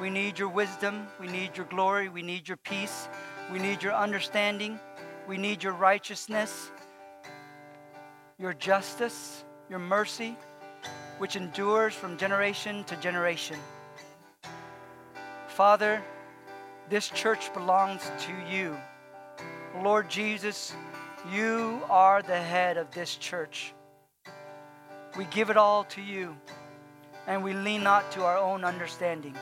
We 0.00 0.10
need 0.10 0.36
your 0.36 0.48
wisdom. 0.48 1.06
We 1.20 1.28
need 1.28 1.56
your 1.56 1.66
glory. 1.66 2.08
We 2.08 2.22
need 2.22 2.48
your 2.48 2.56
peace. 2.56 3.06
We 3.52 3.60
need 3.60 3.84
your 3.84 3.94
understanding. 3.94 4.80
We 5.28 5.36
need 5.36 5.62
your 5.62 5.74
righteousness, 5.74 6.72
your 8.36 8.52
justice, 8.52 9.44
your 9.70 9.78
mercy, 9.78 10.36
which 11.18 11.36
endures 11.36 11.94
from 11.94 12.16
generation 12.16 12.82
to 12.86 12.96
generation. 12.96 13.58
Father, 15.52 16.02
this 16.88 17.10
church 17.10 17.52
belongs 17.52 18.10
to 18.20 18.32
you. 18.50 18.74
Lord 19.82 20.08
Jesus, 20.08 20.74
you 21.30 21.82
are 21.90 22.22
the 22.22 22.40
head 22.40 22.78
of 22.78 22.90
this 22.92 23.16
church. 23.16 23.74
We 25.14 25.26
give 25.26 25.50
it 25.50 25.58
all 25.58 25.84
to 25.84 26.00
you, 26.00 26.34
and 27.26 27.44
we 27.44 27.52
lean 27.52 27.82
not 27.82 28.10
to 28.12 28.24
our 28.24 28.38
own 28.38 28.64
understanding. 28.64 29.36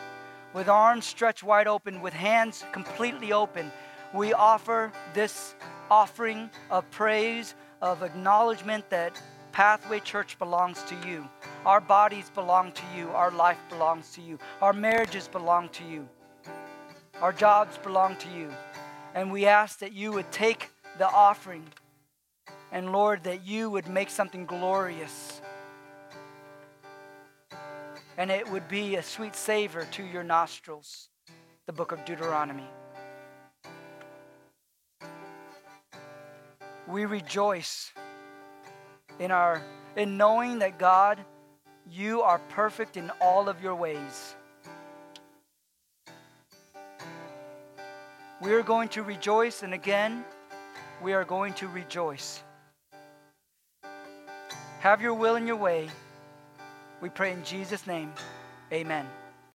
With 0.52 0.68
arms 0.68 1.06
stretched 1.06 1.44
wide 1.44 1.68
open, 1.68 2.00
with 2.00 2.12
hands 2.12 2.64
completely 2.72 3.32
open, 3.32 3.70
we 4.12 4.32
offer 4.32 4.90
this 5.14 5.54
offering 5.92 6.50
of 6.72 6.90
praise, 6.90 7.54
of 7.80 8.02
acknowledgement 8.02 8.90
that 8.90 9.22
Pathway 9.52 10.00
Church 10.00 10.38
belongs 10.38 10.82
to 10.84 10.96
you. 11.06 11.28
Our 11.66 11.80
bodies 11.80 12.30
belong 12.30 12.72
to 12.72 12.82
you. 12.96 13.08
Our 13.10 13.30
life 13.30 13.58
belongs 13.68 14.12
to 14.12 14.20
you. 14.20 14.38
Our 14.62 14.72
marriages 14.72 15.28
belong 15.28 15.68
to 15.70 15.84
you. 15.84 16.08
Our 17.20 17.32
jobs 17.32 17.76
belong 17.78 18.16
to 18.16 18.28
you. 18.28 18.50
And 19.14 19.32
we 19.32 19.46
ask 19.46 19.80
that 19.80 19.92
you 19.92 20.12
would 20.12 20.30
take 20.30 20.70
the 20.98 21.08
offering 21.08 21.66
and, 22.72 22.92
Lord, 22.92 23.24
that 23.24 23.46
you 23.46 23.68
would 23.70 23.88
make 23.88 24.10
something 24.10 24.46
glorious. 24.46 25.40
And 28.16 28.30
it 28.30 28.48
would 28.50 28.68
be 28.68 28.96
a 28.96 29.02
sweet 29.02 29.34
savor 29.34 29.86
to 29.92 30.04
your 30.04 30.22
nostrils, 30.22 31.08
the 31.66 31.72
book 31.72 31.90
of 31.90 32.04
Deuteronomy. 32.04 32.68
We 36.86 37.04
rejoice 37.04 37.92
in 39.20 39.30
our 39.30 39.62
in 39.96 40.16
knowing 40.16 40.58
that 40.60 40.78
God, 40.78 41.18
you 41.88 42.22
are 42.22 42.38
perfect 42.48 42.96
in 42.96 43.10
all 43.20 43.48
of 43.48 43.62
your 43.62 43.74
ways. 43.74 44.34
We 48.40 48.52
are 48.54 48.62
going 48.62 48.88
to 48.90 49.02
rejoice, 49.02 49.62
and 49.62 49.74
again, 49.74 50.24
we 51.02 51.12
are 51.12 51.24
going 51.24 51.52
to 51.54 51.68
rejoice. 51.68 52.42
Have 54.80 55.02
your 55.02 55.12
will 55.12 55.36
in 55.36 55.46
your 55.46 55.56
way. 55.56 55.90
We 57.02 57.10
pray 57.10 57.32
in 57.32 57.44
Jesus' 57.44 57.86
name. 57.86 58.12
Amen. 58.72 59.06